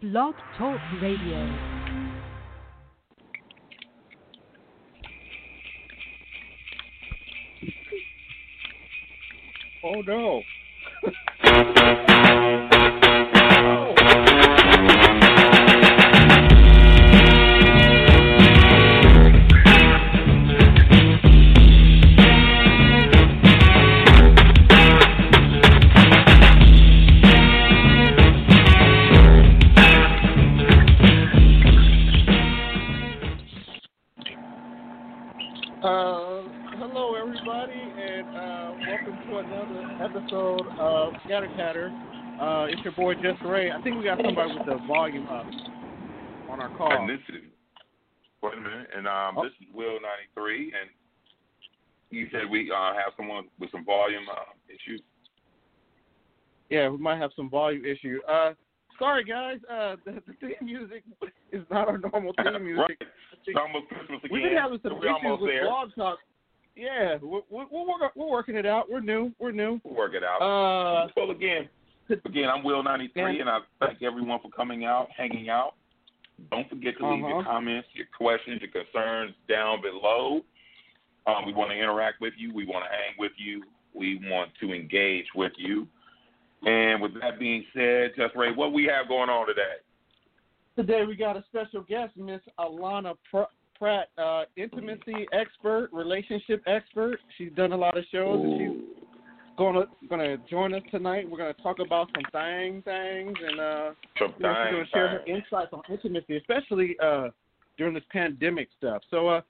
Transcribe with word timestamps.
Blog 0.00 0.34
Talk 0.56 0.80
Radio. 1.02 1.46
Oh 9.84 10.00
no. 10.00 10.40
Jussray. 43.00 43.72
I 43.74 43.80
think 43.82 43.96
we 43.96 44.04
got 44.04 44.18
somebody 44.22 44.54
with 44.54 44.66
the 44.66 44.78
volume 44.86 45.26
up 45.28 45.46
on 46.50 46.60
our 46.60 46.76
call. 46.76 47.08
Is 47.10 47.18
wait 48.42 48.54
a 48.54 48.60
minute, 48.60 48.88
and 48.96 49.06
um, 49.08 49.38
Oh. 49.38 49.44
this 49.44 49.52
is 49.60 49.66
Will 49.74 49.94
ninety 49.94 50.28
three, 50.34 50.72
and 50.78 50.90
you 52.10 52.28
said 52.30 52.42
we 52.50 52.70
uh, 52.70 52.92
have 52.94 53.12
someone 53.16 53.44
with 53.58 53.70
some 53.70 53.84
volume 53.84 54.24
uh, 54.30 54.52
issues. 54.68 55.00
Yeah, 56.68 56.88
we 56.88 56.98
might 56.98 57.18
have 57.18 57.30
some 57.34 57.48
volume 57.50 57.84
issue. 57.84 58.20
Uh, 58.28 58.52
sorry 58.98 59.24
guys, 59.24 59.58
uh, 59.70 59.96
the, 60.04 60.22
the 60.26 60.34
theme 60.40 60.54
music 60.62 61.02
is 61.52 61.62
not 61.70 61.88
our 61.88 61.98
normal 61.98 62.32
theme 62.42 62.64
music. 62.64 62.78
right. 63.00 63.08
It's 63.46 63.56
almost 63.58 63.88
Christmas 63.88 64.18
again. 64.22 64.30
We've 64.32 64.42
been 64.42 64.56
having 64.56 64.78
some 64.82 64.98
We're 64.98 65.06
issues 65.16 65.40
with 65.40 65.50
there. 65.50 65.64
Blog 65.64 65.94
Talk. 65.96 66.18
Yeah, 66.76 67.16
we're, 67.22 67.40
we're, 67.50 67.64
we're, 67.70 68.10
we're 68.14 68.30
working 68.30 68.54
it 68.56 68.66
out. 68.66 68.90
We're 68.90 69.00
new. 69.00 69.32
We're 69.38 69.50
new. 69.50 69.80
We'll 69.84 69.94
work 69.94 70.12
it 70.14 70.22
out. 70.22 70.38
Uh, 70.40 71.08
well, 71.16 71.30
again, 71.30 71.68
again, 72.24 72.48
I'm 72.48 72.62
Will 72.64 72.82
ninety 72.82 73.08
three, 73.08 73.36
Yeah. 73.36 73.40
and 73.42 73.50
I 73.50 73.58
thank 73.78 74.02
everyone 74.02 74.40
for 74.40 74.50
coming 74.50 74.84
out, 74.84 75.08
hanging 75.16 75.48
out. 75.48 75.74
Don't 76.50 76.68
forget 76.68 76.96
to 76.98 77.08
leave 77.10 77.20
your 77.20 77.40
Uh-huh. 77.40 77.50
comments, 77.50 77.88
your 77.92 78.06
questions, 78.16 78.60
your 78.62 78.70
concerns 78.70 79.34
down 79.48 79.82
below. 79.82 80.40
Um, 81.26 81.44
we 81.46 81.52
want 81.52 81.70
to 81.70 81.76
interact 81.76 82.20
with 82.20 82.32
you. 82.38 82.52
We 82.54 82.64
want 82.64 82.84
to 82.84 82.90
hang 82.90 83.14
with 83.18 83.32
you. 83.36 83.62
We 83.94 84.16
want 84.30 84.50
to 84.60 84.72
engage 84.72 85.26
with 85.34 85.52
you. 85.58 85.86
And 86.66 87.00
with 87.02 87.12
that 87.20 87.38
being 87.38 87.64
said, 87.74 88.14
Jussray, 88.16 88.54
what 88.56 88.72
we 88.72 88.84
have 88.84 89.08
going 89.08 89.28
on 89.30 89.46
today? 89.46 89.76
Today 90.76 91.04
we 91.06 91.16
got 91.16 91.36
a 91.36 91.44
special 91.48 91.82
guest, 91.82 92.16
Miss 92.16 92.40
Allana 92.58 93.16
Pr- 93.30 93.52
Pratt, 93.78 94.08
uh, 94.18 94.44
intimacy 94.56 95.26
expert, 95.32 95.90
relationship 95.92 96.62
expert. 96.66 97.18
She's 97.36 97.52
done 97.52 97.72
a 97.72 97.76
lot 97.76 97.96
of 97.96 98.04
shows. 98.12 98.40
And 98.42 98.58
she's 98.58 99.08
gonna 99.60 99.84
gonna 100.08 100.36
join 100.48 100.74
us 100.74 100.82
tonight. 100.90 101.28
We're 101.28 101.38
gonna 101.38 101.54
talk 101.54 101.78
about 101.78 102.08
some 102.14 102.24
thing 102.32 102.82
things, 102.82 103.36
and 103.46 103.60
uh, 103.60 103.90
Some 104.18 104.34
you 104.38 104.42
know, 104.42 104.54
she's 104.64 104.72
gonna 104.72 104.86
share 104.92 105.08
her 105.08 105.24
insights 105.26 105.72
on 105.72 105.82
intimacy, 105.90 106.36
especially 106.38 106.96
uh, 107.02 107.28
during 107.76 107.94
this 107.94 108.04
pandemic 108.10 108.68
stuff. 108.78 109.02
So 109.10 109.28
uh, 109.28 109.40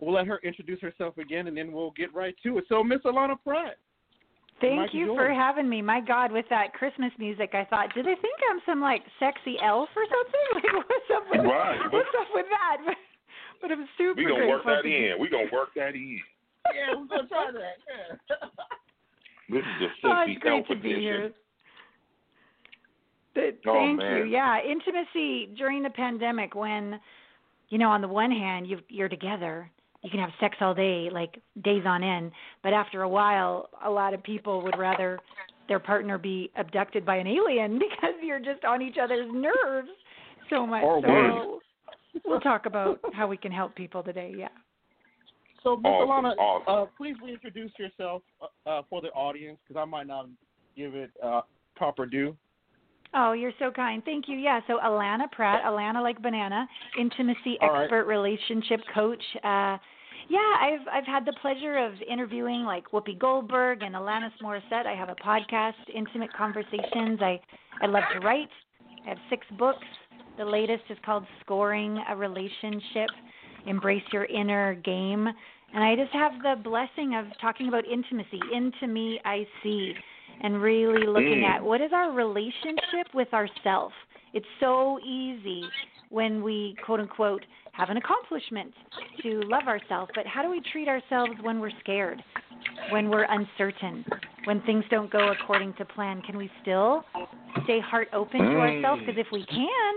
we'll 0.00 0.14
let 0.14 0.26
her 0.26 0.38
introduce 0.44 0.80
herself 0.80 1.18
again, 1.18 1.48
and 1.48 1.56
then 1.56 1.72
we'll 1.72 1.90
get 1.92 2.14
right 2.14 2.34
to 2.44 2.58
it. 2.58 2.64
So 2.68 2.84
Miss 2.84 3.00
Allana 3.04 3.36
Pratt. 3.44 3.76
Thank 4.60 4.76
Mike 4.76 4.88
is 4.90 4.94
you 4.94 5.14
for 5.14 5.28
having 5.34 5.68
me. 5.68 5.82
My 5.82 6.00
God, 6.00 6.32
with 6.32 6.46
that 6.48 6.72
Christmas 6.72 7.12
music, 7.18 7.50
I 7.52 7.66
thought, 7.68 7.92
do 7.94 8.02
they 8.02 8.14
think 8.14 8.38
I'm 8.50 8.60
some 8.64 8.80
like 8.80 9.02
sexy 9.20 9.56
elf 9.62 9.88
or 9.94 10.04
something? 10.08 10.46
Like, 10.54 10.72
what's 10.72 11.10
up 11.14 11.24
with 11.30 11.44
Right. 11.44 11.92
what's 11.92 12.08
up 12.18 12.28
with 12.32 12.46
that? 12.48 12.76
But, 12.86 12.96
but 13.60 13.72
I'm 13.72 13.86
super 13.98 14.16
We 14.16 14.24
gonna 14.24 14.48
work 14.48 14.64
that 14.64 14.86
in. 14.86 15.20
We 15.20 15.28
gonna 15.28 15.52
work 15.52 15.74
that 15.76 15.94
in. 15.94 16.20
Yeah, 16.72 16.96
we're 16.96 17.06
gonna 17.06 17.28
try 17.28 17.50
that. 17.52 17.76
Yeah. 18.30 18.36
This 19.48 19.60
is 19.80 19.88
the 20.02 20.08
Oh, 20.08 20.24
it's 20.26 20.40
great 20.40 20.66
to 20.68 20.76
be 20.76 20.94
here. 20.94 21.32
Th- 23.34 23.54
Oh, 23.66 23.72
Thank 23.72 23.98
man. 23.98 24.16
you. 24.18 24.24
Yeah, 24.24 24.58
intimacy 24.62 25.50
during 25.56 25.82
the 25.82 25.90
pandemic 25.90 26.54
when, 26.54 26.98
you 27.68 27.78
know, 27.78 27.90
on 27.90 28.00
the 28.00 28.08
one 28.08 28.30
hand 28.30 28.66
you 28.66 28.80
you're 28.88 29.08
together, 29.10 29.70
you 30.02 30.10
can 30.10 30.20
have 30.20 30.30
sex 30.40 30.56
all 30.60 30.74
day, 30.74 31.10
like 31.10 31.40
days 31.62 31.82
on 31.86 32.02
end, 32.02 32.32
but 32.62 32.72
after 32.72 33.02
a 33.02 33.08
while, 33.08 33.68
a 33.84 33.90
lot 33.90 34.14
of 34.14 34.22
people 34.22 34.62
would 34.62 34.78
rather 34.78 35.18
their 35.68 35.80
partner 35.80 36.16
be 36.16 36.50
abducted 36.56 37.04
by 37.04 37.16
an 37.16 37.26
alien 37.26 37.78
because 37.78 38.14
you're 38.22 38.38
just 38.40 38.64
on 38.64 38.80
each 38.80 38.96
other's 39.02 39.28
nerves 39.32 39.88
so 40.48 40.66
much. 40.66 40.82
Or 40.82 41.02
so 41.02 41.08
we'll, 41.08 41.60
we'll 42.24 42.40
talk 42.40 42.66
about 42.66 43.00
how 43.12 43.26
we 43.26 43.36
can 43.36 43.52
help 43.52 43.74
people 43.74 44.02
today. 44.02 44.32
Yeah. 44.36 44.48
So, 45.66 45.76
Miss 45.76 45.90
Awesome, 45.90 46.24
Allana, 46.24 46.36
awesome. 46.38 46.82
uh, 46.82 46.86
please 46.96 47.16
reintroduce 47.24 47.72
yourself 47.76 48.22
uh, 48.40 48.70
uh, 48.70 48.82
for 48.88 49.02
the 49.02 49.08
audience 49.08 49.58
because 49.66 49.80
I 49.80 49.84
might 49.84 50.06
not 50.06 50.28
give 50.76 50.94
it 50.94 51.10
uh, 51.20 51.40
proper 51.74 52.06
due. 52.06 52.36
Oh, 53.14 53.32
you're 53.32 53.52
so 53.58 53.72
kind. 53.72 54.00
Thank 54.04 54.28
you. 54.28 54.36
Yeah, 54.36 54.60
so 54.68 54.78
Allana 54.78 55.28
Pratt, 55.32 55.64
Allana 55.64 56.00
like 56.04 56.22
banana, 56.22 56.68
intimacy 56.96 57.58
All 57.60 57.72
right. 57.72 57.82
expert, 57.82 58.04
relationship 58.04 58.80
coach. 58.94 59.22
Uh 59.42 59.76
yeah, 60.28 60.38
I've 60.60 60.86
I've 60.92 61.06
had 61.06 61.24
the 61.24 61.34
pleasure 61.42 61.78
of 61.78 61.94
interviewing 62.08 62.62
like 62.64 62.90
Whoopi 62.92 63.18
Goldberg 63.18 63.82
and 63.82 63.94
Alanis 63.94 64.32
Morissette. 64.42 64.86
I 64.86 64.94
have 64.94 65.08
a 65.08 65.14
podcast, 65.16 65.74
Intimate 65.92 66.32
Conversations. 66.32 67.18
I 67.20 67.40
I 67.82 67.86
love 67.86 68.04
to 68.14 68.20
write. 68.20 68.50
I 69.04 69.10
have 69.10 69.18
six 69.30 69.46
books. 69.58 69.86
The 70.38 70.44
latest 70.44 70.82
is 70.90 70.98
called 71.04 71.24
Scoring 71.40 71.98
a 72.08 72.16
Relationship. 72.16 73.10
Embrace 73.66 74.02
your 74.12 74.26
inner 74.26 74.74
game. 74.74 75.28
And 75.74 75.84
I 75.84 75.94
just 75.96 76.12
have 76.12 76.32
the 76.42 76.56
blessing 76.62 77.14
of 77.14 77.26
talking 77.40 77.68
about 77.68 77.84
intimacy. 77.86 78.40
Into 78.52 78.86
me 78.86 79.20
I 79.24 79.46
see 79.62 79.94
and 80.42 80.60
really 80.60 81.06
looking 81.06 81.40
Mm. 81.40 81.48
at 81.48 81.62
what 81.62 81.80
is 81.80 81.92
our 81.92 82.10
relationship 82.12 83.12
with 83.14 83.32
ourself. 83.34 83.92
It's 84.32 84.46
so 84.60 84.98
easy 85.00 85.72
when 86.10 86.42
we 86.42 86.76
quote 86.82 87.00
unquote 87.00 87.44
have 87.72 87.90
an 87.90 87.96
accomplishment 87.96 88.72
to 89.22 89.42
love 89.44 89.66
ourselves, 89.66 90.10
but 90.14 90.26
how 90.26 90.42
do 90.42 90.50
we 90.50 90.60
treat 90.60 90.88
ourselves 90.88 91.40
when 91.40 91.58
we're 91.60 91.70
scared, 91.80 92.22
when 92.86 93.08
we're 93.10 93.24
uncertain, 93.24 94.04
when 94.44 94.60
things 94.62 94.84
don't 94.90 95.10
go 95.10 95.28
according 95.30 95.72
to 95.74 95.84
plan? 95.84 96.22
Can 96.22 96.36
we 96.36 96.50
still 96.60 97.04
stay 97.64 97.80
heart 97.80 98.08
open 98.12 98.40
to 98.40 98.46
Mm. 98.46 98.60
ourselves? 98.60 99.02
Because 99.04 99.18
if 99.18 99.30
we 99.32 99.44
can, 99.44 99.94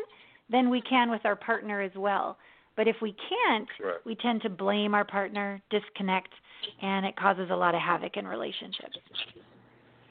then 0.49 0.69
we 0.69 0.81
can 0.81 1.11
with 1.11 1.25
our 1.25 1.35
partner 1.35 1.81
as 1.81 1.95
well. 1.95 2.37
But 2.79 2.87
if 2.87 2.95
we 3.01 3.13
can't, 3.27 3.67
Correct. 3.77 4.05
we 4.05 4.15
tend 4.15 4.41
to 4.43 4.49
blame 4.49 4.95
our 4.95 5.03
partner, 5.03 5.61
disconnect, 5.69 6.29
and 6.81 7.05
it 7.05 7.13
causes 7.17 7.49
a 7.51 7.53
lot 7.53 7.75
of 7.75 7.81
havoc 7.81 8.15
in 8.15 8.25
relationships. 8.25 8.97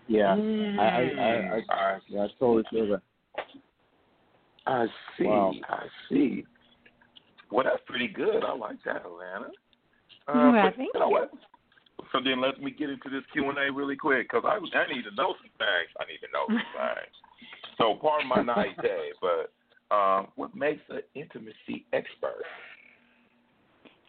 Yeah, 0.07 0.37
Mm. 0.37 0.79
I, 0.79 0.83
I, 0.83 1.01
I, 1.01 1.33
I, 1.33 1.63
I, 1.71 1.99
yeah, 2.09 2.25
I 2.25 2.29
totally 2.39 2.65
feel 2.71 2.89
that. 2.89 3.01
I 4.67 4.87
see. 5.17 5.25
Wow. 5.25 5.55
I 5.71 5.87
see. 6.11 6.45
Well, 7.51 7.65
that's 7.65 7.81
pretty 7.87 8.07
good. 8.07 8.45
I 8.45 8.55
like 8.55 8.85
that, 8.85 9.03
Allana. 9.05 9.49
Well, 10.29 10.53
but 10.53 10.77
thank 10.77 10.91
you 10.93 11.01
know 11.01 11.09
what? 11.09 11.31
So 12.13 12.21
then 12.23 12.43
let 12.43 12.61
me 12.61 12.71
get 12.71 12.91
into 12.91 13.09
this 13.09 13.23
Q 13.33 13.49
and 13.49 13.57
A 13.57 13.73
really 13.73 13.97
quick 13.97 14.29
because 14.31 14.45
I 14.45 14.57
I 14.77 14.95
need 14.95 15.05
to 15.05 15.15
know 15.17 15.33
some 15.41 15.51
things. 15.57 15.89
I 15.99 16.05
need 16.05 16.21
to 16.21 16.31
know 16.35 16.45
some 16.49 16.59
things. 16.77 17.17
So 17.79 17.95
pardon 17.95 18.29
my 18.29 18.43
naivete, 18.43 19.13
but 19.23 19.53
um, 19.91 20.29
what 20.37 20.55
makes 20.55 20.83
an 20.91 21.01
intimacy 21.15 21.87
expert? 21.93 22.43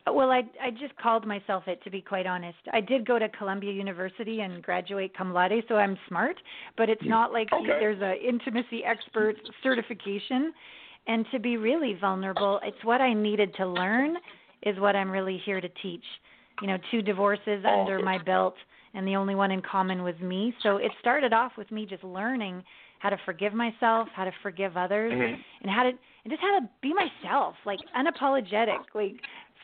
Well, 0.07 0.31
I 0.31 0.43
I 0.61 0.71
just 0.71 0.95
called 1.01 1.27
myself 1.27 1.63
it 1.67 1.83
to 1.83 1.89
be 1.89 2.01
quite 2.01 2.25
honest. 2.25 2.57
I 2.73 2.81
did 2.81 3.05
go 3.05 3.19
to 3.19 3.29
Columbia 3.29 3.71
University 3.71 4.41
and 4.41 4.63
graduate 4.63 5.15
cum 5.15 5.33
laude, 5.33 5.63
so 5.67 5.75
I'm 5.75 5.97
smart. 6.07 6.35
But 6.77 6.89
it's 6.89 7.01
not 7.05 7.31
like 7.31 7.47
Okay. 7.53 7.77
there's 7.79 8.01
a 8.01 8.15
intimacy 8.27 8.83
expert 8.83 9.35
certification. 9.61 10.53
And 11.07 11.25
to 11.31 11.39
be 11.39 11.57
really 11.57 11.95
vulnerable, 11.99 12.59
it's 12.63 12.83
what 12.83 13.01
I 13.01 13.13
needed 13.13 13.53
to 13.55 13.65
learn 13.65 14.17
is 14.63 14.79
what 14.79 14.95
I'm 14.95 15.09
really 15.09 15.41
here 15.45 15.61
to 15.61 15.69
teach. 15.81 16.03
You 16.61 16.67
know, 16.67 16.77
two 16.91 17.01
divorces 17.01 17.63
under 17.65 17.99
my 18.03 18.17
belt, 18.17 18.55
and 18.93 19.07
the 19.07 19.15
only 19.15 19.33
one 19.35 19.51
in 19.51 19.61
common 19.61 20.03
was 20.03 20.15
me. 20.19 20.53
So 20.61 20.77
it 20.77 20.91
started 20.99 21.33
off 21.33 21.53
with 21.57 21.71
me 21.71 21.85
just 21.85 22.03
learning 22.03 22.63
how 22.99 23.09
to 23.09 23.17
forgive 23.25 23.53
myself, 23.53 24.07
how 24.13 24.25
to 24.25 24.31
forgive 24.43 24.77
others, 24.77 25.11
Mhm. 25.13 25.43
and 25.61 25.71
how 25.71 25.83
to 25.83 25.89
and 25.89 26.29
just 26.31 26.41
how 26.41 26.59
to 26.59 26.69
be 26.81 26.93
myself, 26.93 27.55
like 27.65 27.79
unapologetic, 27.95 28.93
like 28.93 29.15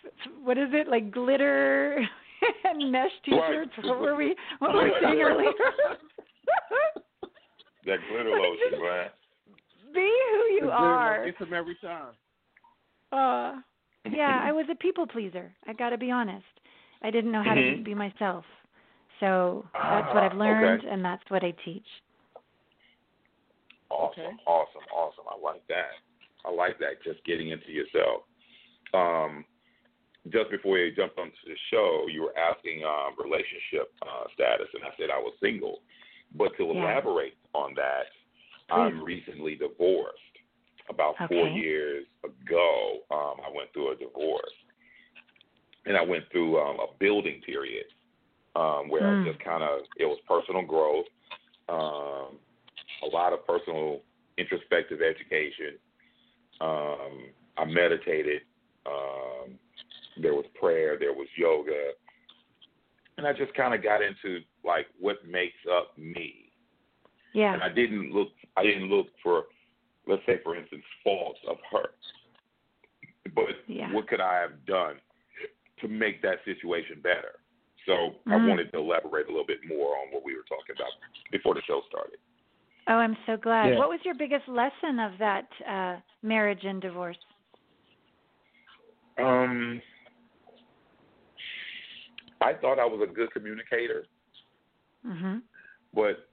f- 0.06 0.12
f- 0.26 0.32
what 0.44 0.58
is 0.58 0.70
it, 0.74 0.88
like 0.88 1.12
glitter 1.12 1.98
and 2.64 2.92
mesh 2.92 3.12
t-shirts? 3.26 3.72
Right. 3.78 3.86
What 3.86 4.00
were 4.00 4.16
we? 4.16 4.36
What 4.60 4.74
were 4.74 4.84
we 4.86 4.94
saying 5.02 5.22
earlier? 5.22 5.52
That 7.86 8.00
glitter 8.10 8.30
lotion, 8.32 8.82
man. 8.82 9.10
be 9.94 10.00
who 10.32 10.66
you 10.66 10.72
are. 10.72 11.26
Get 11.26 11.38
them 11.40 11.54
every 11.54 11.76
time. 11.76 12.14
Uh, 13.12 13.62
yeah, 14.10 14.42
I 14.44 14.52
was 14.52 14.66
a 14.72 14.76
people 14.76 15.06
pleaser. 15.06 15.54
I 15.68 15.74
got 15.74 15.92
to 15.92 15.98
be 15.98 16.10
honest. 16.10 16.46
I 17.04 17.12
didn't 17.12 17.32
know 17.32 17.44
how 17.44 17.54
to 17.54 17.62
Mhm. 17.62 17.74
just 17.74 17.84
be 17.84 17.94
myself. 17.94 18.44
So 19.20 19.68
that's 19.74 20.08
what 20.14 20.24
Ah, 20.24 20.26
I've 20.26 20.34
learned, 20.38 20.82
okay. 20.82 20.90
and 20.90 21.06
that's 21.06 21.30
what 21.30 21.44
I 21.44 21.52
teach. 21.64 21.88
Awesome, 23.90 24.24
Okay. 24.24 24.36
awesome, 24.48 24.86
awesome. 24.94 25.26
I 25.30 25.38
like 25.42 25.66
that. 25.68 26.02
I 26.46 26.52
like 26.52 26.80
that. 26.80 27.02
Just 27.04 27.24
getting 27.26 27.50
into 27.50 27.72
yourself. 27.72 28.24
Um, 28.94 29.46
just 30.30 30.50
before 30.50 30.78
you 30.80 30.92
jumped 30.96 31.20
onto 31.20 31.36
the 31.46 31.56
show, 31.70 32.06
you 32.10 32.24
were 32.24 32.38
asking 32.38 32.84
um, 32.84 33.14
relationship 33.22 33.94
uh, 34.02 34.26
status, 34.34 34.68
and 34.74 34.84
I 34.84 34.90
said 34.98 35.10
I 35.14 35.20
was 35.20 35.34
single. 35.40 35.82
But 36.34 36.56
to 36.58 36.64
Yeah. 36.66 36.72
elaborate 36.82 37.38
on 37.54 37.74
that, 37.76 38.08
I'm 38.70 39.04
recently 39.04 39.56
divorced. 39.56 40.20
About 40.90 41.16
four 41.28 41.48
years 41.50 42.06
ago, 42.24 43.00
um, 43.12 43.42
I 43.46 43.50
went 43.50 43.72
through 43.74 43.92
a 43.92 43.96
divorce, 43.96 44.54
and 45.86 45.96
I 45.98 46.02
went 46.02 46.30
through 46.32 46.60
um, 46.60 46.80
a 46.80 46.88
building 47.00 47.42
period 47.42 47.86
um, 48.56 48.90
where 48.90 49.04
Mm. 49.04 49.22
I 49.22 49.32
just 49.32 49.40
kind 49.40 49.64
of 49.64 49.82
it 49.98 50.06
was 50.06 50.20
personal 50.28 50.62
growth, 50.64 51.08
um, 51.70 52.40
a 53.06 53.16
lot 53.16 53.34
of 53.34 53.46
personal 53.46 54.02
introspective 54.38 55.00
education. 55.02 55.78
Um, 56.62 57.30
I 57.58 57.66
meditated. 57.66 58.42
Um, 58.86 59.58
there 60.22 60.34
was 60.34 60.46
prayer. 60.60 60.98
There 61.00 61.14
was 61.14 61.28
yoga, 61.38 61.92
and 63.18 63.28
I 63.28 63.34
just 63.34 63.54
kind 63.54 63.74
of 63.74 63.84
got 63.84 64.02
into 64.02 64.40
like 64.64 64.88
what 65.00 65.26
makes 65.28 65.58
up 65.72 65.98
me. 65.98 66.52
Yeah. 67.34 67.54
And 67.54 67.64
I 67.64 67.70
didn't 67.70 68.14
look. 68.14 68.30
I 68.56 68.64
didn't 68.64 68.90
look 68.90 69.08
for, 69.22 69.44
let's 70.08 70.22
say, 70.26 70.40
for 70.44 70.56
instance, 70.56 70.84
faults 71.04 71.40
of 71.48 71.58
her. 71.72 71.90
But 73.34 73.64
Yeah. 73.68 73.92
what 73.92 74.08
could 74.08 74.22
I 74.22 74.36
have 74.40 74.66
done 74.66 74.96
to 75.82 75.88
make 75.88 76.22
that 76.22 76.40
situation 76.46 77.02
better? 77.02 77.40
So 77.86 78.16
I 78.28 78.38
Mm. 78.38 78.48
wanted 78.48 78.72
to 78.72 78.78
elaborate 78.80 79.28
a 79.28 79.30
little 79.30 79.46
bit 79.46 79.64
more 79.66 79.98
on 79.98 80.12
what 80.12 80.24
we 80.24 80.36
were 80.36 80.44
talking 80.44 80.76
about 80.76 80.92
before 81.32 81.54
the 81.54 81.62
show 81.64 81.82
started. 81.90 82.20
Oh, 82.88 82.94
I'm 82.94 83.18
so 83.26 83.36
glad. 83.38 83.70
Yeah. 83.70 83.78
What 83.80 83.90
was 83.90 84.00
your 84.04 84.16
biggest 84.16 84.48
lesson 84.48 85.00
of 85.00 85.14
that 85.20 85.48
uh 85.68 86.00
marriage 86.22 86.64
and 86.64 86.82
divorce? 86.82 87.18
Um, 89.18 89.82
I 92.42 92.54
thought 92.54 92.80
I 92.80 92.86
was 92.86 93.08
a 93.10 93.12
good 93.12 93.32
communicator, 93.32 94.06
Mhm. 95.06 95.42
but 95.94 96.30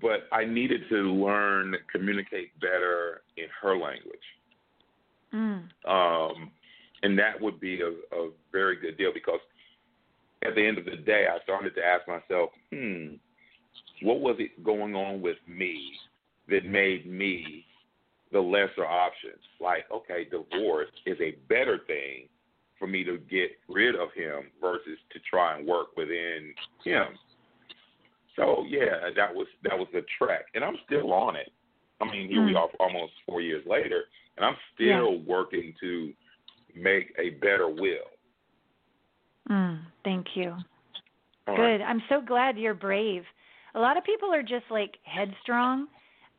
but 0.00 0.28
I 0.32 0.44
needed 0.44 0.88
to 0.90 0.96
learn 0.96 1.72
to 1.72 1.78
communicate 1.90 2.58
better 2.60 3.22
in 3.36 3.48
her 3.60 3.76
language. 3.76 4.20
Mm. 5.32 5.68
um, 5.84 6.50
and 7.02 7.18
that 7.18 7.38
would 7.38 7.60
be 7.60 7.82
a, 7.82 7.88
a 8.16 8.30
very 8.50 8.76
good 8.76 8.96
deal 8.96 9.12
because 9.12 9.40
at 10.42 10.54
the 10.54 10.66
end 10.66 10.78
of 10.78 10.86
the 10.86 10.96
day, 10.96 11.26
I 11.26 11.38
started 11.42 11.74
to 11.74 11.84
ask 11.84 12.08
myself, 12.08 12.50
hmm, 12.72 13.14
what 14.02 14.20
was 14.20 14.36
it 14.38 14.62
going 14.64 14.94
on 14.94 15.20
with 15.20 15.38
me 15.46 15.92
that 16.48 16.64
made 16.64 17.06
me 17.06 17.64
the 18.32 18.40
lesser 18.40 18.86
option? 18.86 19.32
Like, 19.60 19.84
okay, 19.92 20.24
divorce 20.30 20.88
is 21.06 21.16
a 21.20 21.36
better 21.48 21.80
thing 21.86 22.28
for 22.78 22.86
me 22.86 23.04
to 23.04 23.18
get 23.30 23.50
rid 23.68 23.94
of 23.94 24.12
him 24.14 24.50
versus 24.60 24.98
to 25.12 25.18
try 25.28 25.56
and 25.56 25.66
work 25.66 25.96
within 25.96 26.54
him. 26.84 27.06
So 28.36 28.64
yeah, 28.68 29.10
that 29.16 29.34
was 29.34 29.48
that 29.64 29.76
was 29.76 29.88
the 29.92 30.02
trek, 30.16 30.46
and 30.54 30.64
I'm 30.64 30.76
still 30.86 31.12
on 31.12 31.34
it. 31.34 31.50
I 32.00 32.04
mean, 32.04 32.28
here 32.28 32.44
we 32.44 32.52
Mm. 32.52 32.58
are 32.58 32.68
almost 32.78 33.12
four 33.26 33.40
years 33.40 33.66
later, 33.66 34.04
and 34.36 34.46
I'm 34.46 34.56
still 34.74 35.18
working 35.22 35.74
to 35.80 36.14
make 36.74 37.12
a 37.18 37.30
better 37.30 37.68
will. 37.68 38.10
Mm. 39.50 39.80
Thank 40.04 40.36
you. 40.36 40.56
All 41.48 41.56
Good. 41.56 41.62
right. 41.62 41.80
I'm 41.80 42.02
so 42.08 42.20
glad 42.20 42.56
you're 42.56 42.74
brave. 42.74 43.24
A 43.78 43.80
lot 43.80 43.96
of 43.96 44.02
people 44.02 44.34
are 44.34 44.42
just 44.42 44.64
like 44.70 44.98
headstrong, 45.04 45.86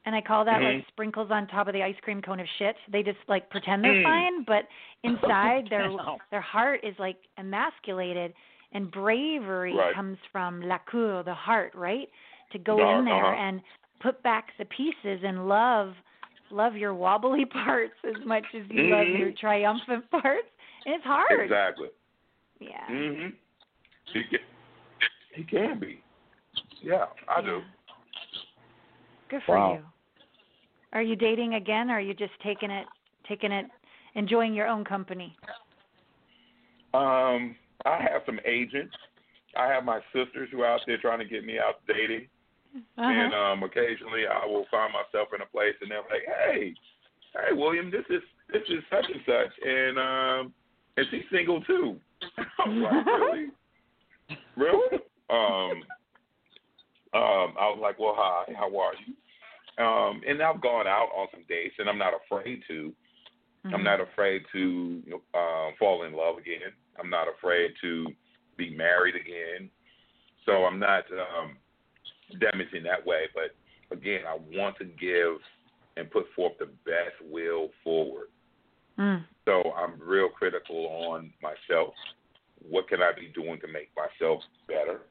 and 0.06 0.14
I 0.14 0.20
call 0.20 0.44
that 0.44 0.62
like 0.62 0.76
Mhm. 0.76 0.88
sprinkles 0.88 1.32
on 1.32 1.48
top 1.48 1.68
of 1.68 1.74
the 1.74 1.82
ice 1.82 1.98
cream 2.02 2.22
cone 2.22 2.42
of 2.42 2.48
shit. 2.58 2.76
They 2.90 3.02
just 3.02 3.20
like 3.30 3.50
pretend 3.50 3.82
they're 3.82 3.94
Mm. 3.94 4.04
fine, 4.04 4.44
but 4.44 4.68
inside 5.04 5.70
their 5.70 5.90
their 6.32 6.42
heart 6.42 6.84
is 6.84 7.00
like 7.00 7.18
emasculated. 7.38 8.34
And 8.74 8.92
bravery 8.92 9.74
Right. 9.74 9.96
comes 9.96 10.20
from 10.32 10.62
la 10.62 10.78
cour, 10.80 11.24
the 11.24 11.34
heart, 11.34 11.74
right? 11.74 12.10
To 12.52 12.60
go 12.60 12.78
The 12.78 12.90
in 12.90 13.06
there 13.06 13.34
uh-huh. 13.34 13.42
and 13.42 13.64
put 14.00 14.22
back 14.22 14.56
the 14.58 14.66
pieces 14.66 15.24
and 15.24 15.48
love 15.48 15.96
love 16.52 16.76
your 16.76 16.94
wobbly 16.94 17.46
parts 17.64 17.96
as 18.04 18.24
much 18.26 18.54
as 18.54 18.70
you 18.70 18.84
love 18.84 19.08
Mhm. 19.08 19.18
your 19.18 19.32
triumphant 19.32 20.10
parts. 20.12 20.50
And 20.86 20.94
it's 20.94 21.06
hard. 21.06 21.40
Exactly. 21.40 21.90
Yeah. 22.60 22.86
Mhm. 22.90 23.34
He 24.12 24.24
can, 24.26 24.40
he 25.36 25.44
can 25.46 25.80
be. 25.80 26.04
Yeah, 26.82 27.06
I 27.28 27.42
do. 27.42 27.62
Good 29.30 29.42
for 29.46 29.58
Wow. 29.58 29.74
you. 29.74 29.84
Are 30.94 31.02
you 31.02 31.16
dating 31.16 31.54
again 31.54 31.92
or 31.92 31.96
are 31.96 32.00
you 32.02 32.14
just 32.14 32.34
taking 32.44 32.72
it 32.72 32.86
taking 33.28 33.52
it 33.52 33.66
enjoying 34.16 34.54
your 34.54 34.68
own 34.68 34.84
company? 34.84 35.36
Um, 36.94 37.56
I 37.86 38.02
have 38.02 38.24
some 38.26 38.40
agents. 38.46 38.96
I 39.56 39.68
have 39.68 39.84
my 39.84 40.00
sisters 40.14 40.50
who 40.52 40.62
are 40.62 40.68
out 40.68 40.82
there 40.88 40.98
trying 40.98 41.20
to 41.20 41.26
get 41.26 41.46
me 41.46 41.60
out 41.60 41.76
dating. 41.88 42.28
And 42.98 43.34
Uh-huh. 43.34 43.42
um 43.42 43.64
occasionally 43.64 44.24
I 44.28 44.46
will 44.46 44.66
find 44.72 44.92
myself 44.94 45.30
in 45.34 45.42
a 45.42 45.46
place 45.46 45.76
and 45.82 45.92
they're 45.92 46.00
like, 46.10 46.26
Hey, 46.26 46.74
hey 47.34 47.54
William, 47.54 47.92
this 47.92 48.06
is 48.10 48.22
this 48.52 48.64
is 48.70 48.84
such 48.90 49.06
and 49.10 49.22
such 49.26 49.54
and 49.66 50.00
um 50.00 50.54
and 50.98 51.06
she's 51.12 51.24
single 51.32 51.62
too. 51.62 52.00
I'm 52.60 52.82
like, 52.82 53.06
Really? 53.18 53.48
Really? 54.58 54.98
Um 55.30 55.84
um 57.14 57.56
I 57.60 57.68
was 57.70 57.80
like, 57.82 58.00
Well 58.00 58.16
hi, 58.18 58.54
how 58.58 58.68
are 58.78 58.94
you? 59.06 59.84
Um 59.84 60.22
and 60.28 60.42
I've 60.42 60.62
gone 60.62 60.88
out 60.88 61.10
on 61.16 61.28
some 61.32 61.44
dates 61.48 61.76
and 61.80 61.90
I'm 61.90 61.98
not 61.98 62.14
afraid 62.14 62.62
to. 62.68 62.94
Mhm. 63.66 63.74
I'm 63.74 63.84
not 63.84 64.00
afraid 64.00 64.44
to 64.54 65.02
uh, 65.34 65.72
fall 65.78 66.04
in 66.04 66.14
love 66.14 66.38
again. 66.38 66.72
I'm 66.98 67.10
not 67.10 67.28
afraid 67.28 67.72
to 67.82 68.08
be 68.56 68.70
married 68.74 69.16
again. 69.16 69.70
So 70.46 70.64
I'm 70.64 70.80
not 70.80 71.04
um, 71.12 71.58
damaging 72.40 72.84
that 72.84 73.06
way. 73.06 73.24
But 73.36 73.56
again, 73.96 74.22
I 74.26 74.38
want 74.58 74.78
to 74.78 74.86
give 74.86 75.42
and 75.98 76.10
put 76.10 76.26
forth 76.36 76.54
the 76.58 76.68
best 76.86 77.16
will 77.30 77.70
forward. 77.84 78.28
Mm. 78.98 79.26
So 79.44 79.74
I'm 79.74 80.00
real 80.00 80.30
critical 80.30 80.88
on 80.88 81.34
myself. 81.42 81.94
What 82.62 82.88
can 82.88 83.02
I 83.02 83.12
be 83.12 83.28
doing 83.34 83.60
to 83.60 83.68
make 83.68 83.90
myself 83.96 84.42
better? 84.68 85.02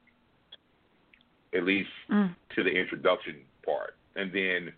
At 1.55 1.65
least 1.65 1.91
Mm. 2.11 2.35
to 2.55 2.63
the 2.63 2.71
introduction 2.71 3.37
part. 3.65 3.97
And 4.17 4.33
then 4.33 4.73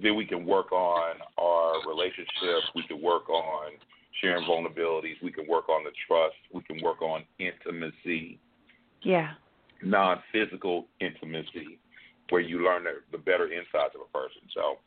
then 0.00 0.14
we 0.14 0.24
can 0.24 0.46
work 0.46 0.70
on 0.70 1.16
our 1.38 1.86
relationships. 1.88 2.70
We 2.74 2.84
can 2.84 3.02
work 3.02 3.28
on 3.28 3.72
sharing 4.20 4.44
vulnerabilities. 4.44 5.20
We 5.22 5.32
can 5.32 5.46
work 5.48 5.68
on 5.68 5.82
the 5.82 5.90
trust. 6.06 6.36
We 6.52 6.62
can 6.62 6.80
work 6.82 7.02
on 7.02 7.24
intimacy, 7.40 8.38
Yeah. 9.02 9.34
non 9.82 10.22
physical 10.32 10.86
intimacy, 11.00 11.78
where 12.30 12.40
you 12.40 12.62
learn 12.64 12.84
the, 12.84 13.02
the 13.10 13.18
better 13.18 13.46
insides 13.48 13.94
of 13.96 14.02
a 14.02 14.18
person. 14.18 14.42
So 14.54 14.78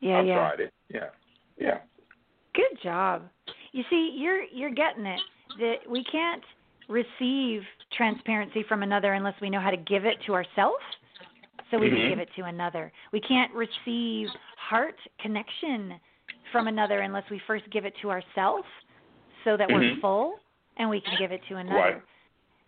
Yeah, 0.00 0.18
I've 0.20 0.26
yeah. 0.26 0.34
tried 0.36 0.60
it. 0.60 0.74
Yeah. 0.88 1.10
Yeah. 1.58 1.80
Good 2.54 2.80
job. 2.82 3.28
You 3.72 3.84
see, 3.90 4.14
you're 4.16 4.44
you're 4.44 4.70
getting 4.70 5.04
it. 5.06 5.20
That 5.58 5.88
we 5.88 6.04
can't 6.04 6.42
receive 6.88 7.62
transparency 7.92 8.62
from 8.68 8.82
another 8.82 9.12
unless 9.14 9.34
we 9.40 9.50
know 9.50 9.60
how 9.60 9.70
to 9.70 9.76
give 9.76 10.04
it 10.04 10.18
to 10.26 10.34
ourselves. 10.34 10.82
So 11.70 11.78
we 11.78 11.88
Mhm. 11.88 11.96
can 11.96 12.08
give 12.08 12.18
it 12.18 12.30
to 12.36 12.44
another. 12.44 12.90
We 13.12 13.20
can't 13.20 13.52
receive 13.52 14.30
heart 14.56 14.98
connection 15.20 16.00
from 16.50 16.66
another 16.66 17.00
unless 17.00 17.28
we 17.30 17.38
first 17.46 17.68
give 17.70 17.84
it 17.84 17.94
to 18.00 18.10
ourselves 18.10 18.66
so 19.44 19.56
that 19.56 19.70
we're 19.70 19.82
Mhm. 19.82 20.00
full 20.00 20.40
and 20.78 20.88
we 20.88 21.00
can 21.00 21.16
give 21.16 21.30
it 21.30 21.42
to 21.48 21.56
another. 21.56 22.02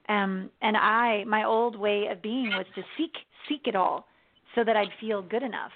Um 0.08 0.50
and 0.60 0.76
I 0.76 1.24
my 1.24 1.44
old 1.44 1.76
way 1.76 2.08
of 2.08 2.20
being 2.20 2.52
was 2.54 2.66
to 2.74 2.84
seek 2.96 3.16
seek 3.48 3.66
it 3.66 3.74
all 3.74 4.06
so 4.54 4.64
that 4.64 4.76
I'd 4.76 4.92
feel 5.00 5.22
good 5.22 5.42
enough. 5.42 5.72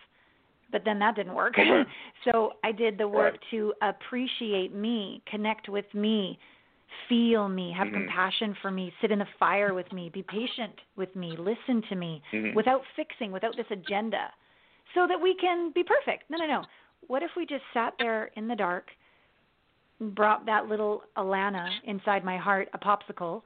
But 0.70 0.84
then 0.84 0.98
that 0.98 1.14
didn't 1.14 1.34
work. 1.34 1.54
Okay. 1.58 1.82
so 2.24 2.54
I 2.62 2.72
did 2.72 2.98
the 2.98 3.08
work 3.08 3.34
Right. 3.34 3.40
to 3.52 3.74
appreciate 3.80 4.74
me, 4.74 5.22
connect 5.26 5.68
with 5.68 5.92
me, 5.94 6.38
feel 7.08 7.48
me, 7.48 7.72
have 7.72 7.88
Mhm. 7.88 7.94
compassion 7.94 8.54
for 8.54 8.70
me, 8.70 8.92
sit 9.00 9.10
in 9.10 9.18
the 9.18 9.26
fire 9.38 9.74
with 9.74 9.92
me, 9.92 10.08
be 10.08 10.22
patient 10.22 10.80
with 10.96 11.14
me, 11.16 11.36
listen 11.36 11.82
to 11.82 11.94
me 11.94 12.22
Mhm. 12.32 12.54
without 12.54 12.84
fixing, 12.96 13.32
without 13.32 13.56
this 13.56 13.70
agenda, 13.70 14.32
so 14.94 15.06
that 15.06 15.20
we 15.20 15.34
can 15.34 15.70
be 15.70 15.84
perfect. 15.84 16.28
No, 16.30 16.38
no, 16.38 16.46
no. 16.46 16.66
What 17.06 17.22
if 17.22 17.34
we 17.36 17.46
just 17.46 17.64
sat 17.72 17.96
there 17.98 18.30
in 18.36 18.48
the 18.48 18.56
dark, 18.56 18.90
brought 20.00 20.44
that 20.46 20.68
little 20.68 21.04
Allana 21.16 21.70
inside 21.84 22.24
my 22.24 22.36
heart 22.36 22.68
a 22.72 22.78
popsicle 22.78 23.42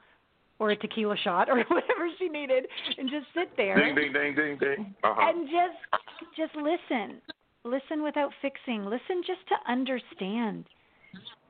or 0.58 0.70
a 0.70 0.76
tequila 0.76 1.16
shot 1.16 1.48
or 1.48 1.56
whatever 1.68 2.08
she 2.18 2.28
needed 2.28 2.66
and 2.96 3.08
just 3.08 3.26
sit 3.34 3.56
there 3.56 3.76
Ding, 3.76 3.94
ding, 3.94 4.12
ding, 4.12 4.34
ding, 4.34 4.58
ding. 4.58 4.94
Uh-huh. 5.04 5.28
and 5.28 5.48
just 5.48 6.36
just 6.36 6.54
listen 6.56 7.20
listen 7.64 8.02
without 8.02 8.32
fixing 8.40 8.84
listen 8.84 9.22
just 9.26 9.46
to 9.48 9.70
understand 9.70 10.64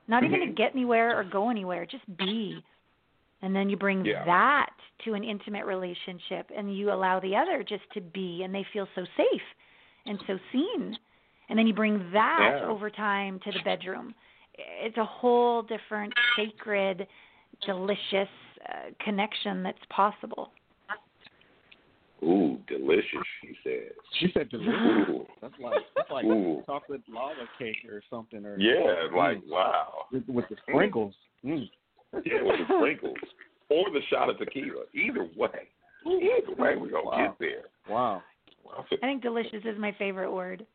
not 0.08 0.24
even 0.24 0.40
to 0.40 0.46
Mhm. 0.46 0.56
get 0.56 0.72
anywhere 0.72 1.18
or 1.18 1.24
go 1.24 1.50
anywhere 1.50 1.86
just 1.86 2.04
be 2.16 2.64
and 3.42 3.54
then 3.54 3.68
you 3.70 3.76
bring 3.76 4.04
Yeah. 4.04 4.24
that 4.24 4.70
to 5.04 5.14
an 5.14 5.22
intimate 5.22 5.64
relationship 5.64 6.50
and 6.54 6.76
you 6.76 6.92
allow 6.92 7.20
the 7.20 7.36
other 7.36 7.62
just 7.62 7.88
to 7.92 8.00
be 8.00 8.42
and 8.42 8.54
they 8.54 8.64
feel 8.72 8.88
so 8.94 9.04
safe 9.16 9.42
and 10.06 10.18
so 10.26 10.38
seen 10.50 10.98
and 11.48 11.58
then 11.58 11.66
you 11.66 11.74
bring 11.74 12.10
that 12.12 12.56
Yeah. 12.60 12.66
over 12.66 12.90
time 12.90 13.38
to 13.40 13.52
the 13.52 13.60
bedroom. 13.60 14.14
It's 14.54 14.96
a 14.96 15.04
whole 15.04 15.62
different 15.62 16.12
sacred, 16.36 17.06
delicious 17.64 18.28
uh, 18.68 18.90
connection 19.00 19.62
that's 19.62 19.84
possible. 19.88 20.52
Ooh, 22.22 22.58
delicious. 22.66 23.24
She 23.42 23.54
said. 23.62 23.90
She 24.18 24.26
said 24.34 24.48
delicious. 24.48 24.74
Ooh, 24.74 25.26
That's 25.40 25.54
like 25.62 25.82
that's 25.94 26.10
like 26.10 26.24
Ooh. 26.24 26.62
chocolate 26.66 27.02
lava 27.08 27.46
cake 27.58 27.76
or 27.88 28.02
something. 28.10 28.44
Or 28.44 28.58
yeah, 28.58 29.06
like 29.16 29.38
Mm. 29.38 29.48
wow. 29.48 30.06
with, 30.12 30.24
with 30.28 30.44
the 30.48 30.56
sprinkles. 30.68 31.14
Mm. 31.44 31.68
Yeah, 32.24 32.42
with 32.42 32.56
the 32.58 32.74
sprinkles 32.78 33.16
or 33.70 33.90
the 33.90 34.00
shot 34.10 34.30
of 34.30 34.38
tequila. 34.38 34.84
Either 34.94 35.28
way, 35.36 35.68
either 36.06 36.54
way, 36.60 36.76
we're 36.76 36.90
gonna 36.90 37.04
Wow. 37.04 37.26
get 37.28 37.38
there. 37.38 37.64
Wow. 37.88 38.22
Wow. 38.64 38.84
I 38.90 38.96
think 39.06 39.22
delicious 39.22 39.62
is 39.64 39.78
my 39.78 39.92
favorite 39.98 40.32
word. 40.32 40.66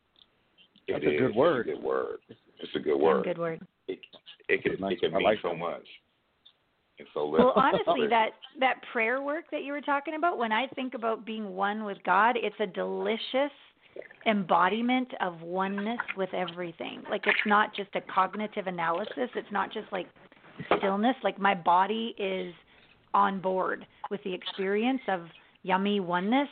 It 0.87 0.93
That's 0.93 1.05
a 1.05 1.17
good 1.17 1.35
word. 1.35 1.67
It's 1.67 1.77
a 1.77 1.81
good 1.81 1.83
word. 1.83 2.19
It's 2.59 2.75
a 2.75 2.79
good 2.79 2.97
word. 2.99 3.23
Good 3.25 3.37
word. 3.37 3.67
It, 3.87 3.99
it 4.47 4.63
can 4.63 4.79
Nice. 4.79 4.93
it 4.93 4.99
can 5.01 5.13
I 5.13 5.17
mean 5.17 5.25
like 5.25 5.39
so 5.41 5.49
that. 5.49 5.57
much. 5.57 5.85
And 6.99 7.07
so 7.13 7.25
little. 7.25 7.53
Well, 7.55 7.65
honestly, 7.65 8.07
that 8.09 8.31
that 8.59 8.75
prayer 8.91 9.21
work 9.21 9.45
that 9.51 9.63
you 9.63 9.71
were 9.71 9.81
talking 9.81 10.15
about, 10.15 10.37
when 10.37 10.51
I 10.51 10.67
think 10.75 10.93
about 10.93 11.25
being 11.25 11.55
one 11.55 11.85
with 11.85 11.97
God, 12.05 12.35
it's 12.37 12.55
a 12.59 12.67
delicious 12.67 13.51
embodiment 14.25 15.09
of 15.19 15.41
oneness 15.41 15.99
with 16.15 16.33
everything. 16.33 17.03
Like 17.09 17.25
it's 17.25 17.37
not 17.45 17.75
just 17.75 17.89
a 17.95 18.01
cognitive 18.01 18.67
analysis, 18.67 19.29
it's 19.35 19.51
not 19.51 19.73
just 19.73 19.91
like 19.91 20.07
stillness, 20.77 21.15
like 21.23 21.39
my 21.39 21.55
body 21.55 22.15
is 22.17 22.53
on 23.13 23.39
board 23.39 23.85
with 24.09 24.23
the 24.23 24.33
experience 24.33 25.01
of 25.07 25.21
yummy 25.63 25.99
oneness, 25.99 26.49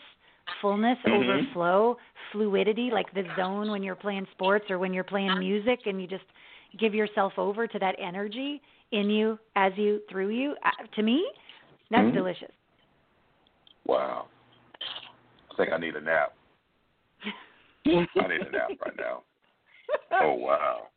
fullness, 0.59 0.97
Mhm. 1.05 1.13
overflow, 1.13 1.97
fluidity, 2.31 2.91
like 2.91 3.11
the 3.13 3.25
zone 3.35 3.71
when 3.71 3.83
you're 3.83 3.95
playing 3.95 4.27
sports 4.31 4.69
or 4.69 4.79
when 4.79 4.93
you're 4.93 5.03
playing 5.03 5.37
music 5.39 5.85
and 5.85 6.01
you 6.01 6.07
just 6.07 6.25
give 6.77 6.93
yourself 6.93 7.37
over 7.37 7.67
to 7.67 7.79
that 7.79 7.95
energy 7.99 8.61
in 8.91 9.09
you, 9.09 9.39
as 9.55 9.71
you, 9.75 10.01
through 10.09 10.29
you. 10.29 10.55
Uh, 10.63 10.69
to 10.95 11.03
me, 11.03 11.25
that's 11.89 12.03
Mhm. 12.03 12.13
delicious. 12.13 12.51
wow. 13.85 14.27
I 15.51 15.55
think 15.55 15.73
I 15.73 15.77
need 15.77 15.95
a 15.95 16.01
nap. 16.01 16.33
I 17.85 18.27
need 18.27 18.41
a 18.41 18.51
nap 18.51 18.71
right 18.85 18.95
now. 18.97 19.23
Oh 20.13 20.33
wow, 20.33 20.87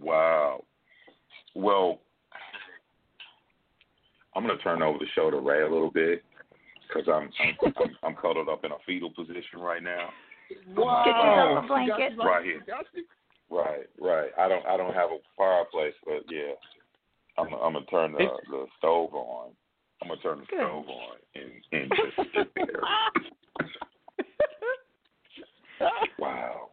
wow. 0.00 0.64
Well, 1.54 2.00
I'm 4.34 4.46
gonna 4.46 4.58
turn 4.58 4.82
over 4.82 4.98
the 4.98 5.06
show 5.14 5.30
to 5.30 5.38
Ray 5.38 5.62
a 5.62 5.68
little 5.68 5.90
bit 5.90 6.24
because 6.86 7.08
I'm 7.08 7.30
I'm, 7.40 7.72
I'm 7.76 7.96
I'm 8.02 8.16
cuddled 8.16 8.48
up 8.48 8.64
in 8.64 8.72
a 8.72 8.78
fetal 8.86 9.10
position 9.10 9.58
right 9.60 9.82
now. 9.82 10.10
Wow. 10.76 11.04
Get 11.04 11.16
yourself 11.16 11.58
a 11.58 11.62
She 11.62 11.68
blanket. 11.68 12.18
Right 12.24 12.44
here. 12.44 12.60
she 12.60 12.70
got 12.70 12.86
you. 12.94 13.04
Right, 13.50 13.86
right. 14.00 14.30
I 14.38 14.48
don't 14.48 14.64
I 14.66 14.76
don't 14.76 14.94
have 14.94 15.10
a 15.10 15.18
fireplace, 15.36 15.94
but 16.04 16.22
yeah, 16.28 16.52
I'm 17.40 17.54
I'm 17.54 17.72
gonna 17.74 17.86
turn 17.86 18.12
the 18.12 18.28
the 18.50 18.66
stove 18.78 19.14
on. 19.14 19.50
I'm 20.02 20.08
gonna 20.08 20.20
turn 20.20 20.38
the 20.40 20.46
Good. 20.46 20.58
stove 20.58 20.86
on 20.88 21.16
and 21.34 21.50
and 21.72 21.90
just 21.90 22.28
sit 22.34 22.50
there. 22.56 22.80
Wow, 26.18 26.68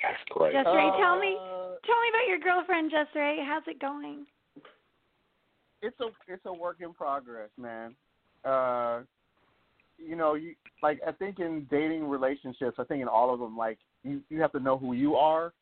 that's 0.00 0.22
great. 0.30 0.54
Jussray, 0.54 1.00
tell 1.00 1.18
me, 1.18 1.36
Uh, 1.36 1.74
tell 1.84 2.00
me 2.00 2.08
about 2.10 2.28
your 2.28 2.38
girlfriend, 2.38 2.92
Jussray. 2.92 3.44
How's 3.44 3.64
it 3.66 3.80
going? 3.80 4.24
it's 5.82 5.98
a 6.00 6.08
it's 6.28 6.44
a 6.46 6.52
work 6.52 6.76
in 6.80 6.92
progress, 6.92 7.50
man. 7.58 7.94
Uh, 8.44 9.00
you 9.98 10.14
know, 10.16 10.34
you 10.34 10.54
like 10.82 11.00
I 11.06 11.12
think 11.12 11.40
in 11.40 11.66
dating 11.70 12.08
relationships, 12.08 12.76
I 12.78 12.84
think 12.84 13.02
in 13.02 13.08
all 13.08 13.32
of 13.34 13.40
them, 13.40 13.56
like 13.56 13.78
you 14.04 14.20
you 14.28 14.40
have 14.40 14.52
to 14.52 14.60
know 14.60 14.78
who 14.78 14.92
you 14.92 15.16
are, 15.16 15.52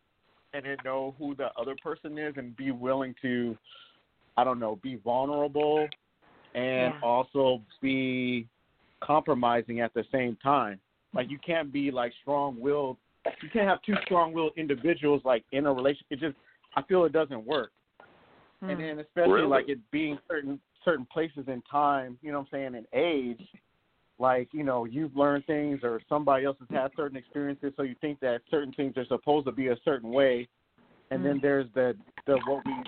and 0.52 0.64
then 0.64 0.76
know 0.84 1.14
who 1.18 1.34
the 1.34 1.48
other 1.58 1.74
person 1.82 2.18
is, 2.18 2.34
and 2.36 2.56
be 2.56 2.70
willing 2.70 3.14
to, 3.22 3.56
I 4.36 4.44
don't 4.44 4.58
know, 4.58 4.76
be 4.82 4.96
vulnerable, 4.96 5.88
and 6.54 6.92
Yeah. 6.94 7.00
also 7.02 7.62
be 7.80 8.48
compromising 9.02 9.80
at 9.80 9.92
the 9.94 10.04
same 10.10 10.36
time. 10.36 10.80
Like 11.12 11.30
you 11.30 11.38
can't 11.38 11.72
be 11.72 11.90
like 11.90 12.12
strong 12.22 12.58
willed. 12.60 12.96
You 13.42 13.48
can't 13.50 13.68
have 13.68 13.82
two 13.82 13.96
strong 14.04 14.32
willed 14.32 14.52
individuals 14.56 15.22
like 15.24 15.44
in 15.52 15.66
a 15.66 15.72
relationship. 15.72 16.06
It 16.10 16.20
just 16.20 16.36
I 16.74 16.82
feel 16.82 17.04
it 17.04 17.12
doesn't 17.12 17.44
work 17.44 17.72
and 18.68 18.78
Hmm. 18.78 18.86
then 18.86 18.98
especially 19.00 19.32
Really? 19.32 19.48
like 19.48 19.68
it 19.68 19.78
being 19.90 20.18
certain 20.28 20.60
certain 20.84 21.06
places 21.06 21.44
in 21.48 21.62
time, 21.62 22.18
you 22.22 22.30
know 22.30 22.38
what 22.38 22.48
I'm 22.52 22.72
saying, 22.72 22.74
in 22.74 22.86
age, 22.92 23.42
like, 24.18 24.48
you 24.52 24.64
know, 24.64 24.84
you've 24.84 25.16
learned 25.16 25.44
things 25.46 25.80
or 25.82 26.00
somebody 26.08 26.44
else 26.44 26.56
has 26.60 26.68
had 26.70 26.90
certain 26.96 27.16
experiences 27.16 27.72
so 27.76 27.82
you 27.82 27.94
think 28.00 28.18
that 28.20 28.40
certain 28.50 28.72
things 28.72 28.96
are 28.96 29.04
supposed 29.06 29.46
to 29.46 29.52
be 29.52 29.68
a 29.68 29.76
certain 29.84 30.10
way. 30.10 30.48
And 31.10 31.24
then 31.24 31.38
Mm. 31.38 31.42
there's 31.42 31.66
the 31.74 31.96
the 32.26 32.38
what 32.46 32.66
we 32.66 32.82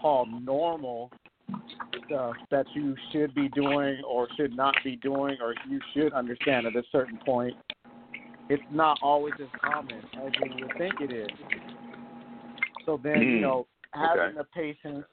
call 0.00 0.26
normal 0.26 1.10
stuff 2.06 2.36
that 2.50 2.66
you 2.74 2.96
should 3.10 3.34
be 3.34 3.48
doing 3.48 4.02
or 4.06 4.28
should 4.36 4.54
not 4.56 4.74
be 4.84 4.96
doing 4.96 5.38
or 5.40 5.54
you 5.68 5.80
should 5.94 6.12
understand 6.12 6.66
at 6.66 6.76
a 6.76 6.82
certain 6.90 7.18
point. 7.24 7.56
It's 8.50 8.62
not 8.70 8.98
always 9.02 9.34
as 9.40 9.48
common 9.62 10.02
as 10.26 10.32
you 10.44 10.50
would 10.60 10.76
think 10.76 11.00
it 11.00 11.10
is. 11.10 11.30
So 12.84 12.98
then, 13.02 13.22
you 13.22 13.38
Mm. 13.38 13.40
know, 13.40 13.66
having 13.94 14.36
Okay. 14.36 14.36
the 14.36 14.44
patience 14.44 15.06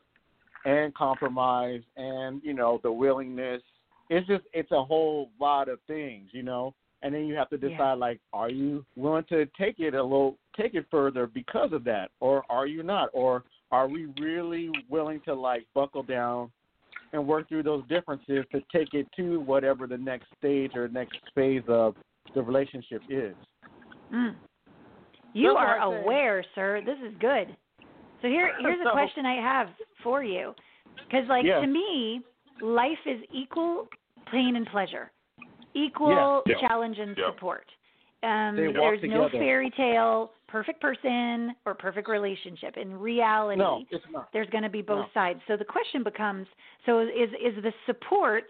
and 0.65 0.93
compromise 0.93 1.83
and, 1.95 2.43
you 2.43 2.53
know, 2.53 2.79
the 2.83 2.91
willingness. 2.91 3.61
It's 4.09 4.27
just 4.27 4.43
it's 4.53 4.71
a 4.71 4.83
whole 4.83 5.31
lot 5.39 5.69
of 5.69 5.79
things, 5.87 6.29
you 6.31 6.43
know. 6.43 6.73
And 7.01 7.13
then 7.13 7.25
you 7.25 7.35
have 7.35 7.49
to 7.49 7.57
Yeah. 7.57 7.69
decide 7.69 7.97
like, 7.97 8.19
are 8.33 8.49
you 8.49 8.85
willing 8.95 9.23
to 9.25 9.45
take 9.57 9.79
it 9.79 9.93
a 9.93 10.03
little 10.03 10.37
take 10.57 10.73
it 10.75 10.85
further 10.91 11.27
because 11.27 11.71
of 11.71 11.83
that? 11.85 12.11
Or 12.19 12.43
are 12.49 12.67
you 12.67 12.83
not? 12.83 13.09
Or 13.13 13.43
are 13.71 13.87
we 13.87 14.07
really 14.19 14.69
willing 14.89 15.21
to 15.21 15.33
like 15.33 15.65
buckle 15.73 16.03
down 16.03 16.51
and 17.13 17.25
work 17.25 17.47
through 17.47 17.63
those 17.63 17.83
differences 17.87 18.45
to 18.51 18.61
take 18.71 18.93
it 18.93 19.07
to 19.15 19.39
whatever 19.41 19.87
the 19.87 19.97
next 19.97 20.27
stage 20.37 20.71
or 20.75 20.87
next 20.87 21.17
phase 21.35 21.63
of 21.67 21.95
the 22.35 22.41
relationship 22.41 23.01
is. 23.09 23.35
Mm. 24.13 24.35
You 25.33 25.51
are 25.51 25.77
aware, 25.79 26.43
sir. 26.55 26.81
This 26.85 26.97
is 27.05 27.13
good. 27.19 27.55
So 28.21 28.27
here, 28.27 28.51
here's 28.59 28.79
a 28.85 28.91
question 28.91 29.25
I 29.25 29.35
have 29.35 29.67
for 30.03 30.23
you, 30.23 30.53
because 30.95 31.27
like 31.29 31.45
to 31.45 31.67
me, 31.67 32.21
life 32.61 32.97
is 33.05 33.19
equal 33.31 33.87
pain 34.31 34.55
and 34.55 34.67
pleasure, 34.67 35.11
equal 35.73 36.43
Yeah. 36.45 36.55
challenge 36.59 36.97
and 36.99 37.15
Yeah. 37.17 37.31
support. 37.31 37.65
Um, 38.21 38.55
They 38.55 38.67
walk 38.67 38.75
there's 38.99 39.03
no 39.03 39.29
fairy 39.29 39.69
tale, 39.71 40.33
perfect 40.47 40.81
person 40.81 41.55
or 41.65 41.73
perfect 41.73 42.09
relationship. 42.09 42.75
In 42.75 42.99
reality, 42.99 43.59
No, 43.59 43.85
there's 44.33 44.49
going 44.49 44.63
to 44.63 44.69
be 44.69 44.81
both 44.81 45.05
No. 45.05 45.11
sides. 45.13 45.39
So 45.47 45.55
the 45.55 45.65
question 45.65 46.03
becomes: 46.03 46.47
so 46.85 46.99
is 46.99 47.29
is 47.41 47.63
the 47.63 47.73
support 47.85 48.45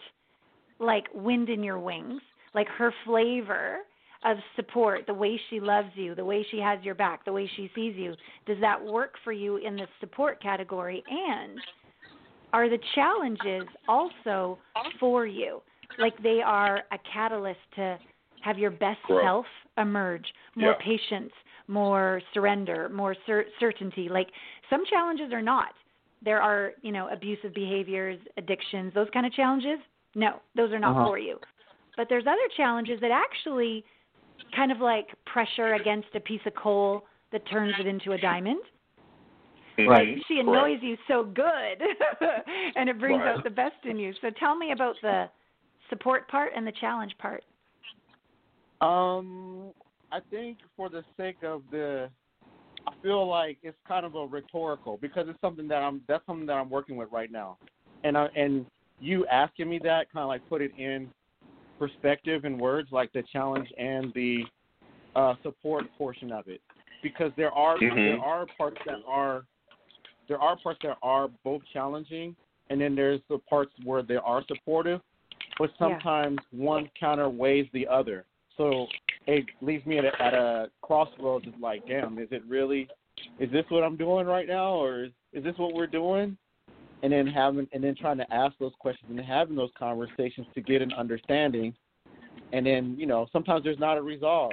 like 0.79 1.07
wind 1.13 1.49
in 1.49 1.61
your 1.61 1.79
wings, 1.79 2.21
like 2.53 2.67
her 2.69 2.91
flavor 3.05 3.79
of 4.25 4.37
support, 4.55 5.05
the 5.07 5.13
way 5.13 5.39
she 5.49 5.59
loves 5.59 5.89
you, 5.95 6.15
the 6.15 6.25
way 6.25 6.45
she 6.51 6.59
has 6.59 6.83
your 6.83 6.95
back, 6.95 7.23
the 7.23 7.31
way 7.31 7.49
she 7.55 7.69
sees 7.75 7.95
you? 7.95 8.15
Does 8.45 8.57
that 8.59 8.83
work 8.83 9.13
for 9.23 9.31
you 9.31 9.57
in 9.57 9.77
the 9.77 9.87
support 9.99 10.41
category? 10.41 11.03
And 11.07 11.61
are 12.53 12.69
the 12.69 12.79
challenges 12.95 13.67
also 13.87 14.57
for 14.99 15.25
you? 15.25 15.61
Like 15.97 16.21
they 16.23 16.41
are 16.43 16.83
a 16.91 16.97
catalyst 17.11 17.59
to 17.75 17.97
have 18.41 18.57
your 18.57 18.71
best 18.71 19.01
Growth. 19.03 19.23
self 19.23 19.45
emerge, 19.77 20.33
more 20.55 20.71
Yeah. 20.79 20.85
patience, 20.85 21.33
more 21.67 22.21
surrender, 22.33 22.89
more 22.89 23.15
cer- 23.25 23.47
certainty. 23.59 24.07
Like 24.09 24.29
some 24.69 24.85
challenges 24.85 25.33
are 25.33 25.41
not. 25.41 25.73
There 26.21 26.41
are, 26.41 26.73
you 26.81 26.91
know, 26.91 27.07
abusive 27.09 27.53
behaviors, 27.53 28.19
addictions, 28.37 28.93
those 28.93 29.09
kind 29.11 29.25
of 29.25 29.33
challenges. 29.33 29.79
No, 30.15 30.39
those 30.55 30.71
are 30.71 30.79
not 30.79 30.95
Uh-huh. 30.95 31.07
for 31.07 31.17
you. 31.17 31.39
But 31.97 32.07
there's 32.09 32.27
other 32.27 32.47
challenges 32.55 32.99
that 33.01 33.11
actually 33.11 33.83
kind 34.55 34.71
of 34.71 34.79
like 34.79 35.07
pressure 35.25 35.73
against 35.73 36.13
a 36.15 36.19
piece 36.19 36.45
of 36.45 36.55
coal 36.55 37.05
that 37.31 37.45
turns 37.47 37.73
it 37.79 37.85
into 37.87 38.13
a 38.13 38.17
diamond. 38.17 38.61
Like 39.87 40.07
Mhm. 40.07 40.25
she 40.27 40.35
Correct. 40.35 40.47
annoys 40.47 40.81
you 40.83 40.97
so 41.07 41.23
good 41.23 41.81
and 42.75 42.89
it 42.89 42.99
brings 42.99 43.19
Right. 43.21 43.35
out 43.35 43.43
the 43.43 43.49
best 43.49 43.85
in 43.85 43.97
you. 43.97 44.13
So 44.21 44.29
tell 44.31 44.55
me 44.55 44.71
about 44.71 44.95
the 45.01 45.29
support 45.89 46.27
part 46.27 46.53
and 46.55 46.65
the 46.65 46.71
challenge 46.73 47.17
part. 47.17 47.43
Um, 48.81 49.73
I 50.11 50.19
think 50.29 50.59
for 50.75 50.89
the 50.89 51.03
sake 51.17 51.43
of 51.43 51.63
the, 51.71 52.09
I 52.87 52.91
feel 53.01 53.27
like 53.27 53.57
it's 53.61 53.77
kind 53.87 54.05
of 54.05 54.15
a 54.15 54.25
rhetorical 54.25 54.97
because 54.97 55.27
it's 55.27 55.39
something 55.41 55.67
that 55.67 55.83
I'm 55.83 56.01
that's 56.07 56.25
something 56.25 56.45
that 56.47 56.53
I'm 56.53 56.69
working 56.69 56.95
with 56.95 57.11
right 57.11 57.31
now, 57.31 57.57
and 58.03 58.17
I 58.17 58.27
and 58.35 58.65
you 58.99 59.25
asking 59.27 59.69
me 59.69 59.79
that 59.83 60.11
kind 60.11 60.23
of 60.23 60.29
like 60.29 60.41
put 60.47 60.61
it 60.61 60.71
in 60.77 61.09
perspective 61.77 62.45
and 62.45 62.59
words 62.59 62.89
like 62.91 63.11
the 63.13 63.23
challenge 63.31 63.67
and 63.77 64.13
the 64.13 64.43
uh, 65.15 65.35
support 65.43 65.85
portion 65.97 66.31
of 66.31 66.47
it 66.47 66.61
because 67.03 67.31
there 67.35 67.51
are 67.51 67.77
Mhm. 67.77 68.05
there 68.05 68.19
are 68.19 68.45
parts 68.57 68.77
that 68.85 69.01
are 69.07 69.45
there 70.29 70.39
are 70.39 70.55
parts 70.55 70.79
that 70.83 70.97
are 71.03 71.27
both 71.43 71.61
challenging 71.73 72.35
and 72.69 72.79
then 72.79 72.95
there's 72.95 73.19
the 73.29 73.37
parts 73.39 73.71
where 73.83 74.01
they 74.01 74.15
are 74.15 74.41
supportive 74.47 75.01
but 75.57 75.69
Yeah. 75.71 75.89
sometimes 75.89 76.39
one 76.51 76.89
counterweighs 77.01 77.69
the 77.73 77.85
other 77.87 78.25
so 78.59 78.87
it 79.25 79.45
leaves 79.61 79.85
me 79.85 79.97
at 79.99 80.05
a, 80.05 80.21
at 80.21 80.33
a 80.33 80.69
crossroads. 80.81 81.45
It's 81.47 81.55
like, 81.61 81.87
damn, 81.87 82.19
is 82.19 82.27
it 82.31 82.43
really? 82.45 82.87
Is 83.39 83.49
this 83.51 83.63
what 83.69 83.83
I'm 83.83 83.95
doing 83.95 84.27
right 84.27 84.47
now, 84.47 84.73
or 84.73 85.05
is, 85.05 85.11
is 85.33 85.43
this 85.43 85.53
what 85.57 85.73
we're 85.73 85.87
doing? 85.87 86.37
And 87.01 87.13
then 87.13 87.25
having 87.25 87.67
and 87.71 87.81
then 87.81 87.95
trying 87.95 88.17
to 88.17 88.33
ask 88.33 88.57
those 88.59 88.73
questions 88.79 89.09
and 89.09 89.19
having 89.21 89.55
those 89.55 89.69
conversations 89.79 90.45
to 90.53 90.61
get 90.61 90.81
an 90.81 90.91
understanding. 90.91 91.73
And 92.51 92.65
then 92.65 92.95
you 92.97 93.05
know 93.05 93.27
sometimes 93.31 93.63
there's 93.63 93.79
not 93.79 93.97
a 93.97 94.01
resolve. 94.01 94.51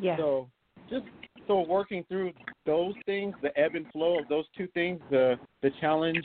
Yeah. 0.00 0.16
So 0.16 0.48
just 0.90 1.04
so 1.46 1.60
working 1.60 2.04
through 2.08 2.32
those 2.64 2.94
things, 3.04 3.34
the 3.42 3.56
ebb 3.58 3.74
and 3.74 3.86
flow 3.92 4.18
of 4.18 4.28
those 4.28 4.44
two 4.56 4.68
things, 4.68 5.00
the 5.10 5.38
the 5.62 5.70
challenge 5.80 6.24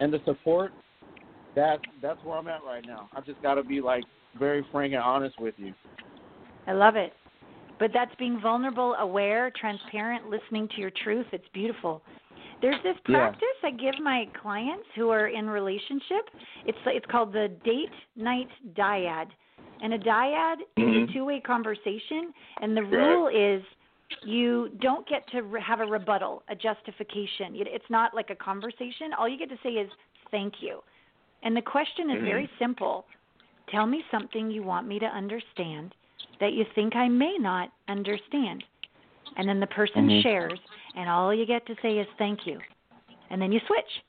and 0.00 0.12
the 0.12 0.20
support, 0.24 0.72
that's 1.54 1.82
that's 2.00 2.22
where 2.24 2.38
I'm 2.38 2.48
at 2.48 2.64
right 2.64 2.84
now. 2.86 3.08
I've 3.16 3.26
just 3.26 3.40
got 3.42 3.54
to 3.54 3.62
be 3.62 3.80
like 3.80 4.04
very 4.38 4.66
frank 4.72 4.94
and 4.94 5.02
honest 5.02 5.38
with 5.40 5.54
you. 5.58 5.72
I 6.66 6.72
love 6.72 6.96
it. 6.96 7.12
But 7.78 7.90
that's 7.92 8.14
being 8.18 8.40
vulnerable, 8.40 8.94
aware, 8.94 9.52
transparent, 9.60 10.30
listening 10.30 10.68
to 10.68 10.80
your 10.80 10.92
truth. 11.02 11.26
It's 11.32 11.48
beautiful. 11.52 12.02
There's 12.60 12.80
this 12.84 12.96
Yeah. 13.08 13.16
practice 13.16 13.48
I 13.64 13.70
give 13.72 13.98
my 14.00 14.28
clients 14.40 14.86
who 14.94 15.10
are 15.10 15.28
in 15.28 15.50
relationship. 15.50 16.30
It's 16.64 16.78
it's 16.86 17.06
called 17.06 17.32
the 17.32 17.48
date 17.64 17.90
night 18.16 18.48
dyad. 18.74 19.26
And 19.82 19.94
a 19.94 19.98
dyad 19.98 20.58
is 20.76 20.88
Mhm. 20.88 21.08
a 21.08 21.12
two-way 21.12 21.40
conversation 21.40 22.32
and 22.60 22.76
the 22.76 22.84
Right. 22.84 22.92
rule 22.92 23.26
is 23.26 23.64
you 24.24 24.70
don't 24.80 25.06
get 25.08 25.26
to 25.30 25.42
re- 25.42 25.60
have 25.60 25.80
a 25.80 25.86
rebuttal, 25.86 26.42
a 26.48 26.54
justification. 26.54 27.54
It's 27.54 27.90
not 27.90 28.14
like 28.14 28.30
a 28.30 28.34
conversation. 28.34 29.12
All 29.18 29.28
you 29.28 29.38
get 29.38 29.48
to 29.50 29.58
say 29.62 29.70
is 29.70 29.90
thank 30.30 30.54
you. 30.60 30.82
And 31.42 31.56
the 31.56 31.62
question 31.62 32.10
is 32.10 32.18
Mhm. 32.18 32.24
very 32.24 32.50
simple. 32.58 33.06
Tell 33.68 33.86
me 33.86 34.04
something 34.10 34.50
you 34.50 34.62
want 34.62 34.86
me 34.86 34.98
to 34.98 35.06
understand 35.06 35.94
that 36.40 36.52
you 36.52 36.64
think 36.74 36.96
I 36.96 37.08
may 37.08 37.36
not 37.38 37.72
understand. 37.88 38.64
And 39.36 39.48
then 39.48 39.60
the 39.60 39.66
person 39.68 40.08
Mhm. 40.08 40.22
shares, 40.22 40.60
and 40.94 41.08
all 41.08 41.32
you 41.32 41.46
get 41.46 41.64
to 41.66 41.76
say 41.76 41.98
is 41.98 42.08
thank 42.18 42.46
you. 42.46 42.60
And 43.30 43.40
then 43.40 43.52
you 43.52 43.60
switch. 43.60 44.02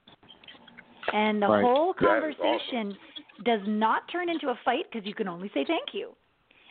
And 1.14 1.42
the 1.42 1.48
Right. 1.48 1.64
whole 1.64 1.94
That 1.94 2.24
is 2.24 2.36
conversation 2.36 2.98
does 3.44 3.62
not 3.68 4.08
turn 4.10 4.30
into 4.30 4.50
a 4.50 4.56
fight 4.66 4.90
because 4.92 5.06
you 5.08 5.14
can 5.14 5.28
only 5.28 5.50
say 5.50 5.64
thank 5.66 5.94
you. 5.94 6.16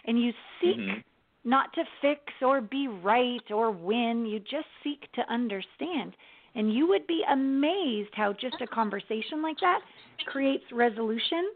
And 0.05 0.21
you 0.21 0.33
seek 0.61 0.79
Mhm. 0.79 1.05
Not 1.45 1.73
to 1.75 1.85
fix 2.01 2.21
or 2.41 2.61
be 2.61 2.89
right 2.89 3.51
or 3.51 3.71
win. 3.71 4.27
You 4.27 4.39
just 4.39 4.67
seek 4.85 5.11
to 5.13 5.23
understand. 5.33 6.15
And 6.55 6.73
you 6.73 6.87
would 6.89 7.07
be 7.07 7.23
amazed 7.31 8.11
how 8.15 8.33
just 8.33 8.61
a 8.61 8.67
conversation 8.67 9.43
like 9.43 9.59
that 9.61 9.81
creates 10.27 10.65
resolution 10.71 11.51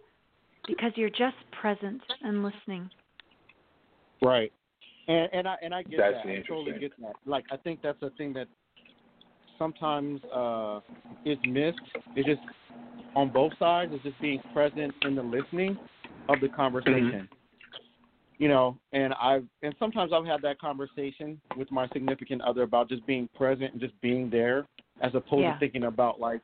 because 0.66 0.92
you're 0.96 1.10
just 1.10 1.36
present 1.60 2.00
and 2.22 2.42
listening. 2.42 2.88
Right. 4.22 4.52
And 5.08 5.28
and 5.32 5.46
I 5.46 5.56
and 5.62 5.74
I 5.74 5.82
get 5.82 5.98
That's 5.98 6.16
that. 6.24 6.32
I 6.32 6.42
totally 6.48 6.78
get 6.80 6.92
that. 7.00 7.12
Like 7.26 7.44
I 7.52 7.56
think 7.56 7.80
that's 7.82 8.02
a 8.02 8.10
thing 8.10 8.32
that 8.32 8.48
sometimes 9.58 10.20
uh 10.34 10.80
is 11.24 11.38
missed. 11.46 11.78
It's 12.16 12.26
just 12.26 12.40
on 13.14 13.30
both 13.30 13.52
sides 13.58 13.92
is 13.92 14.00
just 14.02 14.20
being 14.20 14.40
present 14.52 14.92
in 15.02 15.14
the 15.14 15.22
listening 15.22 15.78
of 16.28 16.40
the 16.40 16.48
conversation. 16.48 17.28
You 18.38 18.48
know, 18.48 18.76
and 18.92 19.14
I've 19.14 19.44
and 19.62 19.74
sometimes 19.78 20.12
I've 20.12 20.26
had 20.26 20.42
that 20.42 20.58
conversation 20.58 21.40
with 21.56 21.70
my 21.70 21.88
significant 21.88 22.42
other 22.42 22.62
about 22.62 22.88
just 22.88 23.06
being 23.06 23.28
present 23.34 23.72
and 23.72 23.80
just 23.80 23.98
being 24.02 24.28
there 24.28 24.66
as 25.00 25.14
opposed 25.14 25.42
Yeah. 25.42 25.54
to 25.54 25.58
thinking 25.58 25.84
about 25.84 26.20
like 26.20 26.40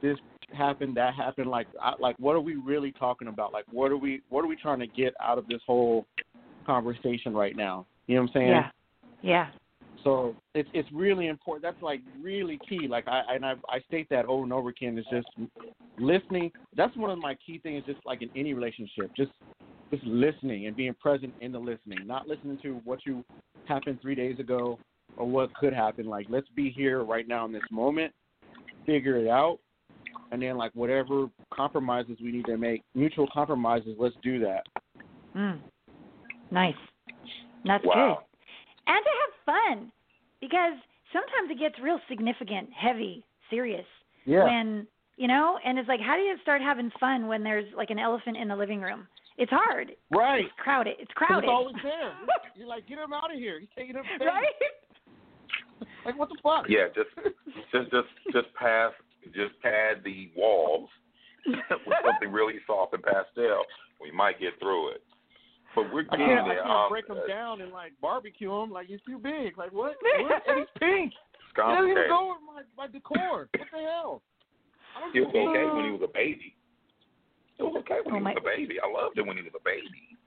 this 0.00 0.16
happened, 0.54 0.96
that 0.96 1.14
happened, 1.14 1.50
like 1.50 1.66
I, 1.80 1.92
like 2.00 2.16
what 2.18 2.34
are 2.34 2.40
we 2.40 2.54
really 2.56 2.92
talking 2.92 3.28
about? 3.28 3.52
Like 3.52 3.66
what 3.70 3.90
are 3.90 3.96
we 3.96 4.22
what 4.30 4.42
are 4.42 4.48
we 4.48 4.56
trying 4.56 4.80
to 4.80 4.86
get 4.86 5.12
out 5.20 5.36
of 5.36 5.46
this 5.48 5.60
whole 5.66 6.06
conversation 6.64 7.34
right 7.34 7.56
now? 7.56 7.86
You 8.06 8.16
know 8.16 8.22
what 8.22 8.30
I'm 8.30 8.34
saying? 8.34 8.48
Yeah. 8.48 8.70
Yeah. 9.22 9.46
So 10.04 10.34
it's 10.54 10.68
it's 10.72 10.88
really 10.92 11.28
important. 11.28 11.62
That's 11.62 11.82
like 11.82 12.00
really 12.20 12.58
key. 12.68 12.88
Like 12.88 13.06
I 13.06 13.22
and 13.34 13.44
I 13.44 13.54
I 13.68 13.80
state 13.86 14.08
that 14.08 14.24
over 14.26 14.42
and 14.44 14.52
over 14.52 14.70
again. 14.70 14.98
Is 14.98 15.04
just 15.10 15.28
listening. 15.98 16.50
That's 16.76 16.96
one 16.96 17.10
of 17.10 17.18
my 17.18 17.36
key 17.46 17.58
things. 17.58 17.84
Just 17.86 18.00
like 18.04 18.22
in 18.22 18.30
any 18.34 18.54
relationship, 18.54 19.12
just 19.16 19.30
just 19.92 20.04
listening 20.06 20.66
and 20.66 20.76
being 20.76 20.94
present 20.94 21.34
in 21.40 21.52
the 21.52 21.58
listening, 21.58 22.06
not 22.06 22.26
listening 22.26 22.58
to 22.62 22.80
what 22.84 23.00
you 23.04 23.24
happened 23.66 24.00
three 24.00 24.14
days 24.14 24.38
ago 24.38 24.78
or 25.16 25.26
what 25.26 25.52
could 25.54 25.74
happen. 25.74 26.06
Like 26.06 26.26
let's 26.28 26.48
be 26.56 26.70
here 26.70 27.04
right 27.04 27.28
now 27.28 27.44
in 27.44 27.52
this 27.52 27.62
moment, 27.70 28.12
figure 28.86 29.18
it 29.18 29.28
out, 29.28 29.58
and 30.30 30.40
then 30.40 30.56
like 30.56 30.72
whatever 30.74 31.28
compromises 31.52 32.16
we 32.22 32.32
need 32.32 32.46
to 32.46 32.56
make, 32.56 32.82
mutual 32.94 33.28
compromises. 33.32 33.94
Let's 33.98 34.16
do 34.22 34.38
that. 34.40 34.62
Mm. 35.36 35.58
Nice. 36.50 36.74
That's 37.64 37.84
Wow. 37.84 37.94
good. 37.94 38.38
And 38.86 39.04
to 39.04 39.10
have 39.20 39.56
fun 39.78 39.92
because 40.40 40.72
sometimes 41.12 41.50
it 41.50 41.58
gets 41.58 41.78
real 41.80 42.00
significant, 42.08 42.72
heavy, 42.72 43.22
serious 43.50 43.86
Yeah. 44.24 44.44
when, 44.44 44.86
you 45.16 45.28
know, 45.28 45.58
and 45.64 45.78
it's 45.78 45.88
like 45.88 46.00
how 46.00 46.16
do 46.16 46.22
you 46.22 46.38
start 46.38 46.62
having 46.62 46.90
fun 46.98 47.28
when 47.28 47.42
there's 47.42 47.72
like 47.74 47.90
an 47.90 47.98
elephant 47.98 48.38
in 48.38 48.48
the 48.48 48.56
living 48.56 48.80
room? 48.80 49.06
It's 49.38 49.50
hard. 49.50 49.92
right. 50.10 50.44
It's 50.44 50.54
crowded. 50.58 50.94
It's 50.98 51.12
crowded. 51.12 51.44
It's 51.44 51.50
always 51.50 51.76
there. 51.82 52.12
You're 52.54 52.68
like, 52.68 52.86
get 52.86 52.98
him 52.98 53.12
out 53.12 53.32
of 53.32 53.38
here. 53.38 53.58
He's 53.60 53.68
taking 53.76 53.96
up 53.96 54.04
space. 54.16 54.26
right? 54.26 54.46
Like, 56.04 56.18
what 56.18 56.28
the 56.28 56.38
fuck? 56.42 56.66
Yeah, 56.68 56.90
just 56.94 57.10
just 57.70 57.90
just 57.90 58.10
just 58.32 58.54
pass 58.58 58.90
just 59.34 59.54
pad 59.62 60.02
the 60.04 60.30
walls 60.36 60.88
with 61.46 61.58
something 62.04 62.32
really 62.32 62.58
soft 62.66 62.94
and 62.94 63.02
pastel. 63.02 63.62
We 64.00 64.10
might 64.10 64.40
get 64.40 64.58
through 64.58 64.94
it. 64.94 65.02
But 65.74 65.92
we're 65.92 66.04
I 66.10 66.16
getting 66.16 66.26
can't, 66.26 66.50
I 66.50 66.54
can't 66.54 66.70
um, 66.70 66.90
break 66.90 67.08
him 67.08 67.18
uh, 67.22 67.26
down 67.26 67.60
and 67.60 67.72
like 67.72 67.92
barbecue 68.00 68.50
him. 68.50 68.70
Like 68.70 68.88
he's 68.88 69.00
too 69.06 69.18
big. 69.18 69.56
Like 69.56 69.72
what? 69.72 69.94
what? 70.20 70.42
And 70.46 70.58
he's 70.58 70.74
pink. 70.78 71.12
It's 71.38 71.54
He 71.54 71.62
doesn't 71.62 71.90
even 71.90 72.08
go 72.08 72.34
with 72.34 72.42
my 72.42 72.62
my 72.76 72.90
decor. 72.90 73.48
What 73.54 73.68
the 73.70 73.78
hell? 73.78 74.22
I 74.96 75.00
don't 75.00 75.12
He 75.14 75.20
was 75.20 75.30
okay 75.30 75.64
when 75.74 75.84
he 75.86 75.90
was 75.90 76.02
a 76.02 76.12
baby. 76.12 76.54
It 77.62 77.72
was 77.72 77.76
okay 77.80 77.98
when 78.04 78.14
Oh 78.14 78.18
he 78.18 78.24
my- 78.24 78.34
was 78.34 78.42
a 78.42 78.56
baby. 78.56 78.76
I 78.82 78.90
loved 78.90 79.18
it 79.18 79.26
when 79.26 79.36
he 79.36 79.42
was 79.42 79.52
a 79.54 79.62
baby. 79.64 80.18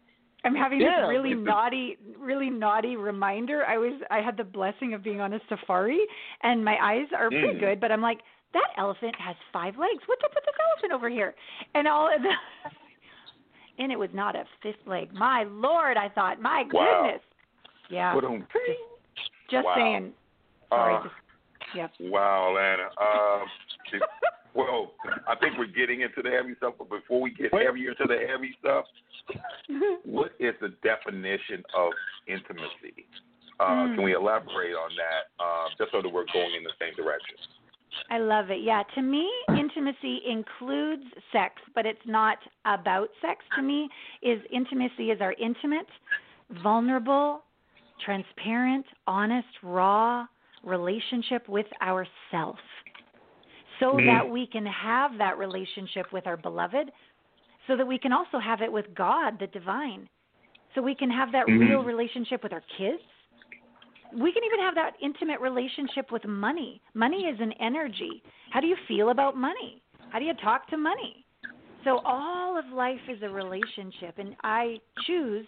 I'm 0.44 0.56
having 0.56 0.80
Yeah, 0.80 1.02
this 1.02 1.10
really 1.10 1.34
naughty, 1.34 1.98
really 2.18 2.50
naughty 2.52 2.96
reminder. 2.98 3.66
I 3.66 3.78
was, 3.78 4.00
I 4.12 4.22
had 4.22 4.38
the 4.38 4.44
blessing 4.44 4.94
of 4.94 5.02
being 5.04 5.20
on 5.20 5.34
a 5.34 5.40
safari, 5.50 6.00
and 6.44 6.64
my 6.64 6.78
eyes 6.82 7.08
are 7.18 7.30
pretty 7.30 7.56
Mm. 7.58 7.60
good, 7.60 7.80
but 7.80 7.92
I'm 7.92 8.02
like, 8.02 8.20
that 8.54 8.70
elephant 8.78 9.16
has 9.20 9.36
five 9.52 9.76
legs. 9.78 10.04
What's 10.08 10.24
up 10.24 10.32
with 10.36 10.46
this 10.46 10.56
elephant 10.72 10.94
over 10.94 11.10
here? 11.10 11.34
And 11.74 11.88
all 11.88 12.14
of 12.14 12.22
the, 12.22 12.30
and 13.80 13.92
it 13.92 13.98
was 13.98 14.10
not 14.14 14.36
a 14.36 14.46
fifth 14.62 14.86
leg. 14.86 15.12
My 15.14 15.44
lord, 15.44 15.98
I 15.98 16.10
thought, 16.10 16.40
my 16.40 16.64
Wow. 16.72 17.02
goodness. 17.04 17.22
Yeah, 17.90 18.14
Put 18.14 18.24
on. 18.26 18.48
just 19.50 19.66
Wow. 19.66 19.76
saying. 19.76 20.14
Sorry, 20.70 20.96
Uh, 20.96 21.04
just, 21.04 21.16
yep. 21.76 21.92
Wow, 22.00 22.52
Lana. 22.56 22.84
It- 22.84 23.50
well, 24.56 24.94
I 25.28 25.36
think 25.36 25.58
we're 25.58 25.66
getting 25.68 26.02
into 26.02 26.22
the 26.24 26.32
heavy 26.32 26.56
stuff, 26.58 26.76
but 26.78 26.90
before 26.90 27.22
we 27.22 27.32
get 27.32 27.54
heavier 27.54 27.94
to 27.94 28.04
the 28.08 28.26
heavy 28.32 28.56
stuff, 28.60 28.86
what 30.06 30.32
is 30.40 30.56
the 30.62 30.70
definition 30.82 31.64
of 31.76 31.92
intimacy? 32.28 33.06
Uh, 33.60 33.64
Mm. 33.64 33.96
Can 33.96 34.04
we 34.04 34.14
elaborate 34.14 34.76
on 34.76 34.92
that, 34.98 35.44
uh, 35.44 35.70
just 35.78 35.92
so 35.92 36.02
that 36.02 36.10
we're 36.10 36.26
going 36.34 36.56
in 36.58 36.64
the 36.64 36.74
same 36.80 36.94
direction? 36.96 37.36
I 38.10 38.18
love 38.18 38.50
it. 38.50 38.62
Yeah, 38.62 38.84
to 38.96 39.02
me, 39.02 39.30
intimacy 39.58 40.20
includes 40.28 41.04
sex, 41.32 41.56
but 41.74 41.86
it's 41.86 42.06
not 42.06 42.38
about 42.66 43.10
sex. 43.22 43.46
To 43.56 43.62
me, 43.62 43.90
is 44.22 44.42
intimacy 44.52 45.12
is 45.12 45.22
our 45.22 45.34
intimate, 45.40 45.88
vulnerable, 46.62 47.44
transparent, 48.04 48.86
honest, 49.08 49.48
raw 49.64 50.28
relationship 50.64 51.48
with 51.48 51.68
ourself. 51.82 52.58
So 53.80 54.00
Mhm. 54.00 54.06
that 54.06 54.28
we 54.30 54.48
can 54.48 54.66
have 54.66 55.18
that 55.18 55.38
relationship 55.38 56.12
with 56.14 56.28
our 56.28 56.38
beloved, 56.38 56.92
so 57.68 57.76
that 57.76 57.88
we 57.88 57.98
can 57.98 58.14
also 58.14 58.40
have 58.40 58.62
it 58.62 58.72
with 58.72 58.94
God, 58.96 59.40
the 59.40 59.48
divine. 59.48 60.08
So 60.74 60.82
we 60.82 60.96
can 60.96 61.10
have 61.10 61.32
that 61.32 61.48
Mhm. 61.48 61.58
real 61.58 61.84
relationship 61.84 62.44
with 62.44 62.54
our 62.54 62.64
kids, 62.78 63.02
we 64.12 64.32
can 64.32 64.44
even 64.44 64.60
have 64.60 64.76
that 64.76 64.94
intimate 65.02 65.42
relationship 65.42 66.12
with 66.12 66.26
money. 66.26 66.82
Money 66.94 67.24
is 67.26 67.40
an 67.40 67.54
energy. 67.54 68.24
How 68.52 68.62
do 68.62 68.68
you 68.68 68.78
feel 68.88 69.10
about 69.10 69.36
money? 69.36 69.82
How 70.10 70.20
do 70.20 70.26
you 70.26 70.34
talk 70.36 70.68
to 70.70 70.78
money? 70.78 71.26
So 71.84 72.02
all 72.06 72.58
of 72.58 72.66
life 72.74 73.02
is 73.08 73.22
a 73.24 73.30
relationship 73.30 74.16
and 74.18 74.36
I 74.44 74.80
choose 75.06 75.46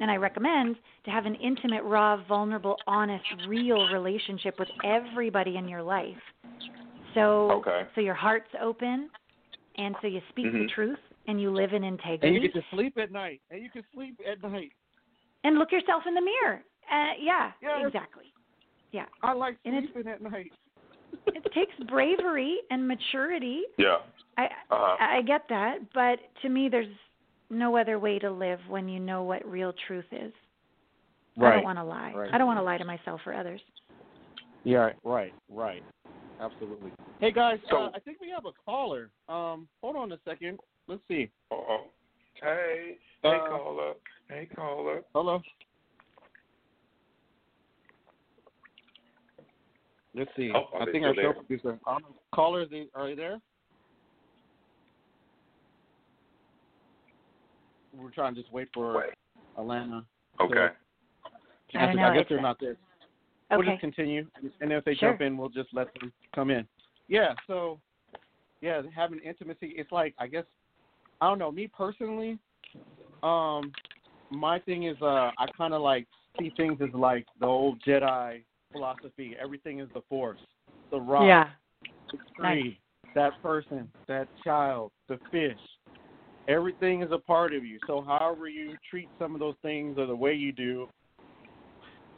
and 0.00 0.10
I 0.10 0.16
recommend 0.16 0.76
to 1.04 1.10
have 1.10 1.26
an 1.26 1.34
intimate, 1.36 1.82
raw, 1.84 2.16
vulnerable, 2.26 2.82
honest, 2.86 3.24
real 3.46 3.86
relationship 3.86 4.58
with 4.58 4.68
everybody 4.82 5.56
in 5.56 5.68
your 5.68 5.82
life. 5.82 6.16
So 7.14 7.50
Okay. 7.52 7.86
so 7.94 8.00
your 8.00 8.14
heart's 8.14 8.48
open 8.60 9.10
and 9.76 9.94
so 10.00 10.06
you 10.06 10.20
speak 10.30 10.52
the 10.52 10.58
Mhm. 10.66 10.70
truth 10.70 10.98
and 11.26 11.40
you 11.40 11.50
live 11.50 11.72
in 11.72 11.84
integrity. 11.84 12.26
And 12.26 12.34
you 12.34 12.40
get 12.40 12.54
to 12.54 12.62
sleep 12.70 12.98
at 12.98 13.10
night. 13.10 13.40
And 13.50 13.62
you 13.62 13.70
can 13.70 13.84
sleep 13.94 14.20
at 14.26 14.42
night. 14.42 14.72
and 15.44 15.58
look 15.58 15.72
yourself 15.72 16.06
in 16.06 16.14
the 16.14 16.20
mirror. 16.20 16.62
Uh, 16.88 17.14
yeah, 17.18 17.50
Yeah. 17.60 17.84
exactly. 17.84 18.32
Yeah. 18.92 19.06
I 19.24 19.32
like 19.32 19.56
And 19.64 19.74
it's- 19.74 19.92
sleeping 19.92 20.12
at 20.12 20.20
night. 20.22 20.52
it 21.26 21.52
takes 21.52 21.74
bravery 21.88 22.60
and 22.70 22.86
maturity. 22.86 23.64
Yeah. 23.76 23.98
I 24.36 24.46
Uh-huh. 24.70 24.96
I 25.00 25.22
get 25.22 25.48
that, 25.48 25.92
but 25.92 26.20
to 26.42 26.48
me, 26.48 26.68
there's 26.68 26.94
no 27.50 27.76
other 27.76 27.98
way 27.98 28.18
to 28.20 28.30
live 28.30 28.60
when 28.68 28.88
you 28.88 29.00
know 29.00 29.24
what 29.24 29.44
real 29.44 29.72
truth 29.72 30.10
is. 30.12 30.32
Right. 31.36 31.48
I 31.48 31.50
Right. 31.50 31.54
don't 31.56 31.64
want 31.64 31.78
to 31.78 31.84
lie. 31.84 32.12
Right. 32.14 32.32
I 32.32 32.38
don't 32.38 32.46
want 32.46 32.58
to 32.58 32.62
lie 32.62 32.78
to 32.78 32.84
myself 32.84 33.26
or 33.26 33.32
others. 33.34 33.60
Yeah. 34.64 34.92
Right. 35.02 35.34
Right. 35.48 35.82
Absolutely. 36.42 36.90
Hey 37.20 37.30
guys, 37.30 37.60
So- 37.70 37.84
uh, 37.84 37.90
I 37.94 38.00
think 38.00 38.20
we 38.20 38.28
have 38.30 38.44
a 38.46 38.52
caller. 38.66 39.10
Um, 39.28 39.68
hold 39.80 39.94
on 39.96 40.10
a 40.12 40.18
second. 40.24 40.58
Let's 40.88 41.02
see. 41.06 41.30
Uh-oh. 41.52 41.86
Hey, 42.34 42.98
hey, 43.22 43.28
Uh, 43.28 43.46
caller. 43.48 43.94
Hey, 44.28 44.46
caller. 44.46 45.04
Hello. 45.14 45.40
Let's 50.14 50.34
see. 50.36 50.50
Oh, 50.52 50.64
are 50.74 50.82
I 50.82 50.84
they 50.86 50.92
think 50.92 51.04
our 51.06 51.12
still 51.12 51.22
show 51.24 51.32
there? 51.32 51.42
producer. 51.44 51.80
Um, 51.86 52.04
callers, 52.32 52.68
they- 52.70 52.88
are 52.94 53.08
you 53.08 53.16
there? 53.16 53.40
We're 57.94 58.10
trying 58.10 58.34
to 58.34 58.40
just 58.40 58.52
wait 58.52 58.68
for 58.74 58.96
Wait. 58.98 59.14
Allana. 59.56 60.04
Okay. 60.40 60.54
to 60.54 61.78
I 61.78 61.86
don't 61.86 61.98
I 62.00 62.16
guess 62.16 62.28
they're 62.28 62.40
not 62.40 62.58
there. 62.58 62.76
We'll 63.52 63.66
just 63.66 63.80
continue, 63.80 64.26
and 64.60 64.72
if 64.72 64.84
they 64.84 64.94
Sure. 64.94 65.10
jump 65.10 65.20
in, 65.20 65.36
we'll 65.36 65.48
just 65.48 65.72
let 65.74 65.92
them 65.94 66.12
come 66.34 66.50
in. 66.50 66.66
Yeah. 67.08 67.34
So, 67.46 67.80
yeah, 68.60 68.82
having 68.94 69.18
intimacy, 69.20 69.74
it's 69.76 69.92
like 69.92 70.14
I 70.18 70.26
guess 70.26 70.44
I 71.20 71.28
don't 71.28 71.38
know. 71.38 71.52
Me 71.52 71.68
personally, 71.68 72.38
um, 73.22 73.72
my 74.30 74.58
thing 74.60 74.84
is 74.84 74.96
uh, 75.02 75.30
I 75.38 75.46
kind 75.56 75.74
of 75.74 75.82
like 75.82 76.06
see 76.38 76.52
things 76.56 76.80
as 76.80 76.92
like 76.94 77.26
the 77.40 77.46
old 77.46 77.80
Jedi 77.82 78.42
philosophy. 78.72 79.36
Everything 79.40 79.80
is 79.80 79.88
the 79.94 80.02
Force, 80.08 80.40
the 80.90 81.00
rock, 81.00 81.26
Yeah. 81.26 81.48
the 82.10 82.18
tree, 82.36 82.80
that 83.14 83.32
person, 83.42 83.90
that 84.08 84.28
child, 84.42 84.90
the 85.08 85.18
fish. 85.30 85.58
Everything 86.48 87.02
is 87.02 87.12
a 87.12 87.18
part 87.18 87.54
of 87.54 87.64
you. 87.64 87.78
So 87.86 88.00
however 88.02 88.48
you 88.48 88.76
treat 88.90 89.08
some 89.18 89.34
of 89.34 89.40
those 89.40 89.54
things 89.62 89.98
or 89.98 90.06
the 90.06 90.16
way 90.16 90.34
you 90.34 90.50
do, 90.52 90.88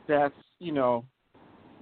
that's 0.09 0.35
you 0.61 0.73
know, 0.73 1.05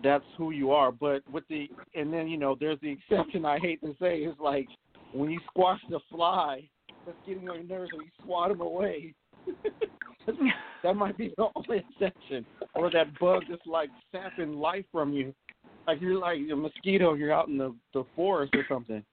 that's 0.03 0.25
who 0.37 0.51
you 0.51 0.73
are. 0.73 0.93
But 0.93 1.23
with 1.31 1.47
the 1.49 1.69
and 1.95 2.13
then 2.13 2.29
you 2.29 2.39
know, 2.39 2.57
there's 2.59 2.79
the 2.81 2.91
exception. 2.91 3.45
I 3.45 3.59
hate 3.59 3.81
to 3.83 3.95
say 4.01 4.19
is 4.19 4.35
like 4.41 4.67
when 5.13 5.31
you 5.31 5.41
squash 5.51 5.81
the 5.91 6.01
fly 6.11 6.69
that's 7.07 7.17
getting 7.27 7.49
on 7.49 7.67
your 7.67 7.79
nerves 7.79 7.91
and 7.93 8.03
you 8.03 8.25
swat 8.25 8.51
him 8.51 8.61
away. 8.61 9.15
that 10.83 10.95
might 10.95 11.17
be 11.19 11.33
the 11.37 11.49
only 11.57 11.85
exception. 11.91 12.47
Or 12.75 12.91
that 12.91 13.19
bug 13.19 13.43
that's 13.51 13.67
like 13.67 13.91
sapping 14.13 14.55
life 14.55 14.85
from 14.93 15.13
you. 15.13 15.35
Like 15.87 16.01
you're 16.01 16.19
like 16.19 16.39
a 16.51 16.55
mosquito, 16.55 17.15
you're 17.15 17.33
out 17.33 17.49
in 17.49 17.59
the 17.59 17.75
the 17.93 18.05
forest 18.15 18.55
or 18.55 18.65
something. 18.69 19.05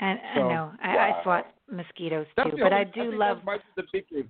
And 0.00 0.18
So- 0.34 0.42
I 0.42 0.54
know 0.54 0.72
I, 0.82 0.88
I 0.88 1.22
swat 1.22 1.46
mosquitoes 1.70 2.26
too, 2.36 2.50
but 2.52 2.72
only, 2.72 2.76
I 2.76 2.84
do 2.84 3.10
think 3.10 3.14
love. 3.14 3.38
that 3.38 3.44
might 3.44 3.60
be 3.60 3.82
the 3.82 3.88
big 3.92 4.08
thing. 4.08 4.28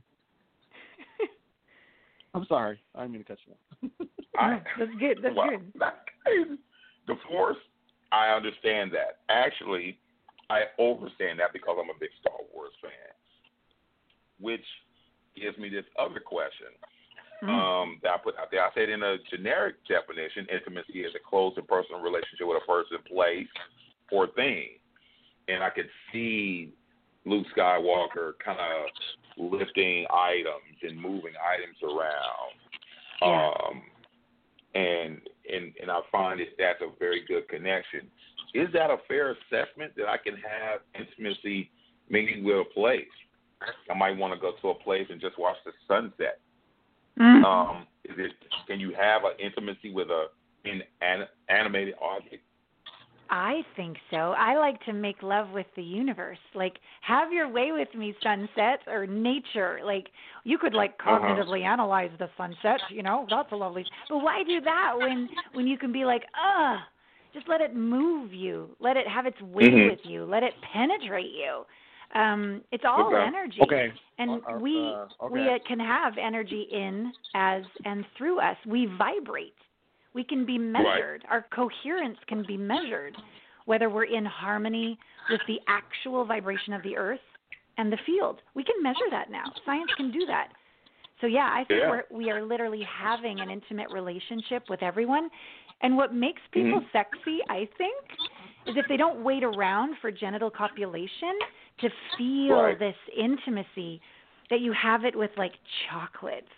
I'm 2.34 2.44
sorry, 2.46 2.80
I 2.94 3.02
didn't 3.02 3.12
mean 3.12 3.24
to 3.24 3.28
cut 3.28 3.38
you 3.46 3.52
off. 3.54 4.08
I, 4.38 4.60
that's 4.78 4.90
good. 4.98 5.18
That's 5.22 5.36
wow. 5.36 5.48
good. 5.48 6.58
The 7.06 7.14
Force, 7.28 7.56
I 8.10 8.28
understand 8.28 8.90
that. 8.92 9.20
Actually, 9.28 9.98
I 10.50 10.62
overstand 10.78 11.38
that 11.38 11.52
because 11.52 11.76
I'm 11.80 11.90
a 11.90 11.98
big 12.00 12.10
Star 12.20 12.34
Wars 12.52 12.72
fan. 12.82 12.90
Which 14.40 14.64
gives 15.36 15.56
me 15.58 15.68
this 15.68 15.84
other 15.98 16.20
question 16.20 16.74
Mm. 17.42 17.48
um, 17.48 18.00
that 18.02 18.10
I 18.10 18.16
put 18.18 18.38
out 18.38 18.48
there. 18.50 18.64
I 18.64 18.70
said 18.74 18.88
in 18.88 19.02
a 19.02 19.16
generic 19.30 19.76
definition, 19.86 20.46
intimacy 20.50 21.00
is 21.00 21.12
a 21.14 21.18
close 21.28 21.52
and 21.56 21.66
personal 21.68 22.00
relationship 22.00 22.46
with 22.46 22.62
a 22.62 22.66
person, 22.66 22.98
place, 23.06 23.48
or 24.10 24.28
thing. 24.28 24.78
And 25.48 25.62
I 25.62 25.68
could 25.68 25.88
see 26.12 26.72
Luke 27.26 27.46
Skywalker 27.54 28.32
kind 28.42 28.58
of 28.58 28.88
lifting 29.36 30.06
items 30.12 30.78
and 30.82 31.00
moving 31.00 31.32
items 31.42 31.76
around. 31.82 32.54
Yeah. 33.22 33.50
Um, 33.50 33.82
and 34.74 35.20
and 35.52 35.72
and 35.80 35.90
I 35.90 36.00
find 36.10 36.40
that 36.40 36.48
that's 36.58 36.80
a 36.82 36.90
very 36.98 37.24
good 37.26 37.48
connection. 37.48 38.10
Is 38.54 38.68
that 38.72 38.90
a 38.90 38.98
fair 39.08 39.32
assessment 39.32 39.92
that 39.96 40.08
I 40.08 40.16
can 40.16 40.34
have 40.34 40.80
intimacy 40.98 41.70
maybe 42.08 42.40
with 42.42 42.66
a 42.66 42.74
place? 42.74 43.06
I 43.90 43.94
might 43.94 44.16
want 44.16 44.34
to 44.34 44.40
go 44.40 44.52
to 44.60 44.68
a 44.68 44.74
place 44.82 45.06
and 45.10 45.20
just 45.20 45.38
watch 45.38 45.56
the 45.64 45.72
sunset. 45.88 46.40
Mm. 47.18 47.44
Um, 47.44 47.86
is 48.04 48.16
it? 48.18 48.32
Can 48.66 48.80
you 48.80 48.92
have 48.98 49.22
an 49.24 49.32
intimacy 49.38 49.92
with 49.92 50.08
a 50.08 50.26
in 50.64 50.82
an 51.00 51.26
animated 51.48 51.94
object? 52.00 52.42
I 53.30 53.62
think 53.76 53.96
so. 54.10 54.34
I 54.36 54.56
like 54.56 54.80
to 54.84 54.92
make 54.92 55.22
love 55.22 55.50
with 55.50 55.66
the 55.76 55.82
universe. 55.82 56.38
Like 56.54 56.78
have 57.02 57.32
your 57.32 57.48
way 57.48 57.72
with 57.72 57.92
me, 57.94 58.14
sunset 58.22 58.80
or 58.86 59.06
nature. 59.06 59.80
Like 59.84 60.08
you 60.44 60.58
could 60.58 60.74
like 60.74 60.98
Uh-huh. 61.06 61.44
cognitively 61.46 61.62
analyze 61.64 62.10
the 62.18 62.28
sunset, 62.36 62.82
you 62.88 63.02
know, 63.02 63.26
that's 63.30 63.52
a 63.52 63.56
lovely 63.56 63.86
but 64.08 64.18
why 64.18 64.42
do 64.44 64.60
that 64.60 64.94
when 65.00 65.28
when 65.52 65.66
you 65.66 65.78
can 65.78 65.92
be 65.92 66.04
like, 66.04 66.24
uh 66.34 66.78
just 67.32 67.48
let 67.48 67.60
it 67.60 67.74
move 67.74 68.32
you. 68.32 68.76
Let 68.80 68.96
it 68.96 69.08
have 69.08 69.26
its 69.26 69.40
way 69.40 69.66
Mhm. 69.66 69.80
with 69.80 70.00
you. 70.04 70.24
Let 70.24 70.42
it 70.42 70.54
penetrate 70.62 71.32
you. 71.32 71.64
Um 72.18 72.62
it's 72.72 72.84
all 72.86 73.14
Okay. 73.14 73.16
energy. 73.16 73.60
Okay. 73.62 73.92
And 74.18 74.42
Uh, 74.46 74.56
uh, 74.56 74.60
we 74.60 74.78
uh, 74.78 75.06
okay. 75.22 75.50
we 75.50 75.58
can 75.66 75.80
have 75.80 76.18
energy 76.18 76.68
in 76.70 77.12
as 77.34 77.62
and 77.84 78.04
through 78.16 78.40
us. 78.40 78.56
We 78.66 78.86
vibrate. 78.98 79.56
We 80.14 80.24
can 80.24 80.46
be 80.46 80.58
measured. 80.58 81.24
Our 81.28 81.44
coherence 81.54 82.18
can 82.28 82.44
be 82.44 82.56
measured, 82.56 83.18
whether 83.66 83.90
we're 83.90 84.04
in 84.04 84.24
harmony 84.24 84.98
with 85.28 85.40
the 85.46 85.60
actual 85.66 86.24
vibration 86.24 86.72
of 86.72 86.82
the 86.82 86.96
earth 86.96 87.20
and 87.76 87.92
the 87.92 87.98
field. 88.06 88.40
We 88.54 88.62
can 88.62 88.80
measure 88.82 89.10
that 89.10 89.30
now. 89.30 89.52
Science 89.66 89.90
can 89.96 90.12
do 90.12 90.24
that. 90.26 90.48
So 91.20 91.26
yeah, 91.26 91.50
I 91.52 91.64
think 91.64 91.80
Yeah. 91.80 91.90
we're 91.90 92.04
we 92.10 92.30
are 92.30 92.42
literally 92.44 92.82
having 92.82 93.40
an 93.40 93.50
intimate 93.50 93.90
relationship 93.90 94.68
with 94.68 94.82
everyone. 94.82 95.30
And 95.80 95.96
what 95.96 96.14
makes 96.14 96.40
people 96.52 96.80
Mhm. 96.80 96.92
sexy, 96.92 97.40
I 97.48 97.66
think, 97.76 98.18
is 98.66 98.76
if 98.76 98.86
they 98.88 98.96
don't 98.96 99.22
wait 99.24 99.42
around 99.42 99.96
for 99.98 100.10
genital 100.10 100.50
copulation 100.50 101.34
to 101.78 101.90
feel 102.16 102.62
Right. 102.62 102.78
this 102.78 102.96
intimacy 103.12 104.00
that 104.50 104.60
you 104.60 104.72
have 104.72 105.04
it 105.04 105.16
with 105.16 105.36
like 105.36 105.58
chocolate 105.88 106.48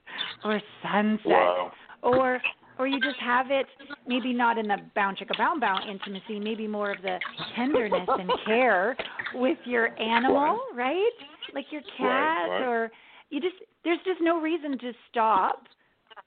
or 0.44 0.60
sunset 0.82 1.24
Wow. 1.24 1.72
or 2.02 2.42
or 2.78 2.86
you 2.86 3.00
just 3.00 3.18
have 3.20 3.50
it 3.50 3.66
maybe 4.06 4.32
not 4.32 4.58
in 4.58 4.68
the 4.68 4.76
bound 4.94 5.18
chicka 5.18 5.36
bound 5.36 5.60
bound 5.60 5.88
intimacy, 5.88 6.38
maybe 6.38 6.66
more 6.66 6.90
of 6.90 7.02
the 7.02 7.18
tenderness 7.54 8.08
and 8.18 8.30
care 8.44 8.96
with 9.34 9.58
your 9.64 9.98
animal, 10.00 10.58
right? 10.74 11.10
Like 11.54 11.66
your 11.70 11.82
cat 11.96 12.00
Right, 12.00 12.46
right. 12.48 12.62
or 12.62 12.90
you 13.30 13.40
just 13.40 13.56
there's 13.84 13.98
just 14.04 14.20
no 14.20 14.40
reason 14.40 14.78
to 14.78 14.92
stop 15.10 15.64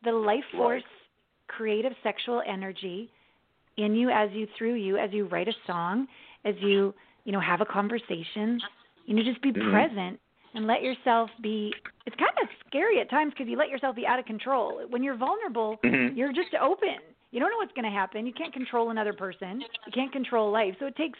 the 0.03 0.11
life 0.11 0.43
force 0.55 0.83
creative 1.47 1.93
sexual 2.03 2.41
energy 2.47 3.09
in 3.77 3.95
you 3.95 4.09
as 4.09 4.29
you 4.33 4.47
through 4.57 4.75
you 4.75 4.97
as 4.97 5.09
you 5.11 5.25
write 5.27 5.47
a 5.47 5.53
song, 5.65 6.07
as 6.45 6.55
you, 6.61 6.93
you 7.25 7.31
know, 7.31 7.39
have 7.39 7.61
a 7.61 7.65
conversation, 7.65 8.61
you 9.05 9.15
know, 9.15 9.23
just 9.23 9.41
be 9.41 9.51
Mhm. 9.51 9.71
present 9.71 10.19
and 10.55 10.67
let 10.67 10.81
yourself 10.81 11.29
be 11.41 11.73
it's 12.05 12.15
kind 12.15 12.31
of 12.41 12.47
scary 12.67 12.99
at 12.99 13.09
times 13.09 13.33
because 13.33 13.47
you 13.49 13.57
let 13.57 13.69
yourself 13.69 13.95
be 13.95 14.07
out 14.07 14.17
of 14.17 14.25
control. 14.25 14.81
When 14.89 15.03
you're 15.03 15.17
vulnerable, 15.17 15.79
Mhm. 15.83 16.15
you're 16.15 16.33
just 16.33 16.53
open. 16.59 16.97
You 17.31 17.39
don't 17.39 17.51
know 17.51 17.57
what's 17.57 17.73
going 17.73 17.85
to 17.85 17.91
happen. 17.91 18.25
You 18.25 18.33
can't 18.33 18.51
control 18.53 18.89
another 18.89 19.13
person. 19.13 19.63
You 19.85 19.91
can't 19.91 20.11
control 20.11 20.49
life. 20.49 20.75
So 20.79 20.87
it 20.87 20.95
takes 20.95 21.19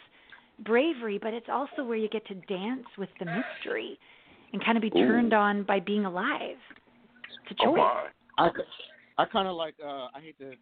bravery, 0.60 1.18
but 1.18 1.32
it's 1.32 1.48
also 1.48 1.84
where 1.84 1.96
you 1.96 2.08
get 2.08 2.26
to 2.26 2.34
dance 2.34 2.86
with 2.98 3.08
the 3.20 3.26
mystery 3.26 3.98
and 4.52 4.64
kind 4.64 4.76
of 4.76 4.82
be 4.82 4.90
Ooh. 4.90 5.06
turned 5.06 5.32
on 5.32 5.62
by 5.62 5.78
being 5.78 6.06
alive. 6.06 6.56
It's 7.48 7.60
a 7.60 7.64
Oh 7.64 7.74
choice. 7.74 7.78
my. 7.78 8.08
I, 8.38 8.50
I 9.18 9.24
kind 9.26 9.46
of 9.46 9.54
like 9.54 9.74
uh 9.84 10.08
I 10.14 10.20
hate 10.20 10.38
to 10.38 10.54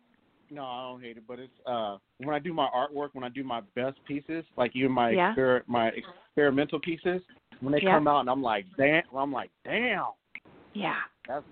no 0.50 0.64
I 0.64 0.90
don't 0.90 1.00
hate 1.00 1.16
it 1.16 1.22
but 1.28 1.38
it's 1.38 1.52
uh 1.64 1.98
when 2.18 2.34
I 2.34 2.38
do 2.38 2.52
my 2.52 2.68
artwork 2.74 3.10
when 3.12 3.22
I 3.22 3.28
do 3.28 3.44
my 3.44 3.60
best 3.76 3.98
pieces 4.04 4.44
like 4.56 4.74
even 4.74 4.90
my 4.90 5.12
Yeah. 5.12 5.34
exper- 5.34 5.62
my 5.66 5.90
experimental 5.90 6.80
pieces 6.80 7.22
when 7.60 7.72
they 7.72 7.80
Yeah. 7.82 7.94
come 7.96 8.08
out 8.08 8.20
and 8.20 8.30
I'm 8.30 8.42
like 8.42 8.64
damn 8.76 9.02
I'm 9.16 9.32
like 9.32 9.50
damn 9.64 10.06
Yeah. 10.74 10.96
that's 11.26 11.44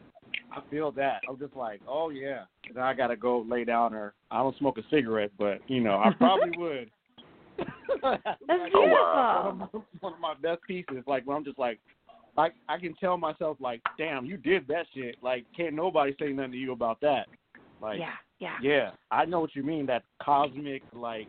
I 0.53 0.61
feel 0.71 0.93
that 0.93 1.21
I'm 1.29 1.39
just 1.39 1.55
like 1.57 1.81
oh 1.89 2.11
yeah 2.11 2.45
then 2.75 2.83
I 2.83 2.95
gotta 2.95 3.17
go 3.17 3.45
lay 3.49 3.65
down 3.65 3.95
or 3.95 4.15
I 4.31 4.39
don't 4.39 4.57
smoke 4.59 4.79
a 4.79 4.83
cigarette 4.91 5.33
but 5.39 5.59
you 5.69 5.81
know 5.81 5.99
I 5.99 6.13
probably 6.17 6.51
would 6.59 6.91
That's 7.57 7.71
Like, 8.03 8.21
oh, 8.29 8.31
beautiful. 8.41 8.85
one 8.85 9.47
of, 9.47 9.57
my, 9.59 9.67
one 10.01 10.13
of 10.15 10.21
my 10.21 10.35
best 10.43 10.63
pieces 10.67 11.03
like 11.07 11.27
when 11.27 11.37
I'm 11.37 11.45
just 11.45 11.59
like 11.59 11.79
I 12.39 12.49
I 12.69 12.79
can 12.79 12.95
tell 12.95 13.17
myself 13.17 13.57
like 13.61 13.81
damn 13.99 14.27
you 14.27 14.37
did 14.37 14.67
that 14.69 14.87
shit 14.95 15.17
like 15.23 15.45
can't 15.57 15.75
nobody 15.75 16.15
say 16.21 16.33
nothing 16.33 16.53
to 16.53 16.59
you 16.59 16.73
about 16.73 17.01
that 17.01 17.27
like 17.81 17.99
yeah. 17.99 18.13
Yeah. 18.39 18.57
yeah, 18.61 18.91
I 19.11 19.25
know 19.25 19.41
what 19.41 19.57
you 19.57 19.63
mean. 19.63 19.87
That 19.87 20.03
cosmic, 20.23 20.83
like, 20.93 21.27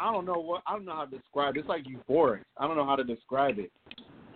I 0.00 0.12
don't 0.12 0.24
know 0.24 0.40
what 0.40 0.62
I 0.66 0.72
don't 0.72 0.84
know 0.84 0.94
how 0.94 1.04
to 1.04 1.16
describe. 1.16 1.56
it. 1.56 1.60
It's 1.60 1.68
like 1.68 1.84
euphoric. 1.84 2.42
I 2.56 2.66
don't 2.66 2.76
know 2.76 2.86
how 2.86 2.96
to 2.96 3.04
describe 3.04 3.58
it. 3.58 3.70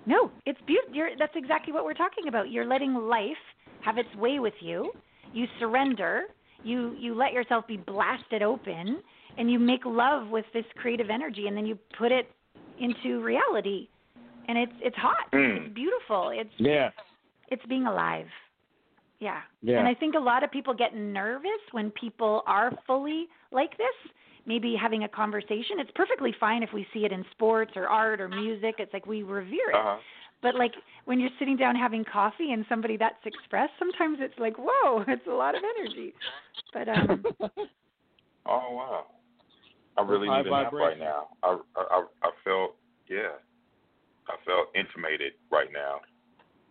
No, 0.06 0.30
it's 0.46 0.58
beautiful. 0.66 0.94
You're, 0.94 1.10
that's 1.18 1.32
exactly 1.36 1.72
what 1.72 1.84
we're 1.84 1.94
talking 1.94 2.28
about. 2.28 2.50
You're 2.50 2.66
letting 2.66 2.94
life 2.94 3.30
have 3.84 3.98
its 3.98 4.12
way 4.16 4.38
with 4.40 4.54
you. 4.60 4.90
You 5.32 5.46
surrender. 5.58 6.24
You 6.64 6.94
you 6.98 7.14
let 7.14 7.32
yourself 7.32 7.66
be 7.66 7.76
blasted 7.76 8.42
open, 8.42 9.02
and 9.38 9.50
you 9.50 9.58
make 9.58 9.84
love 9.84 10.28
with 10.28 10.44
this 10.52 10.64
creative 10.76 11.10
energy, 11.10 11.46
and 11.46 11.56
then 11.56 11.66
you 11.66 11.78
put 11.98 12.12
it 12.12 12.30
into 12.80 13.22
reality, 13.22 13.88
and 14.48 14.58
it's 14.58 14.72
it's 14.80 14.96
hot. 14.96 15.30
Mm. 15.32 15.66
It's 15.66 15.74
beautiful. 15.74 16.30
It's 16.34 16.50
Yeah, 16.58 16.90
it's 17.48 17.64
being 17.66 17.86
alive. 17.86 18.26
Yeah. 19.22 19.40
Yeah. 19.62 19.78
And 19.78 19.86
I 19.86 19.94
think 19.94 20.16
a 20.16 20.20
lot 20.20 20.42
of 20.42 20.50
people 20.50 20.74
get 20.74 20.96
nervous 20.96 21.62
when 21.70 21.92
people 21.92 22.42
are 22.46 22.72
fully 22.88 23.28
like 23.52 23.70
this. 23.78 24.12
Maybe 24.46 24.74
having 24.80 25.04
a 25.04 25.08
conversation. 25.08 25.78
It's 25.78 25.90
perfectly 25.94 26.34
fine 26.38 26.62
if 26.62 26.70
we 26.72 26.86
see 26.92 27.04
it 27.04 27.12
in 27.12 27.24
sports 27.30 27.72
or 27.76 27.86
art 27.88 28.20
or 28.20 28.28
music. 28.28 28.76
It's 28.78 28.92
like 28.92 29.06
we 29.06 29.22
revere 29.22 29.70
it. 29.70 29.76
Uh-huh. 29.76 29.98
But 30.42 30.56
like 30.56 30.72
when 31.04 31.20
you're 31.20 31.30
sitting 31.38 31.56
down 31.56 31.76
having 31.76 32.04
coffee 32.04 32.52
and 32.52 32.64
somebody 32.68 32.96
that's 32.96 33.24
expressed, 33.24 33.72
sometimes 33.78 34.18
it's 34.20 34.38
like, 34.38 34.54
whoa, 34.58 35.04
it's 35.08 35.26
a 35.28 35.34
lot 35.34 35.54
of 35.54 35.62
energy. 35.78 36.12
But 36.72 36.88
um 36.88 37.24
Oh 38.46 38.74
wow. 38.74 39.06
I 39.96 40.02
really 40.02 40.26
High 40.26 40.42
need 40.42 40.48
a 40.48 40.50
nap 40.50 40.72
right 40.72 40.98
now. 40.98 41.28
I, 41.42 41.58
I 41.76 41.80
I 41.80 42.04
I 42.22 42.30
felt 42.44 42.76
yeah. 43.08 43.38
I 44.28 44.34
felt 44.44 44.68
intimated 44.74 45.32
right 45.50 45.68
now. 45.72 46.00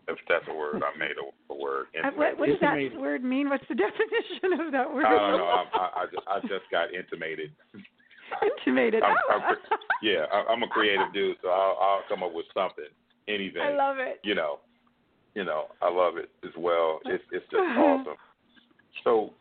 If 0.08 0.18
that's 0.28 0.46
a 0.50 0.54
word, 0.54 0.82
I 0.84 0.98
made 0.98 1.16
a, 1.18 1.54
a 1.54 1.56
word. 1.58 1.88
uh, 2.04 2.10
what, 2.16 2.38
what 2.38 2.48
does 2.50 2.58
that 2.62 2.74
Intimated. 2.78 3.00
word 3.00 3.24
mean? 3.24 3.50
What's 3.50 3.64
the 3.70 3.76
definition 3.88 4.60
of 4.66 4.72
that 4.72 4.92
word? 4.94 5.06
I 5.06 5.12
don't 5.12 5.38
know. 5.38 5.46
I, 5.46 5.66
I, 5.74 6.02
I, 6.02 6.06
just, 6.12 6.28
I 6.28 6.40
just 6.42 6.66
got 6.72 6.94
intimated. 6.94 7.52
Intimated. 8.42 9.04
I'm- 9.04 9.16
oh. 9.30 9.40
I'm 9.40 9.56
Yeah, 10.02 10.26
I, 10.32 10.52
I'm 10.52 10.64
a 10.64 10.68
creative 10.68 11.14
dude, 11.14 11.38
so 11.42 11.50
I'll, 11.50 11.78
I'll 11.80 12.02
come 12.10 12.24
up 12.24 12.34
with 12.34 12.46
something, 12.54 12.86
anything. 13.28 13.62
I 13.62 13.76
love 13.76 13.98
it. 14.00 14.20
you 14.24 14.34
know, 14.36 14.60
you 15.36 15.44
know, 15.46 15.66
I 15.82 15.90
love 15.92 16.18
it 16.18 16.30
as 16.44 16.52
well. 16.58 17.00
It's 17.06 17.24
it's 17.32 17.46
just 17.52 17.62
awesome. 17.62 18.16
So, 19.04 19.34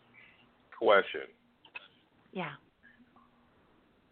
question: 0.78 1.22
Yeah. 2.32 2.50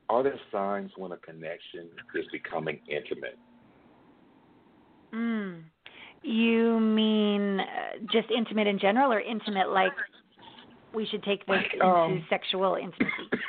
Are 0.09 0.23
there 0.23 0.39
signs 0.51 0.91
when 0.97 1.13
a 1.13 1.17
connection 1.19 1.89
is 2.15 2.25
becoming 2.33 2.81
intimate? 2.89 3.39
Mm. 5.15 5.63
You 6.23 6.81
mean 6.81 7.61
uh, 7.61 7.65
just 8.13 8.29
intimate 8.31 8.67
in 8.67 8.79
general, 8.79 9.13
or 9.13 9.21
intimate 9.21 9.71
like 9.71 9.93
we 10.95 11.07
should 11.07 11.23
take 11.23 11.47
this 11.47 11.63
into 11.73 11.85
Um, 11.85 12.27
sexual 12.29 12.75
intimacy? 12.77 13.31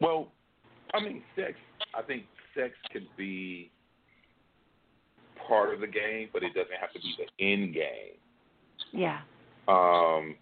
Well, 0.00 0.32
I 0.94 1.00
mean, 1.00 1.22
sex. 1.36 1.52
I 1.94 2.02
think 2.02 2.24
sex 2.56 2.74
could 2.92 3.06
be 3.16 3.70
part 5.46 5.72
of 5.72 5.78
the 5.78 5.86
game, 5.86 6.28
but 6.32 6.42
it 6.42 6.54
doesn't 6.54 6.76
have 6.80 6.92
to 6.92 6.98
be 6.98 7.14
the 7.18 7.44
end 7.44 7.72
game. 7.72 8.16
Yeah. 8.92 9.20
Um, 9.68 10.34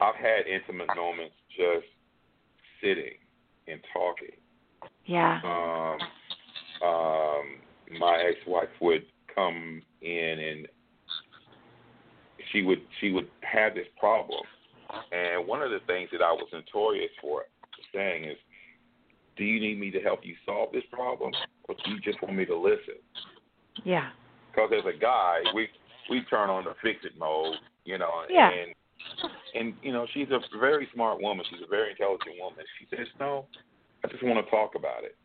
I've 0.00 0.16
had 0.16 0.46
intimate 0.52 0.88
moments 0.96 1.34
just 1.56 1.86
sitting 2.82 3.14
and 3.68 3.80
talking. 3.92 4.36
Yeah. 5.04 5.40
Um, 5.44 6.88
um, 6.88 7.98
my 8.00 8.24
ex-wife 8.28 8.68
would 8.80 9.04
come 9.36 9.82
in 10.02 10.38
and 10.40 10.68
she 12.52 12.62
would 12.62 12.80
she 13.00 13.12
would 13.12 13.28
have 13.42 13.74
this 13.74 13.86
problem, 13.98 14.40
and 15.12 15.46
one 15.46 15.62
of 15.62 15.70
the 15.70 15.80
things 15.86 16.08
that 16.12 16.22
I 16.22 16.32
was 16.32 16.48
notorious 16.52 17.10
for 17.20 17.44
saying 17.94 18.24
is, 18.24 18.36
"Do 19.36 19.44
you 19.44 19.60
need 19.60 19.78
me 19.78 19.90
to 19.90 20.00
help 20.00 20.24
you 20.24 20.34
solve 20.44 20.72
this 20.72 20.84
problem, 20.90 21.32
or 21.64 21.74
do 21.84 21.90
you 21.90 22.00
just 22.00 22.20
want 22.22 22.36
me 22.36 22.44
to 22.46 22.56
listen?" 22.56 22.96
Yeah. 23.84 24.10
Because 24.52 24.70
as 24.72 24.86
a 24.86 24.98
guy, 24.98 25.40
we 25.54 25.68
we 26.08 26.22
turn 26.22 26.50
on 26.50 26.64
the 26.64 26.74
fix 26.82 27.04
it 27.04 27.18
mode, 27.18 27.56
you 27.84 27.98
know, 27.98 28.24
Yeah. 28.30 28.50
and 28.50 28.74
and 29.54 29.74
you 29.82 29.92
know 29.92 30.06
she's 30.12 30.30
a 30.30 30.40
very 30.58 30.88
smart 30.94 31.20
woman. 31.20 31.44
She's 31.50 31.62
a 31.62 31.66
very 31.66 31.90
intelligent 31.90 32.36
woman. 32.40 32.64
She 32.78 32.86
says, 32.96 33.08
"No, 33.18 33.46
I 34.04 34.08
just 34.08 34.22
want 34.22 34.44
to 34.44 34.50
talk 34.50 34.74
about 34.74 35.04
it." 35.04 35.16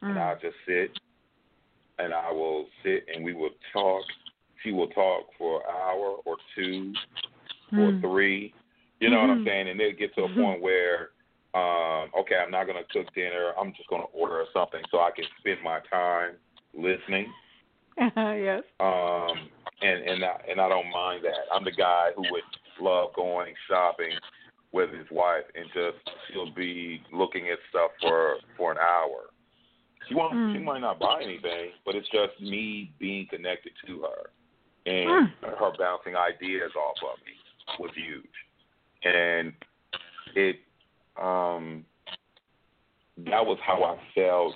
and 0.00 0.14
Mm. 0.16 0.20
I'll 0.20 0.38
just 0.38 0.56
sit 0.64 0.96
and 1.98 2.14
I 2.14 2.30
will 2.32 2.66
sit 2.82 3.06
and 3.12 3.24
we 3.24 3.34
will 3.34 3.50
talk. 3.72 4.04
She 4.62 4.72
will 4.72 4.88
talk 4.88 5.26
for 5.36 5.60
an 5.60 5.66
hour 5.70 6.16
or 6.24 6.36
two 6.54 6.96
or 7.76 7.92
Mm. 7.92 8.00
three. 8.00 8.54
You 9.00 9.10
know 9.10 9.20
what 9.20 9.30
I'm 9.30 9.40
Mhm. 9.40 9.44
saying? 9.44 9.68
And 9.68 9.80
then 9.80 9.94
get 9.96 10.14
to 10.14 10.24
a 10.24 10.28
Mhm. 10.28 10.36
point 10.36 10.62
where, 10.62 11.10
um, 11.54 12.10
okay, 12.18 12.36
I'm 12.36 12.50
not 12.50 12.66
gonna 12.66 12.84
cook 12.84 13.12
dinner. 13.14 13.52
I'm 13.58 13.72
just 13.74 13.88
gonna 13.88 14.04
order 14.12 14.44
something 14.52 14.84
so 14.90 15.00
I 15.00 15.10
can 15.12 15.26
spend 15.38 15.62
my 15.62 15.80
time 15.80 16.36
listening. 16.74 17.32
yes. 18.16 18.64
Um, 18.80 19.50
and 19.82 20.02
and 20.02 20.24
I, 20.24 20.40
and 20.48 20.60
I 20.60 20.68
don't 20.68 20.90
mind 20.90 21.24
that. 21.24 21.46
I'm 21.52 21.64
the 21.64 21.72
guy 21.72 22.10
who 22.14 22.22
would 22.22 22.42
love 22.80 23.12
going 23.14 23.54
shopping 23.66 24.18
with 24.72 24.90
his 24.92 25.10
wife 25.10 25.44
and 25.54 25.66
just 25.72 25.98
she'll 26.26 26.46
be 26.50 27.02
looking 27.12 27.48
at 27.48 27.58
stuff 27.70 27.92
for 28.00 28.38
for 28.56 28.72
an 28.72 28.78
hour. 28.78 29.27
She 30.08 30.14
won't. 30.14 30.34
Mm. 30.34 30.54
She 30.54 30.58
might 30.60 30.80
not 30.80 30.98
buy 30.98 31.22
anything, 31.22 31.70
but 31.84 31.94
it's 31.94 32.08
just 32.08 32.40
me 32.40 32.92
being 32.98 33.26
connected 33.30 33.72
to 33.86 34.02
her 34.02 34.30
and 34.88 35.28
her 35.42 35.72
bouncing 35.78 36.16
ideas 36.16 36.70
off 36.76 36.96
of 37.02 37.18
me 37.24 37.32
was 37.78 37.90
huge, 37.94 38.24
and 39.04 39.52
it 40.34 40.56
um 41.20 41.84
that 43.16 43.44
was 43.44 43.58
how 43.64 43.82
I 43.82 43.98
felt 44.14 44.54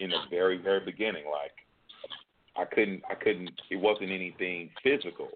in 0.00 0.10
the 0.10 0.18
very 0.28 0.58
very 0.58 0.84
beginning. 0.84 1.24
Like 1.30 1.52
I 2.56 2.64
couldn't 2.72 3.02
I 3.10 3.14
couldn't. 3.14 3.50
It 3.70 3.76
wasn't 3.76 4.10
anything 4.10 4.70
physical. 4.82 5.28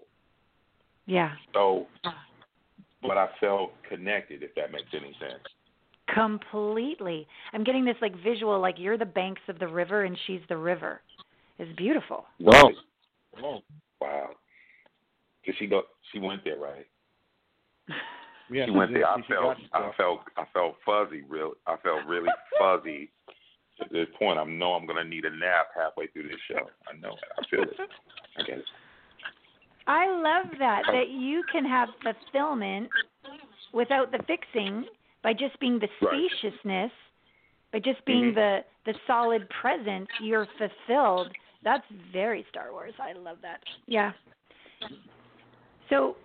Yeah. 1.07 1.33
So, 1.53 1.87
but 3.01 3.17
I 3.17 3.29
felt 3.39 3.71
connected. 3.87 4.43
If 4.43 4.55
that 4.55 4.71
makes 4.71 4.89
any 4.93 5.15
sense. 5.19 5.43
Completely. 6.13 7.27
I'm 7.53 7.63
getting 7.63 7.85
this 7.85 7.95
like 8.01 8.13
visual, 8.23 8.59
like 8.59 8.75
you're 8.77 8.97
the 8.97 9.05
banks 9.05 9.41
of 9.47 9.59
the 9.59 9.67
river 9.67 10.03
and 10.03 10.17
she's 10.27 10.41
the 10.49 10.57
river. 10.57 11.01
It's 11.57 11.75
beautiful. 11.77 12.25
Whoa. 12.39 12.71
Whoa. 13.39 13.59
Wow. 13.99 14.29
Did 15.45 15.55
she 15.57 15.67
go? 15.67 15.83
She 16.11 16.19
went 16.19 16.43
there, 16.43 16.57
right? 16.57 16.85
Yeah, 18.51 18.65
she 18.65 18.71
went 18.71 18.91
she- 18.91 18.95
there. 18.95 19.07
I 19.07 19.15
she- 19.17 19.23
she 19.23 19.33
felt. 19.33 19.57
I 19.73 19.91
felt. 19.97 20.19
I 20.37 20.43
felt 20.53 20.75
fuzzy. 20.85 21.23
Real. 21.27 21.53
I 21.65 21.77
felt 21.77 22.05
really 22.05 22.29
fuzzy. 22.59 23.09
At 23.81 23.91
this 23.91 24.05
point, 24.19 24.37
I 24.37 24.43
know 24.43 24.73
I'm 24.73 24.85
gonna 24.85 25.03
need 25.03 25.25
a 25.25 25.31
nap 25.35 25.69
halfway 25.75 26.05
through 26.07 26.27
this 26.27 26.37
show. 26.47 26.69
I 26.87 26.95
know 26.99 27.13
it. 27.13 27.19
I 27.39 27.43
feel 27.49 27.63
it. 27.63 27.75
I 28.37 28.43
get 28.43 28.59
it. 28.59 28.65
I 29.87 30.05
love 30.07 30.51
that 30.59 30.83
that 30.87 31.09
you 31.09 31.43
can 31.51 31.65
have 31.65 31.89
fulfillment 32.03 32.89
without 33.73 34.11
the 34.11 34.19
fixing 34.27 34.85
by 35.25 35.33
just 35.33 35.57
being 35.59 35.79
the 35.79 35.89
Right. 36.01 36.29
spaciousness, 36.29 36.91
by 37.71 37.79
just 37.79 38.05
being 38.05 38.31
Mhm. 38.31 38.35
the 38.35 38.65
the 38.85 38.93
solid 39.07 39.49
presence. 39.49 40.07
You're 40.19 40.45
fulfilled. 40.45 41.33
That's 41.63 41.87
very 41.89 42.43
Star 42.49 42.71
Wars. 42.71 42.93
I 42.99 43.13
love 43.13 43.41
that. 43.41 43.63
Yeah. 43.87 44.11
So 45.89 46.15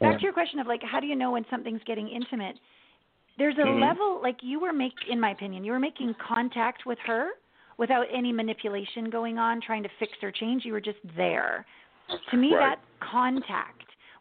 back 0.00 0.16
to 0.16 0.22
your 0.22 0.32
question 0.32 0.58
of 0.58 0.66
like 0.66 0.82
how 0.82 0.98
do 0.98 1.06
you 1.06 1.14
know 1.14 1.32
when 1.32 1.44
something's 1.50 1.82
getting 1.84 2.08
intimate? 2.08 2.58
There's 3.36 3.58
a 3.58 3.66
Mhm. 3.66 3.80
level 3.82 4.20
like 4.22 4.42
you 4.42 4.58
were 4.58 4.72
make 4.72 5.06
in 5.06 5.20
my 5.20 5.32
opinion, 5.32 5.62
you 5.62 5.72
were 5.72 5.78
making 5.78 6.14
contact 6.14 6.86
with 6.86 6.98
her 7.00 7.32
without 7.76 8.06
any 8.08 8.32
manipulation 8.32 9.10
going 9.10 9.38
on, 9.38 9.60
trying 9.60 9.82
to 9.82 9.90
fix 10.00 10.22
or 10.24 10.32
change. 10.32 10.64
You 10.64 10.72
were 10.72 10.80
just 10.80 11.00
there. 11.14 11.66
To 12.30 12.36
me, 12.38 12.54
Right. 12.54 12.70
that's 12.70 12.86
contact. 13.00 13.75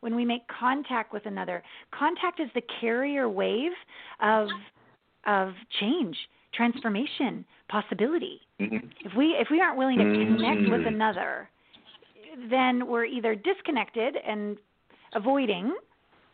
When 0.06 0.16
we 0.16 0.24
make 0.24 0.48
contact 0.48 1.14
with 1.14 1.26
another, 1.26 1.64
contact 1.90 2.40
is 2.40 2.48
the 2.54 2.62
carrier 2.80 3.28
wave 3.28 3.72
of 4.20 4.50
of 5.26 5.56
change, 5.80 6.16
transformation, 6.54 7.44
possibility. 7.70 8.40
Mhm. 8.60 8.92
If 9.04 9.16
we 9.16 9.34
if 9.34 9.50
we 9.50 9.62
aren't 9.62 9.78
willing 9.78 9.98
to 9.98 10.04
connect 10.04 10.62
with 10.70 10.82
Mm. 10.82 10.94
another, 10.94 11.50
then 12.38 12.86
we're 12.86 13.06
either 13.06 13.34
disconnected 13.34 14.18
and 14.18 14.60
avoiding, 15.14 15.76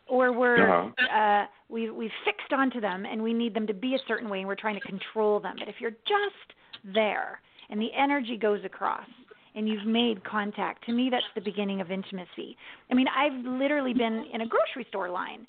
or 0.06 0.32
we're 0.32 0.68
Uh-huh. 0.68 1.06
uh, 1.08 1.46
we 1.70 1.88
we've 1.88 2.12
fixed 2.26 2.52
onto 2.52 2.78
them 2.78 3.06
and 3.06 3.22
we 3.22 3.32
need 3.32 3.54
them 3.54 3.66
to 3.66 3.72
be 3.72 3.94
a 3.94 3.98
certain 4.00 4.28
way 4.28 4.40
and 4.40 4.48
we're 4.48 4.54
trying 4.54 4.78
to 4.78 4.86
control 4.86 5.40
them. 5.40 5.56
But 5.58 5.68
if 5.68 5.80
you're 5.80 5.96
just 6.04 6.52
there 6.84 7.40
and 7.70 7.80
the 7.80 7.90
energy 7.94 8.36
goes 8.36 8.62
across 8.64 9.08
and 9.54 9.68
you've 9.68 9.86
made 9.86 10.24
contact, 10.24 10.84
to 10.86 10.92
me 10.92 11.08
that's 11.10 11.26
the 11.34 11.40
beginning 11.40 11.80
of 11.80 11.90
intimacy. 11.90 12.56
I 12.90 12.94
mean, 12.94 13.06
I've 13.08 13.44
literally 13.44 13.92
been 13.94 14.24
in 14.32 14.40
a 14.40 14.46
grocery 14.46 14.86
store 14.88 15.10
line 15.10 15.46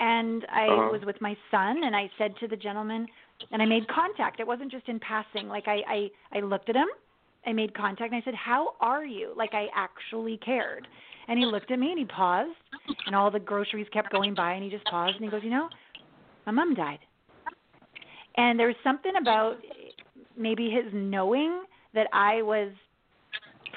and 0.00 0.44
I 0.50 0.66
Uh-huh. 0.70 0.90
was 0.90 1.02
with 1.04 1.20
my 1.20 1.36
son 1.50 1.82
and 1.84 1.94
I 1.94 2.10
said 2.18 2.36
to 2.40 2.48
the 2.48 2.56
gentleman 2.56 3.06
and 3.52 3.62
I 3.62 3.66
made 3.66 3.86
contact. 3.88 4.40
It 4.40 4.46
wasn't 4.46 4.72
just 4.72 4.88
in 4.88 4.98
passing. 5.00 5.48
Like 5.48 5.68
I 5.68 5.82
I, 5.88 6.10
I 6.38 6.40
looked 6.40 6.68
at 6.68 6.76
him, 6.76 6.88
I 7.46 7.52
made 7.52 7.74
contact 7.74 8.12
and 8.12 8.20
I 8.20 8.24
said, 8.24 8.34
"How 8.34 8.74
are 8.80 9.04
you?" 9.04 9.32
Like 9.36 9.54
I 9.54 9.68
actually 9.74 10.38
cared. 10.38 10.88
And 11.28 11.38
he 11.38 11.46
looked 11.46 11.70
at 11.70 11.78
me 11.78 11.90
and 11.90 11.98
he 11.98 12.04
paused 12.04 12.50
and 13.06 13.14
all 13.14 13.30
the 13.30 13.38
groceries 13.40 13.86
kept 13.92 14.10
going 14.10 14.34
by 14.34 14.54
and 14.54 14.64
he 14.64 14.70
just 14.70 14.86
paused 14.88 15.16
and 15.16 15.24
he 15.24 15.30
goes, 15.30 15.42
"You 15.44 15.50
know, 15.50 15.68
my 16.46 16.52
mom 16.52 16.74
died." 16.74 17.00
And 18.36 18.58
there 18.58 18.66
was 18.66 18.76
something 18.82 19.12
about 19.20 19.58
maybe 20.36 20.70
his 20.70 20.92
knowing 20.92 21.62
that 21.92 22.08
I 22.12 22.42
was 22.42 22.72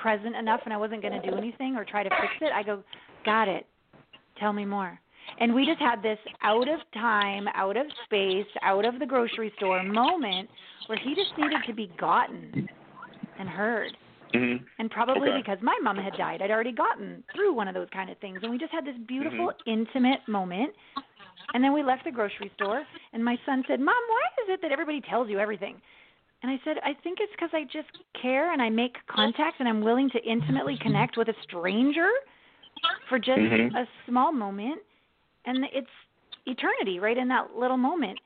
present 0.01 0.35
enough 0.35 0.61
and 0.65 0.73
I 0.73 0.77
wasn't 0.77 1.01
going 1.01 1.19
to 1.19 1.29
do 1.29 1.35
anything 1.35 1.75
or 1.75 1.83
try 1.83 2.03
to 2.03 2.09
fix 2.09 2.33
it. 2.41 2.51
I 2.53 2.63
go, 2.63 2.83
"Got 3.25 3.47
it. 3.47 3.65
Tell 4.37 4.53
me 4.53 4.65
more." 4.65 4.99
And 5.39 5.53
we 5.53 5.65
just 5.65 5.79
had 5.79 6.01
this 6.01 6.19
out 6.41 6.69
of 6.69 6.79
time, 6.93 7.47
out 7.53 7.75
of 7.75 7.85
space, 8.05 8.47
out 8.61 8.85
of 8.85 8.99
the 8.99 9.05
grocery 9.05 9.51
store 9.57 9.83
moment 9.83 10.49
where 10.87 10.97
he 10.97 11.13
just 11.15 11.37
needed 11.37 11.63
to 11.65 11.73
be 11.73 11.87
gotten 11.97 12.69
and 13.37 13.49
heard. 13.49 13.97
Mhm. 14.33 14.65
And 14.79 14.89
probably 14.91 15.29
Okay. 15.29 15.37
because 15.37 15.61
my 15.61 15.77
mom 15.81 15.97
had 15.97 16.15
died, 16.15 16.41
I'd 16.41 16.51
already 16.51 16.71
gotten 16.71 17.23
through 17.33 17.53
one 17.53 17.67
of 17.67 17.73
those 17.73 17.89
kind 17.89 18.09
of 18.09 18.17
things. 18.19 18.41
And 18.41 18.51
we 18.51 18.57
just 18.57 18.71
had 18.71 18.85
this 18.85 18.97
beautiful, 18.97 19.53
intimate 19.65 20.25
moment. 20.27 20.73
And 21.53 21.63
then 21.63 21.71
we 21.71 21.81
left 21.81 22.03
the 22.03 22.11
grocery 22.11 22.51
store, 22.55 22.85
and 23.13 23.23
my 23.23 23.37
son 23.45 23.63
said, 23.67 23.79
Mom, 23.79 23.95
why 24.07 24.43
is 24.43 24.49
it 24.49 24.61
that 24.61 24.71
everybody 24.71 25.01
tells 25.01 25.29
you 25.29 25.39
everything? 25.39 25.81
And 26.47 26.57
I 26.57 26.63
said, 26.63 26.77
I 26.81 26.93
think 27.03 27.17
it's 27.19 27.31
because 27.33 27.49
I 27.51 27.63
just 27.65 27.89
care 28.21 28.53
and 28.53 28.61
I 28.61 28.69
make 28.69 28.95
contact 29.07 29.57
and 29.59 29.67
I'm 29.67 29.81
willing 29.81 30.09
to 30.11 30.23
intimately 30.23 30.77
connect 30.81 31.17
with 31.17 31.27
a 31.27 31.33
stranger 31.43 32.09
for 33.09 33.19
just 33.19 33.37
Mhm. 33.37 33.75
a 33.75 33.85
small 34.05 34.31
moment. 34.31 34.81
And 35.43 35.65
it's 35.73 35.89
eternity 36.45 36.99
right 37.01 37.17
in 37.17 37.27
that 37.27 37.57
little 37.57 37.75
moment. 37.75 38.17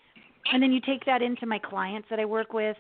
And 0.52 0.62
then 0.62 0.72
you 0.72 0.80
take 0.82 1.04
that 1.06 1.24
into 1.24 1.48
my 1.48 1.58
clients 1.58 2.10
that 2.10 2.20
I 2.20 2.26
work 2.26 2.54
with, 2.54 2.78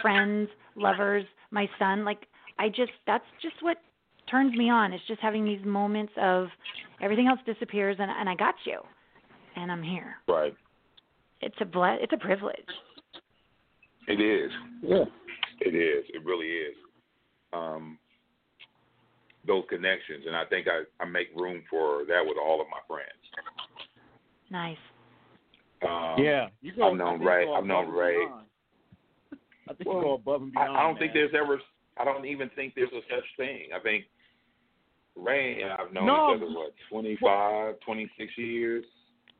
friends, 0.00 0.48
lovers, 0.76 1.26
my 1.50 1.68
son. 1.76 2.04
Like, 2.04 2.28
I 2.60 2.68
just, 2.68 2.92
that's 3.04 3.26
just 3.40 3.60
what 3.62 3.78
turns 4.28 4.54
me 4.54 4.70
on. 4.70 4.92
It's 4.92 5.04
just 5.06 5.20
having 5.20 5.44
these 5.44 5.64
moments 5.64 6.12
of 6.18 6.52
everything 7.00 7.26
else 7.26 7.40
disappears 7.44 7.98
and, 7.98 8.12
and 8.12 8.28
I 8.28 8.36
got 8.36 8.54
you. 8.64 8.80
And 9.56 9.72
I'm 9.72 9.82
here. 9.82 10.18
Right. 10.28 10.54
It's 11.40 11.60
a 11.60 11.64
ble- 11.64 11.98
it's 12.00 12.12
a 12.12 12.16
privilege. 12.16 12.68
It 14.08 14.20
is. 14.20 14.50
Yeah. 14.82 15.04
It 15.60 15.74
is. 15.74 16.04
It 16.12 16.24
really 16.24 16.48
is. 16.48 16.74
Um, 17.52 17.98
those 19.46 19.64
connections, 19.68 20.24
and 20.26 20.34
I 20.34 20.44
think 20.46 20.66
I, 20.68 20.82
I 21.02 21.06
make 21.06 21.28
room 21.36 21.62
for 21.68 22.04
that 22.06 22.22
with 22.24 22.36
all 22.42 22.60
of 22.60 22.66
my 22.70 22.80
friends. 22.88 23.08
Nice. 24.50 24.76
Um, 25.86 26.22
Yeah. 26.22 26.48
You 26.62 26.72
go. 26.74 26.90
I've 26.90 26.96
known 26.96 27.20
I 27.22 27.24
Ray- 27.24 27.52
I've 27.52 27.64
known 27.64 27.84
above 27.84 27.94
Ray. 27.94 28.16
I 29.68 29.72
think 29.74 29.88
Well, 29.88 29.96
you 29.98 30.02
go 30.02 30.14
above 30.14 30.42
and 30.42 30.52
beyond. 30.52 30.76
I 30.76 30.82
don't 30.82 30.98
think 30.98 31.12
there's 31.12 31.32
ever. 31.34 31.60
I 31.98 32.04
don't 32.04 32.24
even 32.26 32.50
think 32.56 32.74
there's 32.74 32.90
a 32.92 33.00
such 33.08 33.24
thing. 33.36 33.68
I 33.74 33.80
think 33.80 34.04
Ray 35.16 35.62
and 35.62 35.72
I've 35.72 35.92
known 35.92 36.06
No. 36.06 36.34
each 36.34 36.42
other 36.42 36.52
what 36.52 36.72
25, 36.90 37.80
26 37.80 38.32
years. 38.38 38.84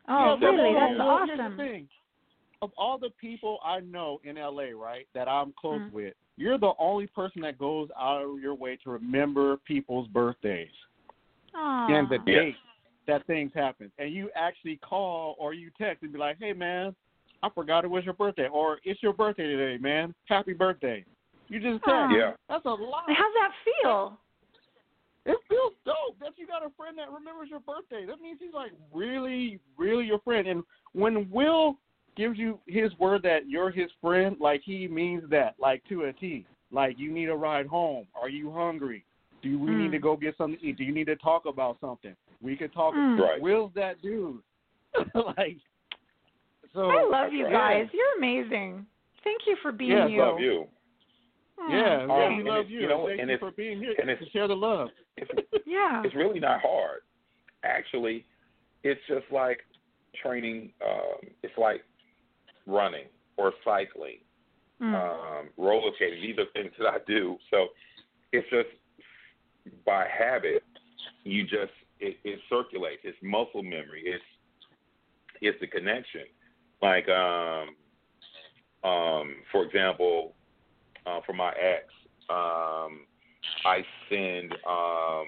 Oh, 0.08 0.36
really? 0.40 0.72
That's 0.74 0.92
on, 0.92 0.98
well, 0.98 1.26
here's 1.26 1.38
the 1.38 1.44
awesome. 1.44 1.56
Thing. 2.66 2.72
Of 2.72 2.72
all 2.78 2.98
the 2.98 3.10
people 3.20 3.58
I 3.64 3.80
know 3.80 4.20
in 4.24 4.36
LA, 4.36 4.72
right, 4.74 5.06
that 5.14 5.28
I'm 5.28 5.52
close 5.52 5.80
Mhm. 5.82 5.92
with, 5.92 6.14
you're 6.36 6.58
the 6.58 6.74
only 6.78 7.06
person 7.06 7.42
that 7.42 7.58
goes 7.58 7.90
out 7.96 8.22
of 8.22 8.40
your 8.40 8.54
way 8.54 8.76
to 8.76 8.90
remember 8.90 9.56
people's 9.58 10.08
birthdays 10.08 10.72
and 11.52 12.08
the 12.08 12.18
Aw. 12.18 12.24
Yeah. 12.26 12.40
date 12.40 12.56
that 13.06 13.24
things 13.26 13.52
happen. 13.54 13.92
And 13.98 14.12
you 14.12 14.30
actually 14.34 14.76
call 14.78 15.36
or 15.38 15.52
you 15.52 15.70
text 15.78 16.02
and 16.02 16.12
be 16.12 16.18
like, 16.18 16.38
"Hey, 16.38 16.52
man, 16.52 16.96
I 17.42 17.50
forgot 17.50 17.84
it 17.84 17.88
was 17.88 18.04
your 18.04 18.14
birthday," 18.14 18.48
or 18.48 18.80
"It's 18.82 19.02
your 19.02 19.12
birthday 19.12 19.46
today, 19.46 19.76
man. 19.76 20.14
Happy 20.24 20.54
birthday." 20.54 21.04
You 21.48 21.60
just 21.60 21.84
text. 21.84 21.88
Aw. 21.88 22.14
Yeah. 22.16 22.36
That's 22.48 22.64
a 22.64 22.70
lot. 22.70 23.04
How's 23.08 23.34
that 23.34 23.52
feel? 23.64 24.18
It 25.26 25.38
feels 25.48 25.74
dope 25.84 26.18
that 26.20 26.36
you 26.36 26.46
got 26.46 26.64
a 26.64 26.70
friend 26.70 26.98
that 26.98 27.10
remembers 27.10 27.48
your 27.50 27.60
birthday. 27.60 28.04
That 28.04 28.20
means 28.20 28.40
he's 28.40 28.52
like 28.52 28.72
really, 28.92 29.60
really 29.76 30.06
your 30.06 30.18
friend. 30.20 30.48
And 30.48 30.64
when 30.92 31.30
Will 31.30 31.78
gives 32.16 32.38
you 32.38 32.58
his 32.66 32.90
word 32.98 33.22
that 33.22 33.48
you're 33.48 33.70
his 33.70 33.90
friend, 34.00 34.36
like 34.40 34.62
he 34.64 34.86
means 34.88 35.22
that, 35.30 35.54
like 35.58 35.82
to 35.88 36.04
a 36.04 36.12
T. 36.12 36.46
Like 36.72 36.98
you 36.98 37.12
need 37.12 37.28
a 37.28 37.34
ride 37.34 37.66
home. 37.66 38.06
Are 38.20 38.28
you 38.28 38.50
hungry? 38.52 39.04
Do 39.42 39.58
we 39.58 39.70
need 39.72 39.88
Mm. 39.88 39.92
to 39.92 39.98
go 39.98 40.16
get 40.16 40.36
something 40.36 40.58
to 40.58 40.66
eat? 40.66 40.76
Do 40.78 40.84
you 40.84 40.92
need 40.92 41.06
to 41.06 41.16
talk 41.16 41.44
about 41.46 41.78
something? 41.80 42.16
We 42.40 42.56
could 42.56 42.72
talk. 42.72 42.94
Mm. 42.94 43.18
Right. 43.20 43.40
Will's 43.40 43.72
that 43.74 44.00
dude. 44.02 44.40
like, 45.14 45.58
so 46.72 46.88
I 46.90 47.02
love 47.08 47.32
you 47.32 47.44
right. 47.44 47.82
guys. 47.84 47.88
You're 47.92 48.16
amazing. 48.18 48.86
Thank 49.22 49.42
you 49.46 49.56
for 49.62 49.70
being 49.72 49.90
Yeah, 49.92 50.06
you. 50.06 50.20
Love 50.22 50.40
you. 50.40 50.66
Aw, 51.60 51.68
yeah, 51.70 52.02
Um, 52.02 52.08
yeah, 52.10 52.36
we 52.36 52.42
love 52.42 52.64
it- 52.66 52.70
you. 52.70 52.80
you 52.80 52.88
know, 52.88 53.06
Thank 53.16 53.28
you 53.30 53.38
for 53.38 53.50
being 53.52 53.78
here 53.78 53.94
and 53.98 54.08
to 54.08 54.30
share 54.30 54.48
the 54.48 54.56
love. 54.56 54.88
It's, 55.16 55.30
Yeah. 55.66 56.02
it's 56.04 56.14
really 56.14 56.40
not 56.40 56.60
hard. 56.60 57.00
Actually, 57.62 58.24
it's 58.82 59.00
just 59.08 59.24
like 59.30 59.60
training. 60.22 60.72
Um, 60.84 61.28
it's 61.42 61.56
like 61.56 61.82
running 62.66 63.06
or 63.36 63.52
cycling. 63.64 64.18
Mm. 64.82 64.92
um, 64.92 65.48
roller 65.56 65.92
skating. 65.94 66.20
These 66.20 66.38
are 66.38 66.46
things 66.52 66.72
that 66.80 66.88
I 66.88 66.98
do. 67.06 67.38
So 67.48 67.68
it's 68.32 68.48
just 68.50 68.68
by 69.86 70.06
habit, 70.06 70.64
you 71.22 71.44
just 71.44 71.72
it, 72.00 72.16
it 72.24 72.40
circulates. 72.50 73.02
It's 73.04 73.16
muscle 73.22 73.62
memory. 73.62 74.02
It's 74.04 74.24
it's 75.40 75.58
the 75.60 75.66
connection. 75.68 76.22
Like 76.82 77.08
um, 77.08 77.76
um, 78.82 79.36
for 79.52 79.64
example, 79.64 80.34
uh, 81.06 81.20
for 81.24 81.32
my 81.32 81.50
ex, 81.50 81.84
um, 82.28 83.06
I 83.64 83.84
send 84.08 84.52
um, 84.66 85.26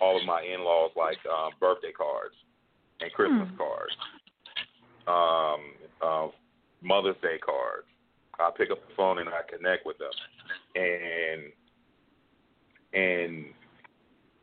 all 0.00 0.18
of 0.20 0.26
my 0.26 0.42
in-laws 0.42 0.90
like 0.96 1.18
um, 1.26 1.52
birthday 1.60 1.92
cards 1.92 2.34
and 3.00 3.12
Christmas 3.12 3.48
Hmm. 3.48 3.56
cards, 3.56 3.96
um, 5.06 5.60
uh, 6.02 6.28
Mother's 6.82 7.16
Day 7.22 7.38
cards. 7.38 7.86
I 8.38 8.50
pick 8.56 8.70
up 8.70 8.78
the 8.86 8.94
phone 8.96 9.18
and 9.18 9.28
I 9.28 9.42
connect 9.48 9.84
with 9.86 9.96
them. 9.98 10.12
And 10.74 11.52
and 12.92 13.46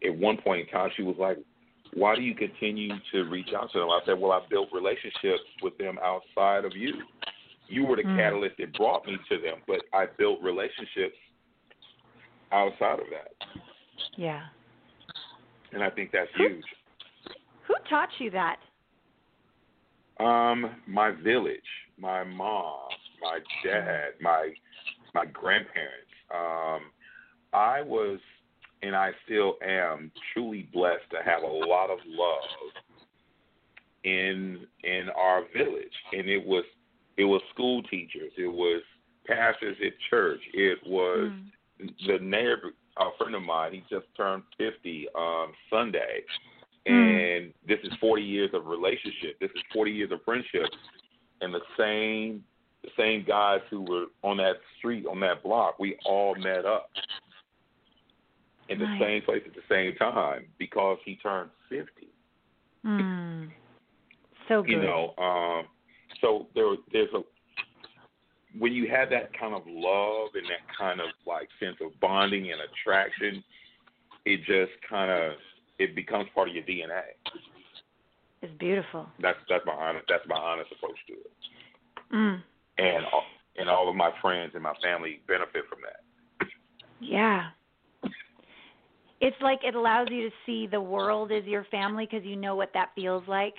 at 0.06 0.16
one 0.16 0.38
point 0.38 0.62
in 0.62 0.68
time, 0.68 0.92
she 0.96 1.04
was 1.04 1.16
like, 1.18 1.38
"Why 1.94 2.16
do 2.16 2.22
you 2.22 2.36
continue 2.36 2.94
to 3.12 3.24
reach 3.24 3.54
out 3.54 3.72
to 3.72 3.80
them?" 3.80 3.90
I 3.90 4.02
said, 4.06 4.20
"Well, 4.20 4.32
I 4.32 4.46
built 4.50 4.70
relationships 4.72 5.44
with 5.62 5.78
them 5.78 5.98
outside 6.04 6.64
of 6.64 6.76
you. 6.76 7.04
You 7.68 7.86
were 7.86 7.98
the 7.98 8.04
Mm. 8.04 8.16
catalyst 8.16 8.58
that 8.58 8.74
brought 8.78 9.06
me 9.06 9.18
to 9.30 9.38
them, 9.40 9.62
but 9.68 9.82
I 9.92 10.06
built 10.06 10.42
relationships 10.42 11.18
outside 12.52 13.00
of 13.00 13.10
that, 13.10 13.34
Yeah. 14.16 14.48
and 15.74 15.84
I 15.84 15.90
think 15.90 16.12
that's 16.12 16.32
huge." 16.36 16.66
Who 17.64 17.76
taught 17.90 18.10
you 18.20 18.30
that? 18.30 18.62
Um, 20.20 20.82
my 20.88 21.12
village, 21.12 21.87
my 22.00 22.24
mom, 22.24 22.90
my 23.22 23.40
dad, 23.64 24.10
my 24.22 24.54
my 25.14 25.26
grandparents. 25.26 26.12
Um, 26.34 26.92
I 27.54 27.82
was, 27.82 28.20
and 28.84 28.96
I 28.96 29.12
still 29.26 29.56
am, 29.66 30.12
truly 30.34 30.68
blessed 30.74 31.10
to 31.12 31.18
have 31.24 31.44
a 31.44 31.48
lot 31.48 31.90
of 31.90 32.00
love 32.06 32.74
in 34.04 34.66
in 34.84 35.10
our 35.16 35.44
village, 35.56 35.94
and 36.14 36.28
it 36.28 36.46
was 36.46 36.64
it 37.18 37.26
was 37.26 37.42
school 37.54 37.82
teachers, 37.84 38.32
it 38.38 38.52
was 38.52 38.82
pastors 39.26 39.78
at 39.86 39.94
church, 40.10 40.42
it 40.54 40.80
was 40.86 41.32
Mm. 41.80 41.94
the 42.08 42.18
neighbor, 42.20 42.74
a 42.98 43.10
friend 43.18 43.36
of 43.36 43.44
mine, 43.44 43.74
he 43.74 43.84
just 43.90 44.08
turned 44.16 44.44
50 44.58 45.08
um, 45.16 45.54
Sunday. 45.70 46.24
Mm. 46.88 47.38
And 47.38 47.54
this 47.68 47.80
is 47.84 47.94
40 48.00 48.24
years 48.24 48.50
of 48.54 48.66
relationship. 48.66 49.40
This 49.40 49.52
is 49.52 49.62
40 49.74 49.92
years 49.92 50.12
of 50.12 50.24
friendship. 50.24 50.70
And 51.42 51.54
the 51.54 51.62
same 51.78 52.44
the 52.84 52.90
same 52.98 53.24
guys 53.28 53.60
who 53.70 53.82
were 53.82 54.06
on 54.24 54.38
that 54.38 54.56
street, 54.78 55.06
on 55.08 55.20
that 55.22 55.44
block, 55.44 55.78
we 55.80 55.98
all 56.06 56.36
met 56.36 56.66
up 56.66 56.90
in 58.70 58.80
the 58.80 58.86
Nice. 58.86 59.02
same 59.02 59.22
place 59.24 59.44
at 59.46 59.54
the 59.56 59.62
same 59.70 59.96
time 59.96 60.46
because 60.58 60.98
he 61.06 61.16
turned 61.18 61.50
50 61.70 61.86
Mm. 62.86 63.50
So 64.48 64.62
good. 64.62 64.72
you 64.72 64.80
know 64.82 65.14
um 65.18 65.66
so 66.22 66.48
there 66.56 66.76
there's 66.94 67.10
a 67.14 67.22
when 68.58 68.72
you 68.72 68.88
have 68.90 69.10
that 69.10 69.38
kind 69.38 69.54
of 69.54 69.64
love 69.68 70.30
and 70.36 70.46
that 70.46 70.62
kind 70.78 71.02
of 71.02 71.08
like 71.26 71.50
sense 71.60 71.76
of 71.82 72.00
bonding 72.00 72.52
and 72.52 72.62
attraction 72.62 73.44
it 74.26 74.38
just 74.46 74.72
kind 74.88 75.12
of 75.12 75.34
it 75.80 75.96
becomes 75.96 76.28
part 76.34 76.48
of 76.50 76.56
your 76.56 76.64
dna 76.64 77.02
It's 78.42 78.54
beautiful. 78.60 79.08
that's 79.22 79.40
that's 79.50 79.66
my 79.66 79.74
honest 79.74 80.06
that's 80.08 80.28
my 80.28 80.38
honest 80.38 80.72
approach 80.72 80.98
to 81.08 81.14
it 81.14 81.32
Mm. 82.14 82.42
and 82.78 83.06
all, 83.12 83.24
and 83.58 83.70
all 83.70 83.90
of 83.90 83.96
my 83.96 84.12
friends 84.22 84.52
and 84.54 84.64
my 84.64 84.74
family 84.82 85.20
benefit 85.28 85.64
from 85.70 85.80
that 85.82 86.48
Yeah. 87.00 87.50
It's 89.20 89.36
like 89.42 89.60
it 89.64 89.76
allows 89.76 90.08
you 90.12 90.30
to 90.30 90.36
see 90.46 90.68
the 90.68 90.80
world 90.80 91.32
as 91.32 91.44
your 91.46 91.66
family 91.66 92.08
because 92.10 92.26
you 92.26 92.36
know 92.36 92.56
what 92.56 92.72
that 92.74 92.90
feels 92.96 93.24
like. 93.28 93.56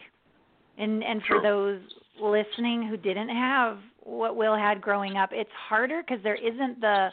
And 0.78 1.02
and 1.02 1.20
for 1.22 1.40
Sure. 1.40 1.42
those 1.42 1.80
listening 2.20 2.86
who 2.86 2.96
didn't 2.96 3.28
have 3.30 3.78
what 4.04 4.36
Will 4.36 4.56
had 4.56 4.80
growing 4.80 5.16
up, 5.16 5.30
it's 5.32 5.50
harder 5.68 6.02
because 6.02 6.22
there 6.22 6.36
isn't 6.36 6.80
the 6.80 7.08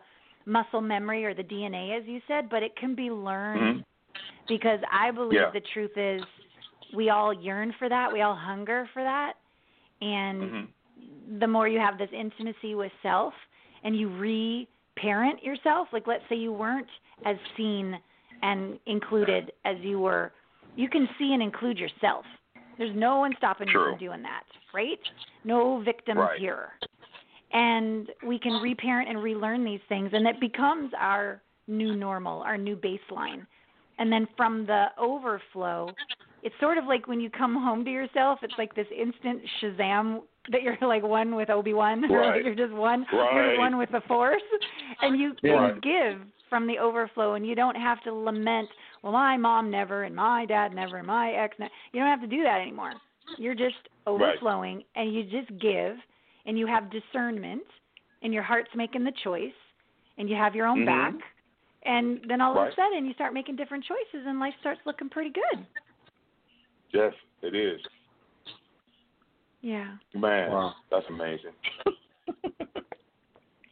muscle 0.45 0.82
memory 0.82 1.26
or 1.26 1.34
the 1.34 1.43
DNA 1.43 1.97
as 1.99 2.05
you 2.05 2.22
said, 2.28 2.49
but 2.49 2.61
it 2.63 2.76
can 2.76 2.93
be 2.95 3.09
learned 3.09 3.80
Mhm. 3.80 3.86
because 4.47 4.80
I 4.91 5.11
believe 5.11 5.39
Yeah. 5.39 5.49
the 5.49 5.61
truth 5.61 5.97
is 5.97 6.24
we 6.94 7.10
all 7.10 7.34
yearn 7.34 7.74
for 7.78 7.90
that, 7.90 8.12
we 8.12 8.22
all 8.22 8.36
hunger 8.36 8.90
for 8.94 9.04
that. 9.04 9.34
And 10.02 10.52
hmm 10.52 10.66
the 11.40 11.48
more 11.48 11.68
you 11.68 11.80
have 11.80 11.98
this 11.98 12.10
intimacy 12.14 12.76
with 12.76 12.92
self 13.02 13.34
and 13.84 13.98
you 13.98 14.10
re-parent 14.10 15.44
yourself 15.44 15.88
like 15.92 16.08
let's 16.08 16.24
say 16.30 16.36
you 16.36 16.54
weren't 16.54 16.88
as 17.26 17.36
seen 17.58 17.96
and 18.44 18.80
included 18.86 19.52
as 19.66 19.76
you 19.82 20.00
were 20.00 20.32
you 20.76 20.88
can 20.90 21.08
see 21.18 21.34
and 21.34 21.42
include 21.42 21.78
yourself. 21.78 22.26
There's 22.78 22.96
no 22.96 23.18
one 23.18 23.34
stopping 23.38 23.68
you 23.68 23.74
from 23.74 23.98
doing 23.98 24.22
that 24.22 24.44
right? 24.74 25.00
No 25.44 25.82
victims 25.82 26.20
Right. 26.20 26.40
here. 26.40 26.70
And 27.52 28.10
we 28.22 28.38
can 28.40 28.54
reparent 28.54 29.10
and 29.10 29.22
relearn 29.22 29.64
these 29.66 29.82
things 29.90 30.12
and 30.14 30.28
it 30.28 30.40
becomes 30.40 30.92
our 30.98 31.42
new 31.68 31.94
normal, 31.94 32.42
our 32.42 32.58
new 32.58 32.76
baseline. 32.76 33.46
And 33.98 34.12
then 34.12 34.28
from 34.38 34.66
the 34.66 34.88
overflow, 35.00 35.96
it's 36.46 36.56
sort 36.62 36.78
of 36.78 36.86
like 36.86 37.08
when 37.08 37.20
you 37.20 37.30
come 37.30 37.56
home 37.56 37.84
to 37.84 37.91
yourself, 37.91 38.39
it's 38.43 38.54
like 38.58 38.74
this 38.76 38.88
instant 38.96 39.41
Shazam 39.60 40.22
that 40.52 40.62
you're 40.62 40.78
like 40.82 41.02
one 41.04 41.36
with 41.36 41.50
Obi 41.50 41.74
Wan, 41.74 42.02
Right. 42.10 42.46
you're 42.46 42.56
just 42.56 42.72
one, 42.74 43.06
Right. 43.12 43.34
you're 43.34 43.58
one 43.60 43.78
with 43.78 43.89
the 43.91 44.02
Force, 44.08 44.43
and 45.02 45.20
you, 45.20 45.34
Yeah. 45.41 45.74
you 45.74 45.82
give 45.82 46.22
from 46.50 46.68
the 46.68 46.78
overflow, 46.78 47.34
and 47.34 47.46
you 47.46 47.56
don't 47.56 47.76
have 47.76 48.02
to 48.04 48.14
lament. 48.14 48.70
Well, 49.02 49.12
my 49.12 49.36
mom 49.38 49.72
never, 49.72 50.04
and 50.04 50.16
my 50.16 50.46
dad 50.46 50.74
never, 50.74 50.98
and 50.98 51.08
my 51.08 51.32
ex. 51.32 51.58
Ne-. 51.58 51.70
You 51.91 52.00
don't 52.00 52.10
have 52.10 52.22
to 52.22 52.28
do 52.28 52.43
that 52.43 52.62
anymore. 52.62 52.93
You're 53.39 53.56
just 53.56 53.89
overflowing, 54.06 54.84
and 54.96 55.12
you 55.14 55.24
just 55.24 55.50
give, 55.60 55.96
and 56.46 56.60
you 56.60 56.68
have 56.68 56.91
discernment, 56.91 57.64
and 58.22 58.32
your 58.32 58.43
heart's 58.43 58.70
making 58.76 59.04
the 59.04 59.14
choice, 59.24 59.58
and 60.20 60.30
you 60.30 60.36
have 60.36 60.54
your 60.56 60.68
own 60.68 60.82
Mhm. 60.82 60.86
back, 60.86 61.14
and 61.84 62.22
then 62.28 62.39
all 62.39 62.56
of 62.58 62.68
a 62.68 62.76
sudden 62.76 63.06
you 63.08 63.14
start 63.14 63.34
making 63.34 63.56
different 63.56 63.84
choices, 63.84 64.28
and 64.28 64.39
life 64.39 64.54
starts 64.60 64.82
looking 64.86 65.10
pretty 65.10 65.32
good. 65.32 65.66
Yes, 66.94 67.14
it 67.42 67.56
is. 67.56 67.82
Yeah. 69.62 69.96
Man, 70.14 70.52
Wow. 70.52 70.76
that's 70.92 71.06
amazing. 71.10 71.54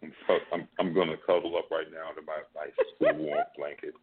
I'm, 0.04 0.40
I'm 0.52 0.68
I'm 0.80 0.94
gonna 0.94 1.16
cuddle 1.26 1.56
up 1.58 1.70
right 1.72 1.88
now 1.92 2.12
to 2.14 2.22
my 2.26 2.42
nice 2.56 2.74
warm 3.00 3.44
blanket. 3.58 3.94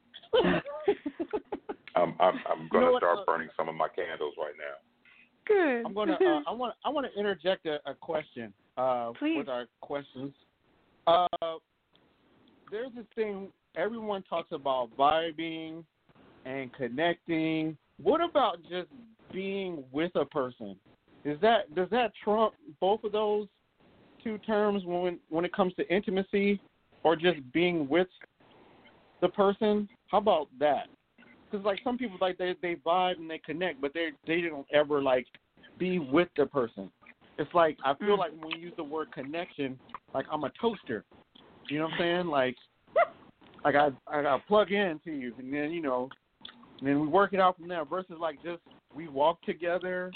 I'm 1.96 2.14
I'm 2.20 2.40
I'm 2.48 2.68
gonna 2.70 2.86
know 2.86 2.98
start 2.98 3.18
uh, 3.18 3.24
burning 3.26 3.48
some 3.56 3.68
of 3.68 3.74
my 3.74 3.88
candles 3.88 4.34
right 4.38 4.54
now. 4.56 4.76
Good. 5.46 5.84
I'm 5.84 5.94
gonna. 5.94 6.12
Uh, 6.12 6.40
I 6.46 6.52
want. 6.52 6.74
I 6.84 6.90
want 6.90 7.06
to 7.12 7.18
interject 7.18 7.66
a, 7.66 7.78
a 7.86 7.94
question. 7.94 8.52
Uh, 8.76 9.10
Please. 9.18 9.38
With 9.38 9.48
our 9.48 9.66
questions. 9.80 10.32
Uh, 11.06 11.26
there's 12.70 12.92
this 12.94 13.06
thing. 13.14 13.48
Everyone 13.76 14.22
talks 14.28 14.52
about 14.52 14.90
vibing 14.98 15.84
and 16.44 16.72
connecting. 16.74 17.76
What 18.02 18.20
about 18.20 18.58
just 18.62 18.88
being 19.32 19.84
with 19.92 20.12
a 20.14 20.24
person? 20.24 20.76
Is 21.24 21.40
that 21.40 21.74
does 21.74 21.88
that 21.90 22.12
trump 22.24 22.54
both 22.80 23.04
of 23.04 23.12
those 23.12 23.46
two 24.22 24.38
terms 24.38 24.82
when 24.84 25.18
when 25.28 25.44
it 25.44 25.52
comes 25.52 25.74
to 25.74 25.94
intimacy, 25.94 26.60
or 27.02 27.16
just 27.16 27.38
being 27.52 27.88
with 27.88 28.08
the 29.20 29.28
person? 29.28 29.88
How 30.08 30.18
about 30.18 30.48
that? 30.58 30.88
Because 31.50 31.64
like 31.64 31.80
some 31.84 31.98
people 31.98 32.16
like 32.20 32.38
they 32.38 32.54
they 32.62 32.76
vibe 32.76 33.18
and 33.18 33.30
they 33.30 33.38
connect, 33.38 33.80
but 33.80 33.92
they 33.92 34.10
they 34.26 34.40
don't 34.42 34.66
ever 34.72 35.02
like 35.02 35.26
be 35.78 35.98
with 35.98 36.28
the 36.36 36.46
person. 36.46 36.90
It's 37.38 37.52
like 37.54 37.76
I 37.84 37.94
feel 37.94 38.16
Mm. 38.16 38.18
like 38.18 38.32
when 38.32 38.52
we 38.54 38.60
use 38.60 38.74
the 38.76 38.84
word 38.84 39.10
connection, 39.12 39.78
like 40.14 40.26
I'm 40.30 40.44
a 40.44 40.50
toaster. 40.60 41.04
You 41.68 41.78
know 41.78 41.84
what 41.84 41.94
I'm 41.94 41.98
saying? 41.98 42.26
Like 42.26 42.56
like 43.64 43.74
I 43.74 43.90
I 44.06 44.22
got 44.22 44.46
plug 44.46 44.72
in 44.72 45.00
to 45.04 45.10
you, 45.10 45.34
and 45.38 45.52
then 45.52 45.70
you 45.72 45.82
know, 45.82 46.08
and 46.80 46.88
then 46.88 47.00
we 47.00 47.06
work 47.06 47.32
it 47.32 47.40
out 47.40 47.56
from 47.56 47.68
there. 47.68 47.84
Versus 47.84 48.16
like 48.18 48.42
just 48.42 48.60
we 48.94 49.06
walk 49.08 49.40
together, 49.42 50.10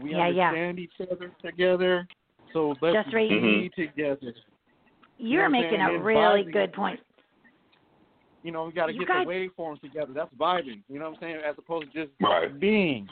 we 0.00 0.12
Yeah, 0.12 0.28
yeah. 0.28 0.48
understand 0.48 0.78
each 0.78 0.92
other 1.10 1.30
together. 1.44 2.06
So 2.52 2.74
let's 2.80 2.94
Just 3.04 3.14
right. 3.14 3.28
be 3.28 3.34
mm-hmm. 3.36 3.80
together. 3.80 4.32
You're 5.18 5.42
what 5.42 5.46
I'm 5.46 5.52
making 5.52 5.80
a 5.80 5.98
really 5.98 6.44
vibing. 6.44 6.52
good 6.52 6.72
point. 6.72 7.00
You 8.42 8.52
know, 8.52 8.64
we 8.64 8.72
got 8.72 8.86
to 8.86 8.92
You 8.92 9.00
get 9.00 9.08
guys- 9.08 9.26
the 9.26 9.32
waveforms 9.32 9.80
together. 9.80 10.12
That's 10.14 10.32
vibing. 10.34 10.82
You 10.88 10.98
know 11.00 11.10
what 11.10 11.16
I'm 11.16 11.20
saying? 11.20 11.36
As 11.44 11.56
opposed 11.58 11.92
to 11.92 12.06
just 12.06 12.12
Right. 12.20 12.58
being. 12.58 13.08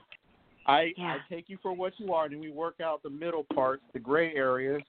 I 0.67 0.95
Yeah. 0.97 1.15
I 1.15 1.19
take 1.29 1.49
you 1.49 1.59
for 1.59 1.73
what 1.73 1.99
you 1.99 2.15
are, 2.15 2.27
and 2.27 2.41
we 2.41 2.51
work 2.51 2.81
out 2.81 3.03
the 3.03 3.11
middle 3.11 3.45
parts, 3.55 3.83
the 3.93 3.99
gray 3.99 4.35
areas, 4.35 4.83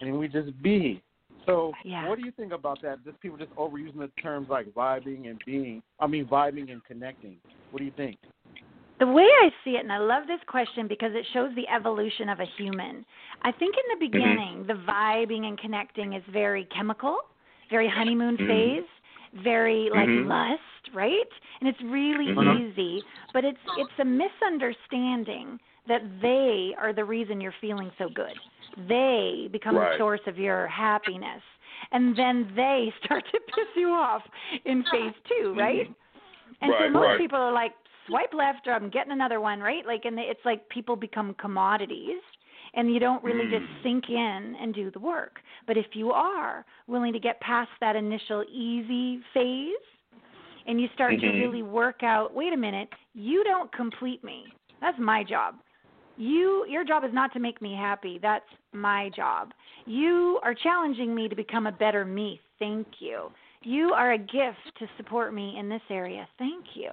and 0.00 0.18
we 0.18 0.26
just 0.26 0.60
be. 0.62 1.02
So, 1.50 1.72
Yeah. 1.84 2.08
what 2.08 2.18
do 2.18 2.24
you 2.24 2.30
think 2.32 2.52
about 2.52 2.80
that? 2.82 3.04
Just 3.04 3.20
people 3.20 3.36
just 3.36 3.54
overusing 3.56 3.98
the 3.98 4.10
terms 4.22 4.48
like 4.48 4.68
vibing 4.68 5.28
and 5.28 5.40
being. 5.44 5.82
I 5.98 6.06
mean, 6.06 6.26
vibing 6.26 6.70
and 6.70 6.84
connecting. 6.84 7.36
What 7.70 7.80
do 7.80 7.84
you 7.84 7.92
think? 7.96 8.18
The 9.00 9.06
way 9.06 9.24
I 9.24 9.50
see 9.64 9.70
it, 9.72 9.80
and 9.80 9.92
I 9.92 9.98
love 9.98 10.26
this 10.26 10.40
question 10.46 10.86
because 10.86 11.12
it 11.14 11.24
shows 11.32 11.50
the 11.56 11.66
evolution 11.68 12.28
of 12.28 12.38
a 12.40 12.44
human. 12.58 13.04
I 13.42 13.50
think 13.50 13.74
in 13.74 13.98
the 13.98 14.06
beginning, 14.06 14.64
the 14.66 14.74
vibing 14.74 15.46
and 15.46 15.58
connecting 15.58 16.12
is 16.12 16.22
very 16.30 16.66
chemical, 16.66 17.18
very 17.70 17.88
honeymoon 17.88 18.36
Mhm. 18.36 18.46
phase, 18.46 18.88
very 19.42 19.88
like 19.90 20.08
Mhm. 20.08 20.28
lust, 20.28 20.94
right? 20.94 21.32
And 21.60 21.68
it's 21.68 21.80
really 21.82 22.26
Mhm. 22.26 22.70
easy, 22.70 23.04
but 23.32 23.44
it's 23.44 23.60
it's 23.74 23.98
a 23.98 24.04
misunderstanding 24.04 25.58
that 25.88 26.02
they 26.20 26.74
are 26.80 26.92
the 26.92 27.04
reason 27.04 27.40
you're 27.40 27.54
feeling 27.60 27.90
so 27.98 28.08
good. 28.08 28.34
They 28.88 29.48
become 29.50 29.74
the 29.74 29.98
source 29.98 30.20
of 30.26 30.38
your 30.38 30.66
happiness. 30.68 31.42
And 31.92 32.16
then 32.16 32.52
they 32.54 32.92
start 33.04 33.24
to 33.32 33.40
piss 33.40 33.66
you 33.76 33.88
off 33.88 34.22
in 34.64 34.84
phase 34.90 35.14
2, 35.40 35.54
right? 35.56 35.86
And 36.62 36.72
so 36.78 36.90
most 36.90 37.08
right. 37.08 37.18
people 37.18 37.38
are 37.38 37.52
like, 37.52 37.72
swipe 38.06 38.32
left 38.32 38.66
or 38.66 38.72
I'm 38.72 38.90
getting 38.90 39.12
another 39.12 39.40
one, 39.40 39.60
right? 39.60 39.86
Like, 39.86 40.04
and 40.04 40.18
it's 40.18 40.44
like 40.44 40.68
people 40.68 40.96
become 40.96 41.34
commodities, 41.34 42.20
and 42.74 42.92
you 42.92 43.00
don't 43.00 43.22
really 43.24 43.46
just 43.46 43.64
Mm. 43.64 43.82
sink 43.82 44.08
in 44.08 44.56
and 44.60 44.74
do 44.74 44.90
the 44.90 44.98
work. 44.98 45.40
But 45.66 45.76
if 45.76 45.86
you 45.94 46.12
are 46.12 46.64
willing 46.86 47.12
to 47.12 47.18
get 47.18 47.40
past 47.40 47.70
that 47.80 47.96
initial 47.96 48.44
easy 48.44 49.22
phase, 49.32 49.74
and 50.66 50.80
you 50.80 50.88
start 50.94 51.18
to 51.20 51.26
Mhm. 51.26 51.36
really 51.36 51.62
work 51.62 52.02
out, 52.02 52.34
wait 52.34 52.52
a 52.52 52.56
minute, 52.56 52.92
you 53.14 53.42
don't 53.44 53.72
complete 53.72 54.22
me. 54.22 54.54
That's 54.80 54.98
my 54.98 55.24
job. 55.24 55.56
You 56.20 56.66
your 56.68 56.84
job 56.84 57.02
is 57.02 57.14
not 57.14 57.32
to 57.32 57.40
make 57.40 57.62
me 57.62 57.74
happy. 57.74 58.18
That's 58.20 58.44
my 58.72 59.08
job. 59.16 59.52
You 59.86 60.38
are 60.42 60.54
challenging 60.54 61.14
me 61.14 61.28
to 61.28 61.34
become 61.34 61.66
a 61.66 61.72
better 61.72 62.04
me. 62.04 62.38
Thank 62.58 62.86
you. 62.98 63.30
You 63.62 63.92
are 63.94 64.12
a 64.12 64.18
gift 64.18 64.78
to 64.78 64.86
support 64.98 65.32
me 65.32 65.56
in 65.58 65.70
this 65.70 65.80
area. 65.88 66.28
Thank 66.38 66.64
you. 66.74 66.90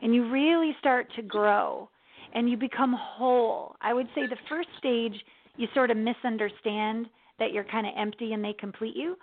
And 0.00 0.14
you 0.14 0.30
really 0.30 0.76
start 0.78 1.08
to 1.16 1.22
grow 1.22 1.88
and 2.34 2.48
you 2.48 2.56
become 2.56 2.94
whole. 2.96 3.74
I 3.80 3.92
would 3.92 4.06
say 4.14 4.28
the 4.28 4.36
first 4.48 4.68
stage 4.78 5.14
you 5.56 5.66
sort 5.74 5.90
of 5.90 5.96
misunderstand 5.96 7.08
that 7.40 7.52
you're 7.52 7.64
kind 7.64 7.84
of 7.84 7.94
empty 7.96 8.32
and 8.32 8.44
they 8.44 8.52
complete 8.52 8.94
you. 8.94 9.16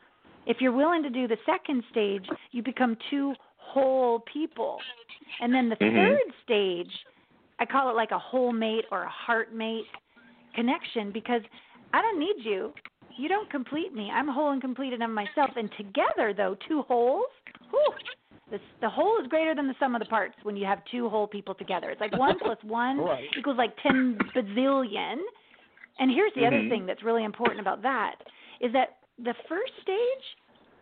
If 0.46 0.58
you're 0.60 0.74
willing 0.74 1.02
to 1.04 1.10
do 1.10 1.30
the 1.30 1.38
second 1.46 1.82
stage, 1.92 2.28
you 2.52 2.62
become 2.62 2.98
two 3.10 3.34
whole 3.56 4.20
people. 4.32 4.80
And 5.40 5.54
then 5.54 5.70
the 5.70 5.78
Mhm. 5.78 5.96
third 5.96 6.34
stage, 6.44 7.06
I 7.60 7.66
call 7.66 7.90
it 7.90 7.96
like 7.96 8.12
a 8.12 8.20
whole 8.20 8.52
mate 8.52 8.86
or 8.92 9.04
a 9.04 9.10
heart 9.10 9.54
mate 9.54 9.86
connection 10.54 11.12
because 11.12 11.42
I 11.94 12.02
don't 12.02 12.20
need 12.20 12.44
you. 12.46 12.74
You 13.18 13.30
don't 13.30 13.50
complete 13.50 13.94
me. 13.94 14.12
I'm 14.14 14.28
whole 14.28 14.52
and 14.52 14.62
completed 14.62 15.02
of 15.02 15.10
myself. 15.10 15.52
And 15.56 15.70
together, 15.78 16.34
though, 16.36 16.58
two 16.68 16.82
wholes, 16.84 17.26
whew, 17.70 17.94
the, 18.52 18.60
the 18.82 18.90
whole 18.90 19.20
is 19.22 19.28
greater 19.28 19.56
than 19.56 19.68
the 19.68 19.76
sum 19.80 19.96
of 19.96 20.00
the 20.00 20.06
parts 20.06 20.36
when 20.44 20.56
you 20.56 20.66
have 20.66 20.80
two 20.92 21.08
whole 21.10 21.28
people 21.28 21.56
together. 21.56 21.90
It's 21.92 22.02
like 22.02 22.14
one 22.14 22.40
plus 22.44 22.58
one 22.64 22.98
Right. 22.98 23.26
equals 23.38 23.58
like 23.58 23.76
10 23.82 24.32
bazillion. 24.36 25.18
And 26.00 26.12
here's 26.12 26.34
the 26.36 26.46
other 26.46 26.62
Mhm. 26.62 26.70
thing 26.70 26.86
that's 26.86 27.04
really 27.04 27.24
important 27.24 27.62
about 27.62 27.82
that 27.84 28.16
is 28.60 28.74
that 28.74 28.98
the 29.18 29.34
first 29.48 29.72
stage, 29.82 30.26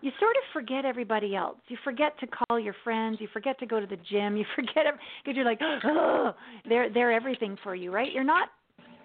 you 0.04 0.12
sort 0.20 0.36
of 0.36 0.44
forget 0.52 0.84
everybody 0.84 1.34
else. 1.34 1.58
You 1.70 1.78
forget 1.82 2.20
to 2.20 2.28
call 2.28 2.60
your 2.60 2.76
friends. 2.84 3.18
You 3.22 3.30
forget 3.32 3.58
to 3.60 3.66
go 3.66 3.80
to 3.80 3.88
the 3.88 3.98
gym. 4.12 4.36
You 4.42 4.46
forget 4.54 4.84
because 5.24 5.36
you're 5.38 5.46
like, 5.46 5.60
oh, 5.86 6.34
they're 6.68 6.92
they're 6.94 7.12
everything 7.12 7.58
for 7.64 7.74
you, 7.74 7.90
right? 7.92 8.12
You're 8.12 8.24
not 8.26 8.50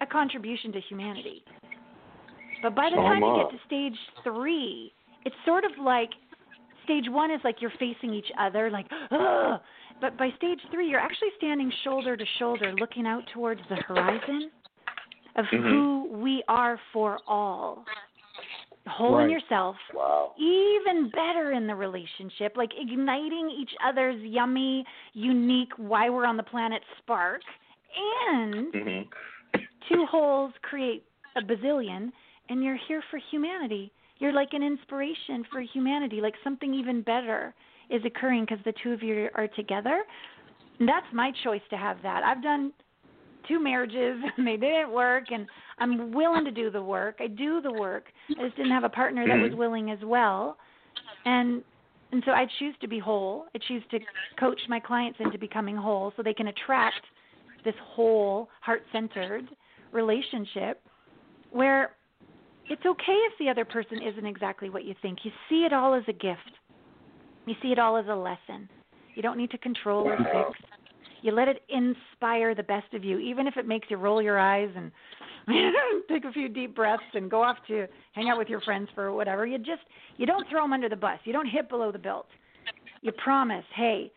a 0.01 0.05
contribution 0.05 0.71
to 0.73 0.81
humanity. 0.81 1.43
But 2.61 2.75
by 2.75 2.89
the 2.89 2.97
time 2.97 3.21
you 3.23 3.43
get 3.43 3.51
to 3.57 3.65
stage 3.65 3.97
three, 4.25 4.91
it's 5.23 5.35
sort 5.45 5.63
of 5.63 5.71
like 5.81 6.09
stage 6.83 7.05
one 7.07 7.31
is 7.31 7.39
like 7.45 7.61
you're 7.61 7.71
facing 7.79 8.13
each 8.13 8.31
other, 8.37 8.69
like, 8.69 8.87
oh. 9.11 9.57
But 10.01 10.17
by 10.17 10.29
stage 10.37 10.59
three, 10.71 10.89
you're 10.89 10.99
actually 10.99 11.29
standing 11.37 11.71
shoulder 11.83 12.17
to 12.17 12.25
shoulder, 12.39 12.73
looking 12.77 13.05
out 13.05 13.23
towards 13.33 13.61
the 13.69 13.75
horizon 13.75 14.49
of 15.35 15.45
Mhm. 15.45 15.69
who 15.69 16.07
we 16.11 16.43
are 16.47 16.77
for 16.91 17.19
all. 17.27 17.85
Whole 18.89 19.19
in 19.19 19.29
yourself, 19.29 19.75
Wow. 19.93 20.33
even 20.37 21.09
better 21.09 21.51
in 21.51 21.67
the 21.67 21.75
relationship, 21.75 22.57
like 22.57 22.71
igniting 22.77 23.49
each 23.49 23.71
other's 23.83 24.21
yummy, 24.21 24.85
unique, 25.13 25.71
why 25.77 26.09
we're 26.09 26.25
on 26.25 26.37
the 26.37 26.43
planet 26.43 26.81
spark, 26.97 27.41
and 28.27 28.73
Mhm. 28.73 29.07
two 29.87 30.05
holes 30.05 30.53
create 30.61 31.03
a 31.35 31.41
bazillion, 31.41 32.11
and 32.49 32.63
you're 32.63 32.75
here 32.75 33.01
for 33.03 33.17
humanity. 33.17 33.91
You're 34.17 34.33
like 34.33 34.53
an 34.53 34.63
inspiration 34.63 35.43
for 35.45 35.61
humanity, 35.61 36.21
like 36.21 36.35
something 36.43 36.73
even 36.73 37.01
better 37.01 37.53
is 37.89 38.03
occurring 38.05 38.45
because 38.45 38.63
the 38.65 38.73
two 38.83 38.91
of 38.91 39.01
you 39.01 39.29
are 39.35 39.47
together. 39.47 40.05
And 40.79 40.87
that's 40.87 41.05
my 41.13 41.31
choice 41.43 41.61
to 41.69 41.77
have 41.77 42.01
that. 42.03 42.23
I've 42.23 42.41
done 42.41 42.73
two 43.47 43.59
marriages 43.59 44.21
and 44.37 44.45
they 44.45 44.57
didn't 44.57 44.91
work, 44.91 45.31
and 45.31 45.47
I'm 45.77 46.11
willing 46.11 46.45
to 46.45 46.51
do 46.51 46.69
the 46.69 46.81
work. 46.81 47.17
I 47.19 47.27
do 47.27 47.61
the 47.61 47.71
work. 47.71 48.05
I 48.37 48.43
just 48.43 48.55
didn't 48.55 48.71
have 48.71 48.83
a 48.83 48.89
partner 48.89 49.27
that 49.27 49.39
was 49.39 49.51
Mhm. 49.51 49.57
willing 49.57 49.91
as 49.91 49.99
well, 50.03 50.57
and 51.25 51.63
and 52.11 52.23
so 52.25 52.31
I 52.31 52.47
choose 52.57 52.75
to 52.81 52.87
be 52.87 52.97
whole. 52.99 53.45
I 53.53 53.59
choose 53.59 53.83
to 53.91 53.99
coach 54.39 54.59
my 54.67 54.79
clients 54.79 55.19
into 55.19 55.37
becoming 55.37 55.75
whole 55.75 56.11
so 56.15 56.23
they 56.23 56.33
can 56.33 56.47
attract 56.47 57.05
this 57.63 57.75
whole, 57.83 58.49
heart 58.61 58.83
centered 58.91 59.43
relationship 59.91 60.81
where 61.51 61.95
it's 62.69 62.85
okay 62.85 63.17
if 63.27 63.33
the 63.39 63.49
other 63.49 63.65
person 63.65 64.01
isn't 64.01 64.25
exactly 64.25 64.69
what 64.69 64.85
you 64.85 64.95
think. 65.01 65.19
You 65.23 65.31
see 65.49 65.65
it 65.65 65.73
all 65.73 65.93
as 65.93 66.03
a 66.07 66.13
gift. 66.13 66.39
You 67.45 67.55
see 67.61 67.71
it 67.71 67.79
all 67.79 67.97
as 67.97 68.07
a 68.07 68.15
lesson. 68.15 68.69
You 69.15 69.21
don't 69.21 69.37
need 69.37 69.51
to 69.51 69.57
control 69.57 70.05
or 70.05 70.17
fix. 70.31 70.68
You 71.21 71.31
let 71.31 71.47
it 71.47 71.61
inspire 71.69 72.55
the 72.55 72.63
best 72.63 72.93
of 72.93 73.03
you, 73.03 73.19
even 73.19 73.47
if 73.47 73.57
it 73.57 73.67
makes 73.67 73.89
you 73.89 73.97
roll 73.97 74.21
your 74.21 74.39
eyes 74.39 74.69
and 74.75 74.91
take 76.09 76.25
a 76.25 76.31
few 76.31 76.49
deep 76.49 76.75
breaths 76.75 77.03
and 77.13 77.29
go 77.29 77.41
off 77.43 77.57
to 77.67 77.87
hang 78.13 78.29
out 78.29 78.37
with 78.37 78.47
your 78.47 78.61
friends 78.61 78.89
for 78.95 79.13
whatever. 79.13 79.45
You 79.45 79.57
just 79.57 79.81
you 80.17 80.25
don't 80.25 80.47
throw 80.49 80.63
them 80.63 80.73
under 80.73 80.89
the 80.89 80.95
bus. 80.95 81.19
You 81.23 81.33
don't 81.33 81.47
hit 81.47 81.69
below 81.69 81.91
the 81.91 81.99
belt. 81.99 82.27
You 83.01 83.11
promise, 83.13 83.63
hey, 83.75 84.11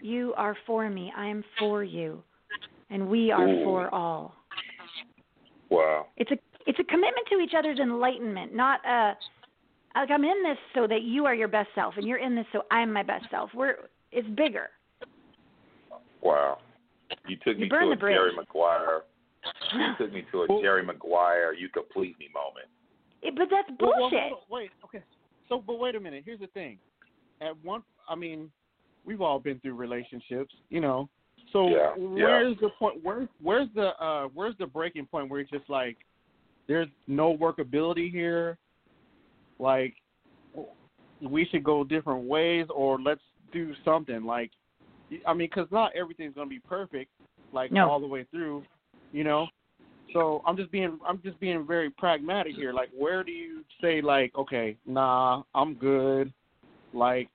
you 0.00 0.34
are 0.36 0.56
for 0.66 0.88
me. 0.88 1.12
I 1.16 1.26
am 1.26 1.44
for 1.58 1.84
you, 1.84 2.22
and 2.90 3.08
we 3.08 3.30
are 3.30 3.48
Ooh. 3.48 3.64
for 3.64 3.94
all. 3.94 4.34
Wow. 5.70 6.06
It's 6.16 6.30
a 6.30 6.36
it's 6.66 6.78
a 6.78 6.84
commitment 6.84 7.26
to 7.30 7.38
each 7.38 7.52
other's 7.56 7.78
enlightenment, 7.78 8.54
not 8.54 8.80
a 8.86 9.16
like 9.94 10.10
I'm 10.10 10.24
in 10.24 10.42
this 10.42 10.58
so 10.74 10.86
that 10.86 11.02
you 11.02 11.26
are 11.26 11.34
your 11.34 11.48
best 11.48 11.68
self, 11.74 11.94
and 11.96 12.06
you're 12.06 12.18
in 12.18 12.34
this 12.34 12.46
so 12.52 12.62
I'm 12.70 12.92
my 12.92 13.02
best 13.02 13.26
self. 13.30 13.50
We're 13.54 13.76
it's 14.12 14.28
bigger. 14.28 14.68
Wow. 16.22 16.58
You 17.26 17.36
took 17.36 17.54
You 17.56 17.62
me 17.62 17.68
to 17.68 17.74
a 17.92 17.96
bridge. 17.96 18.14
Jerry 18.14 18.32
Maguire. 18.36 19.02
You 19.74 19.92
took 19.98 20.12
me 20.12 20.24
to 20.32 20.42
a 20.42 20.46
Well- 20.48 20.60
Jerry 20.62 20.84
Maguire. 20.84 21.52
You 21.54 21.68
complete 21.68 22.18
me 22.18 22.28
moment. 22.34 22.66
It- 23.22 23.34
but 23.36 23.48
that's 23.50 23.68
Well, 23.80 23.90
well, 23.98 24.10
bullshit. 24.10 24.32
wait, 24.50 24.70
okay. 24.84 25.02
So, 25.48 25.62
but 25.66 25.78
wait 25.78 25.94
a 25.96 26.00
minute. 26.00 26.22
Here's 26.24 26.40
the 26.40 26.46
thing. 26.48 26.78
At 27.40 27.52
one, 27.64 27.82
I 28.08 28.14
mean, 28.14 28.50
we've 29.04 29.20
all 29.20 29.38
been 29.38 29.58
through 29.60 29.74
relationships, 29.74 30.54
you 30.68 30.80
know. 30.80 31.08
So 31.52 31.68
Yeah, 31.68 31.94
yeah. 31.96 32.24
where's 32.24 32.56
the 32.60 32.68
point? 32.78 33.02
Where, 33.02 33.26
where's 33.42 33.68
the 33.74 33.88
uh, 34.00 34.28
where's 34.34 34.54
the 34.58 34.66
breaking 34.66 35.06
point 35.06 35.28
where 35.30 35.40
it's 35.40 35.50
just 35.50 35.68
like 35.68 35.96
there's 36.68 36.86
no 37.08 37.36
workability 37.36 38.10
here? 38.12 38.56
Like 39.58 39.94
we 41.20 41.44
should 41.46 41.64
go 41.64 41.82
different 41.82 42.24
ways, 42.24 42.66
or 42.74 43.00
let's 43.00 43.20
do 43.52 43.74
something. 43.84 44.24
Like, 44.24 44.50
I 45.26 45.34
mean, 45.34 45.48
because 45.48 45.70
not 45.70 45.94
everything's 45.94 46.34
gonna 46.34 46.48
be 46.48 46.60
perfect, 46.60 47.10
like 47.52 47.72
No. 47.72 47.88
all 47.88 48.00
the 48.00 48.06
way 48.06 48.24
through, 48.24 48.64
you 49.12 49.24
know. 49.24 49.48
So 50.12 50.42
I'm 50.46 50.56
just 50.56 50.70
being 50.70 50.98
I'm 51.06 51.20
just 51.22 51.38
being 51.40 51.66
very 51.66 51.90
pragmatic 51.90 52.54
here. 52.54 52.72
Like, 52.72 52.90
where 52.96 53.22
do 53.22 53.32
you 53.32 53.64
say 53.80 54.00
like, 54.00 54.34
okay, 54.36 54.76
nah, 54.86 55.42
I'm 55.54 55.74
good. 55.74 56.32
Like, 56.92 57.28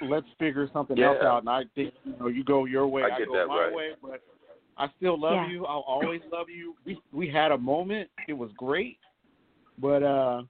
let's 0.00 0.26
figure 0.38 0.68
something 0.72 0.98
else 1.00 1.18
out. 1.22 1.42
And 1.42 1.48
I 1.48 1.62
think 1.74 1.94
you 2.04 2.14
know 2.18 2.28
you 2.28 2.44
go 2.44 2.64
your 2.64 2.86
way, 2.86 3.02
I 3.04 3.18
get 3.18 3.28
go 3.28 3.34
that 3.34 3.48
my 3.48 3.64
right. 3.64 3.74
way, 3.74 3.90
but 4.00 4.22
I 4.76 4.88
still 4.96 5.18
love 5.18 5.34
Yeah. 5.34 5.48
you. 5.48 5.66
I'll 5.66 5.84
always 5.86 6.22
love 6.30 6.48
you. 6.48 6.76
We 6.84 7.00
we 7.12 7.28
had 7.28 7.52
a 7.52 7.58
moment. 7.58 8.10
It 8.28 8.32
was 8.34 8.50
great, 8.56 8.98
but 9.78 10.02
uh, 10.02 10.42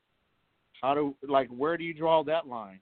how 0.80 0.94
do 0.94 1.14
like 1.26 1.48
where 1.48 1.76
do 1.76 1.84
you 1.84 1.94
draw 1.94 2.22
that 2.24 2.46
line? 2.46 2.80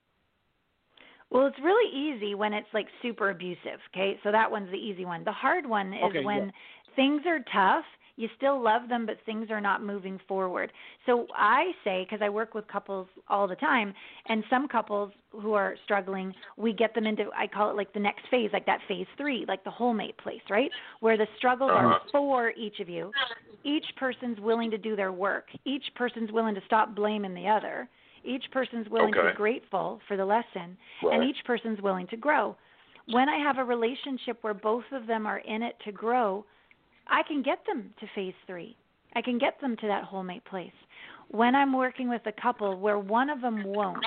Well, 1.31 1.47
it's 1.47 1.59
really 1.62 1.91
easy 1.97 2.35
when 2.35 2.53
it's 2.53 2.66
like 2.74 2.87
super 3.03 3.31
abusive, 3.31 3.81
okay? 3.95 4.18
So 4.22 4.33
that 4.33 4.51
one's 4.51 4.70
the 4.70 4.76
easy 4.76 5.05
one. 5.05 5.24
The 5.24 5.33
hard 5.33 5.66
one 5.66 5.93
is 5.93 6.03
Okay, 6.05 6.24
when 6.24 6.47
yeah. 6.47 6.51
things 6.97 7.22
are 7.26 7.39
tough, 7.53 7.85
you 8.16 8.28
still 8.37 8.61
love 8.62 8.89
them, 8.89 9.07
but 9.07 9.16
things 9.24 9.51
are 9.51 9.61
not 9.61 9.83
moving 9.83 10.18
forward. 10.28 10.72
So 11.07 11.26
I 11.35 11.70
say, 11.85 12.05
because 12.05 12.20
I 12.22 12.28
work 12.28 12.53
with 12.53 12.66
couples 12.68 13.07
all 13.28 13.49
the 13.49 13.57
time, 13.57 13.95
and 14.28 14.45
some 14.51 14.68
couples 14.68 15.12
who 15.31 15.55
are 15.55 15.76
struggling, 15.85 16.35
we 16.59 16.72
get 16.74 16.95
them 16.95 17.07
into, 17.07 17.31
I 17.35 17.47
call 17.47 17.70
it 17.70 17.76
like 17.76 17.93
the 17.95 18.01
next 18.01 18.26
phase, 18.31 18.51
like 18.53 18.66
that 18.66 18.81
phase 18.89 19.07
three, 19.16 19.47
like 19.49 19.64
the 19.64 19.70
whole 19.70 19.95
mate 19.95 20.18
place, 20.18 20.43
right? 20.51 20.70
Where 20.99 21.16
the 21.16 21.28
struggles 21.39 21.70
are 21.70 21.87
Uh-huh. 21.87 21.99
for 22.12 22.51
each 22.51 22.81
of 22.81 22.89
you. 22.89 23.14
Each 23.64 23.87
person's 23.97 24.41
willing 24.41 24.70
to 24.70 24.78
do 24.78 24.97
their 24.97 25.12
work, 25.12 25.47
each 25.64 25.85
person's 25.95 26.33
willing 26.33 26.55
to 26.55 26.62
stop 26.66 26.95
blaming 26.95 27.35
the 27.35 27.47
other. 27.49 27.89
Each 28.24 28.44
person's 28.50 28.88
willing 28.88 29.14
to 29.14 29.30
be 29.30 29.36
grateful 29.36 30.00
for 30.06 30.16
the 30.16 30.24
lesson 30.24 30.76
Right. 31.02 31.14
and 31.14 31.24
each 31.24 31.42
person's 31.44 31.80
willing 31.80 32.06
to 32.08 32.16
grow. 32.16 32.56
When 33.06 33.28
I 33.28 33.38
have 33.38 33.58
a 33.58 33.64
relationship 33.64 34.38
where 34.42 34.54
both 34.54 34.84
of 34.92 35.06
them 35.06 35.26
are 35.26 35.38
in 35.38 35.62
it 35.62 35.76
to 35.80 35.92
grow, 35.92 36.44
I 37.06 37.22
can 37.22 37.42
get 37.42 37.64
them 37.66 37.92
to 37.98 38.06
phase 38.14 38.34
three. 38.46 38.76
I 39.16 39.22
can 39.22 39.38
get 39.38 39.60
them 39.60 39.76
to 39.78 39.86
that 39.88 40.04
whole 40.04 40.22
mate 40.22 40.44
place. 40.44 40.72
When 41.28 41.54
I'm 41.54 41.72
working 41.72 42.08
with 42.08 42.22
a 42.26 42.32
couple 42.32 42.76
where 42.78 42.98
one 42.98 43.30
of 43.30 43.40
them 43.40 43.64
won't, 43.64 44.04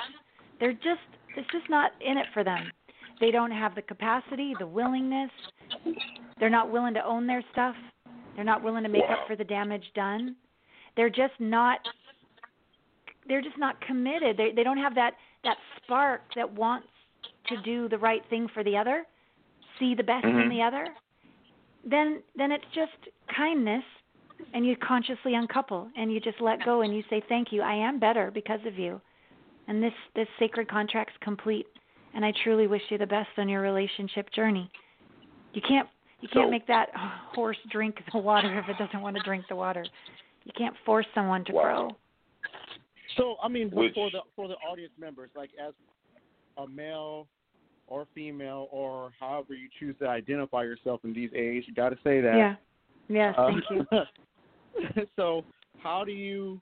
they're 0.60 0.72
just 0.72 1.00
it's 1.36 1.50
just 1.50 1.68
not 1.68 1.92
in 2.00 2.16
it 2.16 2.26
for 2.32 2.44
them. 2.44 2.70
They 3.20 3.30
don't 3.30 3.50
have 3.50 3.74
the 3.74 3.82
capacity, 3.82 4.54
the 4.58 4.66
willingness. 4.66 5.30
They're 6.38 6.50
not 6.50 6.70
willing 6.70 6.94
to 6.94 7.04
own 7.04 7.26
their 7.26 7.42
stuff. 7.52 7.74
They're 8.34 8.44
not 8.44 8.62
willing 8.62 8.84
to 8.84 8.88
make 8.88 9.02
Wow. 9.08 9.14
up 9.14 9.26
for 9.26 9.36
the 9.36 9.44
damage 9.44 9.92
done. 9.94 10.36
They're 10.96 11.10
just 11.10 11.38
not 11.40 11.80
they're 13.28 13.42
just 13.42 13.58
not 13.58 13.80
committed. 13.80 14.36
They 14.36 14.52
they 14.52 14.62
don't 14.62 14.78
have 14.78 14.94
that 14.96 15.14
that 15.44 15.56
spark 15.82 16.22
that 16.36 16.50
wants 16.52 16.88
to 17.48 17.56
do 17.62 17.88
the 17.88 17.98
right 17.98 18.22
thing 18.30 18.48
for 18.54 18.64
the 18.64 18.76
other, 18.76 19.04
see 19.78 19.94
the 19.94 20.02
best 20.02 20.24
in 20.24 20.32
Mhm. 20.32 20.50
the 20.50 20.62
other. 20.62 20.86
Then 21.84 22.22
then 22.36 22.50
it's 22.52 22.64
just 22.74 22.92
kindness 23.28 23.84
and 24.52 24.66
you 24.66 24.76
consciously 24.76 25.34
uncouple 25.34 25.90
and 25.96 26.12
you 26.12 26.20
just 26.20 26.40
let 26.40 26.64
go 26.64 26.80
and 26.82 26.94
you 26.94 27.02
say 27.10 27.20
thank 27.28 27.52
you. 27.52 27.62
I 27.62 27.74
am 27.74 27.98
better 27.98 28.30
because 28.30 28.64
of 28.66 28.78
you. 28.78 29.00
And 29.68 29.82
this 29.82 29.94
this 30.14 30.28
sacred 30.38 30.68
contract's 30.68 31.16
complete 31.20 31.66
and 32.14 32.24
I 32.24 32.32
truly 32.42 32.66
wish 32.66 32.82
you 32.90 32.98
the 32.98 33.06
best 33.06 33.30
on 33.38 33.48
your 33.48 33.60
relationship 33.60 34.30
journey. 34.30 34.70
You 35.52 35.60
can't 35.62 35.88
you 36.20 36.28
can't 36.28 36.46
So- 36.46 36.50
make 36.50 36.66
that 36.66 36.90
horse 36.94 37.58
drink 37.70 38.02
the 38.12 38.18
water 38.18 38.58
if 38.58 38.68
it 38.68 38.78
doesn't 38.78 39.00
want 39.02 39.16
to 39.16 39.22
drink 39.22 39.46
the 39.48 39.56
water. 39.56 39.84
You 40.44 40.52
can't 40.56 40.76
force 40.86 41.06
someone 41.14 41.44
to 41.46 41.52
Wow. 41.52 41.62
grow. 41.62 41.96
So 43.16 43.36
I 43.42 43.48
mean, 43.48 43.70
Which- 43.70 43.94
for 43.94 44.10
the 44.10 44.20
for 44.36 44.48
the 44.48 44.54
audience 44.56 44.92
members, 44.98 45.30
like 45.34 45.50
as 45.64 45.74
a 46.56 46.66
male 46.66 47.28
or 47.86 48.06
female 48.14 48.68
or 48.70 49.10
however 49.18 49.54
you 49.54 49.68
choose 49.78 49.96
to 49.98 50.08
identify 50.08 50.62
yourself 50.62 51.04
in 51.04 51.12
these 51.12 51.30
age, 51.34 51.64
you 51.66 51.74
got 51.74 51.90
to 51.90 51.98
say 52.02 52.20
that. 52.20 52.36
Yeah. 52.36 52.56
Yes, 53.08 53.34
Uh, 53.36 53.50
thank 53.50 53.64
you. 53.70 55.06
so 55.16 55.44
how 55.78 56.04
do 56.04 56.12
you 56.12 56.60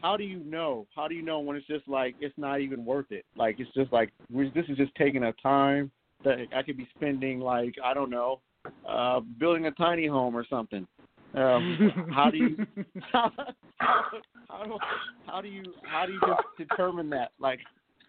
how 0.00 0.16
do 0.16 0.24
you 0.24 0.38
know? 0.44 0.86
How 0.94 1.08
do 1.08 1.14
you 1.14 1.22
know 1.22 1.40
when 1.40 1.56
it's 1.56 1.66
just 1.66 1.86
like 1.88 2.14
it's 2.20 2.36
not 2.38 2.60
even 2.60 2.84
worth 2.84 3.10
it? 3.10 3.24
Like 3.36 3.58
it's 3.58 3.72
just 3.74 3.92
like 3.92 4.10
this 4.30 4.64
is 4.68 4.76
just 4.76 4.94
taking 4.94 5.24
up 5.24 5.34
time 5.42 5.90
that 6.24 6.38
I 6.54 6.62
could 6.62 6.76
be 6.76 6.88
spending 6.96 7.40
like 7.40 7.74
I 7.84 7.94
don't 7.94 8.10
know, 8.10 8.40
uh 8.88 9.20
building 9.38 9.66
a 9.66 9.72
tiny 9.72 10.06
home 10.06 10.36
or 10.36 10.44
something. 10.48 10.86
Um, 11.34 12.10
how 12.14 12.30
do 12.30 12.36
you 12.36 12.66
how, 13.10 13.32
how, 13.78 14.64
do, 14.64 14.78
how 15.26 15.40
do 15.40 15.48
you 15.48 15.62
how 15.84 16.06
do 16.06 16.12
you 16.12 16.20
just 16.20 16.42
determine 16.58 17.08
that 17.10 17.32
like 17.38 17.60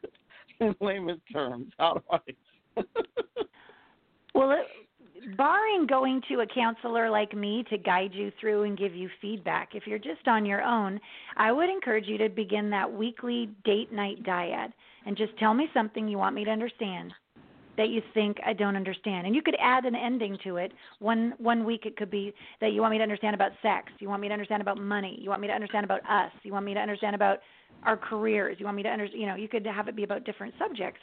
in 0.59 0.75
layman's 0.81 1.21
terms? 1.31 1.71
How 1.77 1.93
do 1.93 2.01
I? 2.11 2.83
Well, 4.35 4.51
it, 4.51 4.65
barring 5.37 5.85
going 5.87 6.21
to 6.29 6.41
a 6.41 6.47
counselor 6.47 7.09
like 7.09 7.33
me 7.33 7.63
to 7.69 7.77
guide 7.77 8.11
you 8.13 8.31
through 8.39 8.63
and 8.63 8.77
give 8.77 8.95
you 8.95 9.09
feedback, 9.21 9.69
if 9.73 9.87
you're 9.87 9.99
just 9.99 10.27
on 10.27 10.45
your 10.45 10.61
own, 10.61 10.99
I 11.37 11.51
would 11.51 11.69
encourage 11.69 12.07
you 12.07 12.17
to 12.17 12.29
begin 12.29 12.69
that 12.71 12.91
weekly 12.91 13.49
date 13.63 13.91
night 13.93 14.23
dyad 14.23 14.73
and 15.05 15.15
just 15.15 15.37
tell 15.37 15.53
me 15.53 15.67
something 15.73 16.07
you 16.07 16.17
want 16.17 16.35
me 16.35 16.43
to 16.45 16.51
understand 16.51 17.13
that 17.77 17.89
you 17.89 18.01
think 18.13 18.37
I 18.45 18.53
don't 18.53 18.75
understand. 18.75 19.25
And 19.25 19.35
you 19.35 19.41
could 19.41 19.55
add 19.59 19.85
an 19.85 19.95
ending 19.95 20.37
to 20.43 20.57
it. 20.57 20.71
One 20.99 21.33
one 21.37 21.65
week 21.65 21.85
it 21.85 21.97
could 21.97 22.11
be 22.11 22.33
that 22.61 22.73
you 22.73 22.81
want 22.81 22.91
me 22.91 22.97
to 22.97 23.03
understand 23.03 23.35
about 23.35 23.51
sex, 23.61 23.91
you 23.99 24.09
want 24.09 24.21
me 24.21 24.27
to 24.27 24.33
understand 24.33 24.61
about 24.61 24.77
money, 24.77 25.17
you 25.21 25.29
want 25.29 25.41
me 25.41 25.47
to 25.47 25.53
understand 25.53 25.83
about 25.83 26.01
us, 26.09 26.31
you 26.43 26.53
want 26.53 26.65
me 26.65 26.73
to 26.73 26.79
understand 26.79 27.15
about 27.15 27.39
our 27.83 27.97
careers, 27.97 28.57
you 28.59 28.65
want 28.65 28.77
me 28.77 28.83
to 28.83 28.89
understand, 28.89 29.19
you 29.19 29.27
know, 29.27 29.35
you 29.35 29.47
could 29.47 29.65
have 29.65 29.87
it 29.87 29.95
be 29.95 30.03
about 30.03 30.23
different 30.23 30.53
subjects. 30.57 31.01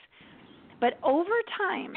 But 0.80 0.98
over 1.02 1.30
time, 1.58 1.94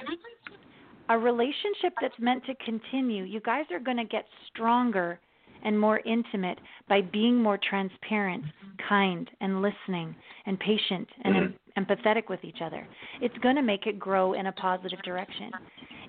a 1.10 1.18
relationship 1.18 1.94
that's 2.02 2.18
meant 2.20 2.46
to 2.46 2.56
continue, 2.66 3.24
you 3.24 3.40
guys 3.40 3.66
are 3.72 3.80
going 3.80 3.98
to 3.98 4.06
get 4.06 4.26
stronger 4.52 5.20
and 5.64 5.80
more 5.80 6.00
intimate 6.00 6.58
by 6.90 7.02
being 7.02 7.42
more 7.42 7.58
transparent, 7.70 8.44
kind, 8.90 9.30
and 9.40 9.62
listening, 9.62 10.14
and 10.46 10.60
patient 10.60 11.08
and 11.24 11.36
em- 11.36 11.56
empathetic 11.78 12.30
with 12.30 12.44
each 12.44 12.62
other. 12.64 12.88
It's 13.22 13.38
going 13.40 13.56
to 13.56 13.62
make 13.62 13.88
it 13.88 14.00
grow 14.00 14.34
in 14.34 14.48
a 14.48 14.52
positive 14.52 15.02
direction. 15.04 15.52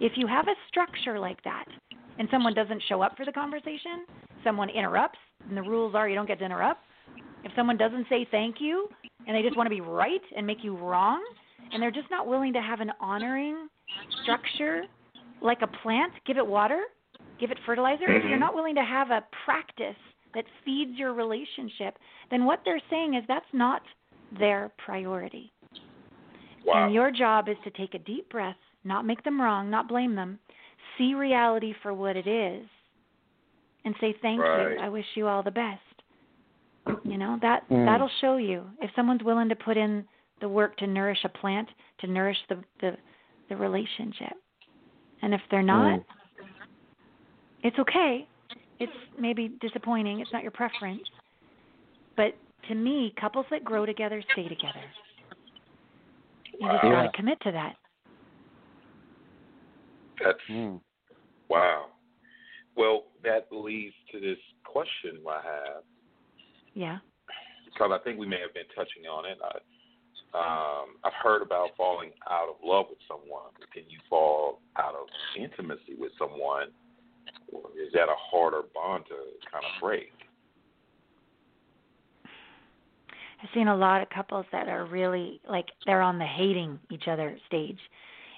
If 0.00 0.12
you 0.16 0.26
have 0.26 0.48
a 0.48 0.54
structure 0.68 1.18
like 1.18 1.42
that 1.44 1.64
and 2.18 2.28
someone 2.30 2.54
doesn't 2.54 2.82
show 2.88 3.02
up 3.02 3.16
for 3.16 3.24
the 3.24 3.32
conversation, 3.32 4.04
someone 4.42 4.68
interrupts, 4.68 5.18
and 5.48 5.56
the 5.56 5.62
rules 5.62 5.94
are 5.94 6.08
you 6.08 6.14
don't 6.14 6.26
get 6.26 6.38
to 6.40 6.44
interrupt. 6.44 6.80
If 7.44 7.52
someone 7.54 7.76
doesn't 7.76 8.06
say 8.08 8.26
thank 8.30 8.56
you 8.60 8.88
and 9.26 9.36
they 9.36 9.42
just 9.42 9.56
want 9.56 9.66
to 9.66 9.74
be 9.74 9.80
right 9.80 10.22
and 10.36 10.46
make 10.46 10.62
you 10.62 10.76
wrong, 10.76 11.22
and 11.72 11.82
they're 11.82 11.90
just 11.90 12.10
not 12.10 12.26
willing 12.26 12.52
to 12.52 12.60
have 12.60 12.80
an 12.80 12.92
honoring 13.00 13.68
structure 14.22 14.82
like 15.42 15.58
a 15.62 15.66
plant, 15.66 16.12
give 16.26 16.36
it 16.36 16.46
water, 16.46 16.82
give 17.38 17.50
it 17.50 17.58
fertilizer. 17.66 18.08
If 18.08 18.24
you're 18.24 18.36
Mhm. 18.36 18.40
not 18.40 18.54
willing 18.54 18.74
to 18.76 18.84
have 18.84 19.10
a 19.10 19.22
practice 19.44 19.96
that 20.34 20.46
feeds 20.64 20.98
your 20.98 21.12
relationship, 21.12 21.98
then 22.30 22.44
what 22.44 22.64
they're 22.64 22.80
saying 22.90 23.14
is 23.14 23.26
that's 23.26 23.52
not 23.52 23.82
their 24.30 24.70
priority. 24.78 25.52
Wow. 26.64 26.84
And 26.84 26.94
your 26.94 27.10
job 27.10 27.48
is 27.48 27.56
to 27.64 27.70
take 27.70 27.94
a 27.94 27.98
deep 27.98 28.28
breath, 28.30 28.56
not 28.84 29.04
make 29.04 29.22
them 29.22 29.40
wrong, 29.40 29.70
not 29.70 29.88
blame 29.88 30.14
them, 30.14 30.38
see 30.96 31.14
reality 31.14 31.74
for 31.82 31.92
what 31.92 32.16
it 32.16 32.26
is, 32.26 32.66
and 33.84 33.94
say 34.00 34.14
thank 34.22 34.40
Right. 34.40 34.72
you. 34.72 34.78
I 34.84 34.88
wish 34.88 35.06
you 35.14 35.28
all 35.28 35.42
the 35.42 35.50
best. 35.50 35.80
You 37.04 37.18
know 37.18 37.38
that 37.42 37.68
Mm. 37.68 37.84
that'll 37.84 38.08
show 38.20 38.36
you 38.36 38.70
if 38.80 38.90
someone's 38.94 39.22
willing 39.22 39.48
to 39.50 39.56
put 39.56 39.76
in 39.76 40.08
the 40.40 40.48
work 40.48 40.76
to 40.78 40.86
nourish 40.86 41.22
a 41.24 41.28
plant, 41.28 41.68
to 41.98 42.06
nourish 42.06 42.38
the 42.48 42.64
the, 42.80 42.96
the 43.48 43.56
relationship. 43.56 44.36
And 45.22 45.34
if 45.34 45.40
they're 45.50 45.62
not, 45.62 46.00
Mm. 46.00 46.04
it's 47.62 47.78
okay. 47.78 48.26
It's 48.78 48.92
maybe 49.18 49.48
disappointing. 49.60 50.20
It's 50.20 50.32
not 50.32 50.42
your 50.42 50.50
preference. 50.50 51.08
But 52.16 52.36
to 52.68 52.74
me, 52.74 53.12
couples 53.20 53.46
that 53.50 53.64
grow 53.64 53.84
together 53.86 54.22
stay 54.32 54.48
together. 54.48 54.82
You 56.60 56.68
just 56.68 56.84
Wow. 56.84 56.90
got 56.90 57.02
Yeah. 57.02 57.10
to 57.10 57.16
commit 57.16 57.40
to 57.40 57.52
that. 57.52 57.76
That's 60.20 60.40
Mm. 60.48 60.80
wow. 61.48 61.90
Well, 62.76 63.06
that 63.22 63.50
leads 63.52 63.94
to 64.10 64.20
this 64.20 64.38
question 64.64 65.22
I 65.26 65.40
have 65.40 65.84
Yeah. 66.74 67.00
because 67.64 67.90
I 67.92 67.98
think 67.98 68.18
we 68.18 68.26
may 68.26 68.40
have 68.40 68.54
been 68.54 68.68
touching 68.68 69.06
on 69.06 69.24
it. 69.26 69.40
I, 69.42 69.60
um, 70.36 70.98
I've 71.04 71.14
heard 71.14 71.42
about 71.42 71.76
falling 71.76 72.12
out 72.26 72.48
of 72.48 72.62
love 72.62 72.88
with 72.90 73.00
someone. 73.06 73.52
Can 73.72 73.88
you 73.88 74.00
fall 74.08 74.60
out 74.76 74.94
of 74.94 75.08
intimacy 75.36 75.94
with 75.94 76.12
someone? 76.18 76.72
Or 77.52 77.70
is 77.76 77.92
that 77.92 78.08
a 78.08 78.16
harder 78.16 78.62
bond 78.74 79.06
to 79.06 79.16
kind 79.50 79.64
of 79.64 79.80
break? 79.80 80.12
I've 83.44 83.50
seen 83.52 83.68
a 83.68 83.76
lot 83.76 84.00
of 84.00 84.08
couples 84.08 84.46
that 84.52 84.68
are 84.68 84.86
really 84.86 85.38
like 85.46 85.66
they're 85.84 86.00
on 86.00 86.18
the 86.18 86.24
hating 86.24 86.78
each 86.90 87.08
other 87.08 87.36
stage 87.46 87.78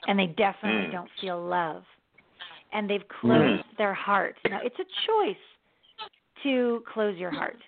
and 0.08 0.18
they 0.18 0.26
definitely 0.26 0.88
Mm. 0.88 0.92
don't 0.92 1.10
feel 1.20 1.40
love. 1.40 1.84
And 2.72 2.90
they've 2.90 3.06
closed 3.06 3.62
their 3.78 3.94
heart. 3.94 4.36
Now 4.50 4.60
it's 4.64 4.78
a 4.80 4.84
choice 5.06 5.36
to 6.42 6.82
close 6.92 7.16
your 7.16 7.30
heart. 7.30 7.58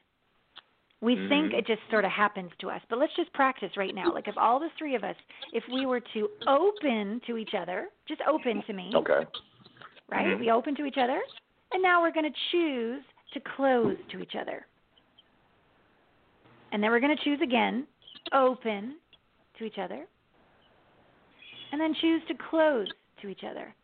We 1.01 1.15
think 1.29 1.53
Mhm. 1.53 1.59
it 1.59 1.67
just 1.67 1.89
sort 1.91 2.05
of 2.05 2.11
happens 2.11 2.51
to 2.59 2.71
us, 2.71 2.83
but 2.89 2.99
let's 2.99 3.15
just 3.15 3.33
practice 3.33 3.77
right 3.77 3.95
now. 3.95 4.13
Like 4.13 4.27
if 4.27 4.37
all 4.37 4.59
the 4.59 4.71
three 4.71 4.97
of 4.97 5.05
us, 5.05 5.17
if 5.53 5.67
we 5.69 5.87
were 5.87 6.01
to 6.01 6.29
open 6.49 7.21
to 7.21 7.37
each 7.37 7.55
other, 7.55 7.89
just 8.07 8.21
open 8.23 8.63
to 8.63 8.73
me, 8.73 8.91
Okay. 8.97 9.25
right? 10.09 10.27
Mhm. 10.27 10.41
We 10.41 10.51
open 10.51 10.75
to 10.75 10.87
each 10.87 10.99
other, 10.99 11.23
and 11.71 11.81
now 11.81 12.03
we're 12.03 12.11
going 12.11 12.33
to 12.33 12.39
choose 12.51 13.05
to 13.31 13.41
close 13.41 13.97
to 14.09 14.19
each 14.21 14.35
other. 14.35 14.67
And 16.73 16.83
then 16.83 16.91
we're 16.91 17.01
going 17.01 17.17
to 17.17 17.25
choose 17.25 17.41
again, 17.43 17.87
open 18.33 18.97
to 19.59 19.65
each 19.65 19.79
other, 19.79 20.07
and 21.73 21.81
then 21.81 21.95
choose 22.01 22.23
to 22.29 22.35
close 22.51 22.89
to 23.23 23.29
each 23.29 23.43
other. 23.49 23.75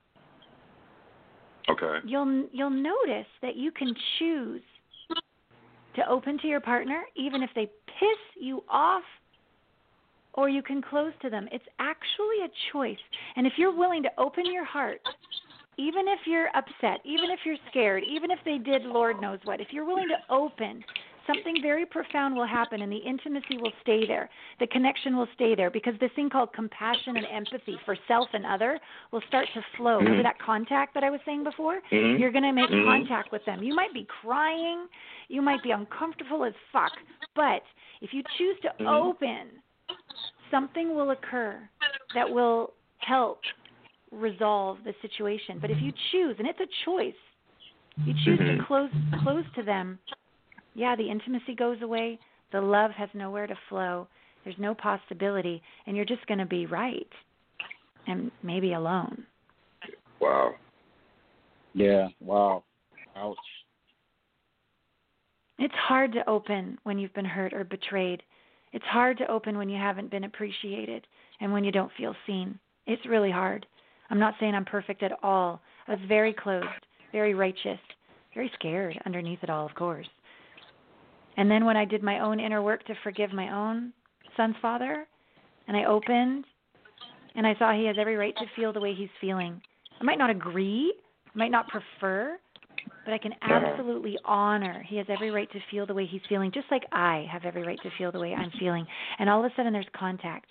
Okay. 1.70 2.06
You'll 2.06 2.46
you'll 2.52 2.70
notice 2.70 3.26
that 3.40 3.56
you 3.56 3.70
can 3.72 3.94
choose 4.18 4.60
to 5.96 6.08
open 6.08 6.38
to 6.40 6.46
your 6.46 6.60
partner 6.60 7.04
even 7.16 7.42
if 7.42 7.50
they 7.54 7.66
piss 7.86 8.40
you 8.40 8.62
off 8.68 9.02
or 10.34 10.48
you 10.48 10.62
can 10.62 10.82
close 10.82 11.12
to 11.22 11.30
them. 11.30 11.48
It's 11.52 11.64
actually 11.78 12.44
a 12.44 12.50
choice. 12.72 12.98
And 13.36 13.46
if 13.46 13.54
you're 13.56 13.74
willing 13.74 14.02
to 14.02 14.10
open 14.18 14.44
your 14.52 14.64
heart 14.64 15.00
even 15.76 16.06
if 16.06 16.20
you're 16.26 16.48
upset, 16.54 17.00
even 17.04 17.30
if 17.30 17.40
you're 17.44 17.56
scared, 17.70 18.04
even 18.08 18.30
if 18.30 18.38
they 18.44 18.58
did 18.58 18.82
Lord 18.82 19.20
knows 19.20 19.38
what, 19.44 19.60
if 19.60 19.68
you're 19.70 19.84
willing 19.84 20.08
to 20.08 20.34
open, 20.34 20.84
something 21.26 21.60
very 21.62 21.86
profound 21.86 22.34
will 22.34 22.46
happen 22.46 22.82
and 22.82 22.92
the 22.92 22.96
intimacy 22.96 23.58
will 23.58 23.72
stay 23.82 24.06
there. 24.06 24.28
The 24.60 24.66
connection 24.66 25.16
will 25.16 25.28
stay 25.34 25.54
there 25.54 25.70
because 25.70 25.94
this 26.00 26.10
thing 26.16 26.30
called 26.30 26.52
compassion 26.52 27.16
and 27.16 27.26
empathy 27.32 27.78
for 27.84 27.96
self 28.08 28.28
and 28.32 28.44
other 28.46 28.80
will 29.12 29.22
start 29.28 29.46
to 29.54 29.60
flow. 29.76 29.98
Remember 29.98 30.22
that 30.22 30.38
contact 30.38 30.94
that 30.94 31.04
I 31.04 31.10
was 31.10 31.20
saying 31.24 31.44
before? 31.44 31.80
Mhm. 31.90 32.18
You're 32.18 32.32
going 32.32 32.44
to 32.44 32.52
make 32.52 32.70
Mhm. 32.70 32.84
contact 32.84 33.32
with 33.32 33.44
them. 33.44 33.62
You 33.62 33.74
might 33.74 33.92
be 33.92 34.04
crying, 34.04 34.88
you 35.28 35.42
might 35.42 35.62
be 35.62 35.70
uncomfortable 35.70 36.44
as 36.44 36.54
fuck, 36.72 36.92
but 37.34 37.64
if 38.00 38.12
you 38.12 38.22
choose 38.36 38.58
to 38.60 38.72
Mhm. 38.80 38.86
open, 38.86 39.62
something 40.50 40.94
will 40.94 41.10
occur 41.10 41.68
that 42.14 42.28
will 42.28 42.74
help 42.98 43.42
resolve 44.10 44.82
the 44.84 44.94
situation. 45.02 45.58
But 45.58 45.70
if 45.70 45.80
you 45.80 45.92
choose, 46.12 46.38
and 46.38 46.46
it's 46.46 46.60
a 46.60 46.66
choice, 46.84 47.16
you 48.04 48.14
choose 48.24 48.38
to 48.38 48.56
Mhm. 48.56 48.66
close 48.66 48.90
close 49.22 49.44
to 49.54 49.62
them, 49.62 49.98
yeah, 50.74 50.96
the 50.96 51.10
intimacy 51.10 51.54
goes 51.54 51.80
away, 51.82 52.18
the 52.52 52.60
love 52.60 52.90
has 52.92 53.08
nowhere 53.14 53.46
to 53.46 53.56
flow. 53.68 54.06
There's 54.44 54.56
no 54.58 54.74
possibility, 54.74 55.62
and 55.86 55.96
you're 55.96 56.04
just 56.04 56.26
going 56.26 56.38
to 56.38 56.46
be 56.46 56.66
right 56.66 57.08
and 58.06 58.30
maybe 58.42 58.74
alone. 58.74 59.24
Wow. 60.20 60.54
Yeah. 61.72 62.08
Wow. 62.20 62.62
Ouch. 63.16 63.36
It's 65.58 65.74
hard 65.74 66.12
to 66.12 66.28
open 66.28 66.78
when 66.82 66.98
you've 66.98 67.14
been 67.14 67.24
hurt 67.24 67.52
or 67.52 67.64
betrayed. 67.64 68.22
It's 68.72 68.84
hard 68.86 69.18
to 69.18 69.30
open 69.30 69.56
when 69.56 69.68
you 69.68 69.78
haven't 69.78 70.10
been 70.10 70.24
appreciated 70.24 71.06
and 71.40 71.52
when 71.52 71.64
you 71.64 71.72
don't 71.72 71.92
feel 71.96 72.14
seen. 72.26 72.58
It's 72.86 73.06
really 73.06 73.30
hard. 73.30 73.66
I'm 74.10 74.18
not 74.18 74.34
saying 74.38 74.54
I'm 74.54 74.64
perfect 74.64 75.02
at 75.02 75.12
all. 75.22 75.60
I 75.86 75.92
was 75.92 76.00
very 76.08 76.32
closed, 76.32 76.66
very 77.12 77.34
righteous, 77.34 77.78
very 78.34 78.50
scared 78.54 79.00
underneath 79.06 79.38
it 79.42 79.50
all, 79.50 79.64
of 79.64 79.74
course. 79.74 80.08
And 81.36 81.50
then 81.50 81.64
when 81.64 81.76
I 81.76 81.84
did 81.84 82.02
my 82.02 82.20
own 82.20 82.40
inner 82.40 82.62
work 82.62 82.84
to 82.86 82.94
forgive 83.02 83.32
my 83.32 83.52
own 83.52 83.92
son's 84.36 84.56
father, 84.62 85.06
and 85.66 85.76
I 85.76 85.84
opened 85.84 86.44
and 87.36 87.46
I 87.46 87.54
saw 87.58 87.72
he 87.72 87.86
has 87.86 87.96
every 87.98 88.16
right 88.16 88.34
to 88.36 88.44
feel 88.54 88.72
the 88.72 88.80
way 88.80 88.94
he's 88.94 89.08
feeling. 89.20 89.60
I 90.00 90.04
might 90.04 90.18
not 90.18 90.30
agree, 90.30 90.94
I 91.26 91.38
might 91.38 91.50
not 91.50 91.66
prefer, 91.68 92.38
but 93.04 93.12
I 93.12 93.18
can 93.18 93.32
absolutely 93.42 94.16
honor 94.24 94.84
he 94.86 94.96
has 94.96 95.06
every 95.08 95.30
right 95.30 95.50
to 95.52 95.58
feel 95.70 95.86
the 95.86 95.94
way 95.94 96.06
he's 96.06 96.20
feeling, 96.28 96.50
just 96.52 96.66
like 96.70 96.84
I 96.92 97.26
have 97.30 97.44
every 97.44 97.62
right 97.62 97.78
to 97.82 97.90
feel 97.98 98.12
the 98.12 98.20
way 98.20 98.34
I'm 98.34 98.52
feeling. 98.58 98.86
And 99.18 99.28
all 99.28 99.44
of 99.44 99.50
a 99.50 99.54
sudden, 99.56 99.72
there's 99.72 99.86
contact, 99.96 100.46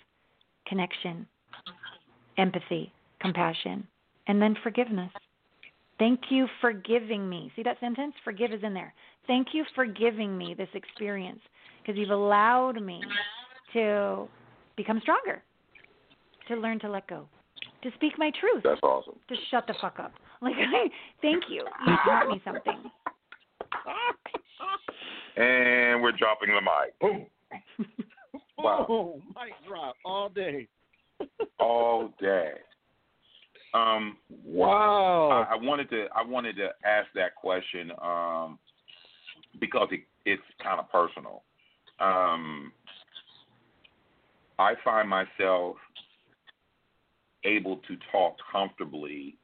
connection, 0.66 1.26
empathy, 2.38 2.92
compassion, 3.20 3.86
and 4.26 4.40
then 4.40 4.56
forgiveness. 4.62 5.10
Thank 5.98 6.20
you 6.30 6.46
for 6.60 6.72
giving 6.72 7.28
me. 7.28 7.52
See 7.56 7.62
that 7.62 7.78
sentence? 7.80 8.14
Forgive 8.24 8.52
is 8.52 8.62
in 8.62 8.74
there. 8.74 8.92
Thank 9.26 9.48
you 9.52 9.64
for 9.74 9.86
giving 9.86 10.36
me 10.36 10.54
this 10.56 10.68
experience 10.74 11.40
because 11.80 11.98
you've 11.98 12.10
allowed 12.10 12.82
me 12.82 13.00
to 13.72 14.26
become 14.76 15.00
stronger, 15.00 15.42
to 16.48 16.56
learn 16.56 16.78
to 16.80 16.90
let 16.90 17.06
go, 17.06 17.26
to 17.82 17.90
speak 17.94 18.14
my 18.18 18.30
truth 18.40 18.62
That's 18.64 18.80
awesome. 18.82 19.14
to 19.28 19.34
shut 19.50 19.66
the 19.66 19.74
fuck 19.80 19.98
up. 19.98 20.12
Like, 20.42 20.52
thank 21.22 21.44
you. 21.48 21.64
You 21.86 21.96
taught 22.04 22.28
me 22.28 22.42
something. 22.44 22.90
And 25.36 26.00
we're 26.00 26.12
dropping 26.12 26.50
the 26.50 26.60
mic. 26.60 26.98
Boom. 27.00 27.26
Wow. 28.58 28.86
Oh, 28.88 29.22
mic 29.28 29.52
drop 29.66 29.96
all 30.04 30.28
day. 30.28 30.68
All 31.58 32.12
day. 32.20 32.52
Um, 33.74 34.16
Wow. 34.44 35.46
I, 35.50 35.54
I 35.54 35.56
wanted 35.56 35.90
to 35.90 36.06
I 36.14 36.24
wanted 36.24 36.56
to 36.56 36.68
ask 36.86 37.08
that 37.14 37.34
question 37.34 37.90
um, 38.00 38.58
because 39.60 39.88
it, 39.90 40.02
it's 40.24 40.42
kind 40.62 40.78
of 40.78 40.90
personal. 40.90 41.42
Um, 41.98 42.72
I 44.58 44.74
find 44.84 45.08
myself 45.08 45.76
able 47.44 47.78
to 47.88 47.96
talk 48.12 48.36
comfortably 48.50 49.36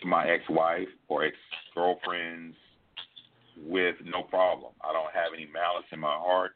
to 0.00 0.06
my 0.06 0.28
ex-wife 0.28 0.88
or 1.08 1.24
ex-girlfriends 1.24 2.56
with 3.66 3.96
no 4.04 4.22
problem. 4.22 4.72
I 4.82 4.92
don't 4.92 5.12
have 5.12 5.32
any 5.34 5.48
malice 5.52 5.84
in 5.92 6.00
my 6.00 6.16
heart, 6.16 6.52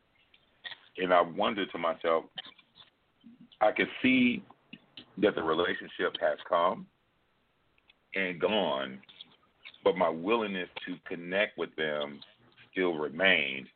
and 0.99 1.13
I 1.13 1.21
wonder 1.21 1.67
to 1.67 1.79
myself, 1.79 2.25
I 3.61 3.73
can 3.73 3.87
see 4.03 4.43
that 5.19 5.35
the 5.35 5.43
relationship 5.43 6.17
has 6.21 6.39
come 6.49 6.87
and 8.15 8.41
gone, 8.41 8.99
but 9.83 9.97
my 9.97 10.09
willingness 10.09 10.69
to 10.87 10.97
connect 11.07 11.59
with 11.59 11.75
them 11.77 12.21
still 12.73 12.95
remained. 12.95 13.69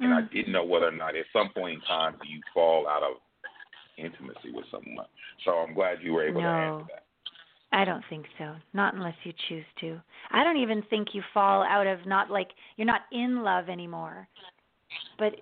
And 0.00 0.12
I 0.12 0.22
Mm. 0.22 0.30
didn't 0.30 0.52
know 0.52 0.64
whether 0.64 0.88
or 0.88 0.92
not 0.92 1.16
at 1.16 1.26
some 1.32 1.48
point 1.50 1.76
in 1.76 1.80
time 1.82 2.18
do 2.22 2.28
you 2.28 2.42
fall 2.52 2.86
out 2.86 3.02
of 3.02 3.20
intimacy 3.96 4.50
with 4.50 4.66
someone. 4.70 5.06
So 5.44 5.58
I'm 5.58 5.74
glad 5.74 6.02
you 6.02 6.12
were 6.12 6.22
able 6.22 6.40
to 6.40 6.46
No. 6.46 6.78
answer 6.80 6.92
that. 6.92 7.04
I 7.72 7.84
don't 7.84 8.04
think 8.06 8.26
so. 8.38 8.56
Not 8.72 8.94
unless 8.94 9.16
you 9.24 9.32
choose 9.48 9.66
to. 9.80 10.00
I 10.30 10.44
don't 10.44 10.56
even 10.58 10.82
think 10.82 11.14
you 11.14 11.22
fall 11.34 11.62
out 11.62 11.86
of 11.86 12.06
not 12.06 12.30
like 12.30 12.52
you're 12.76 12.86
not 12.86 13.02
in 13.10 13.42
love 13.42 13.68
anymore. 13.68 14.28
But 15.18 15.40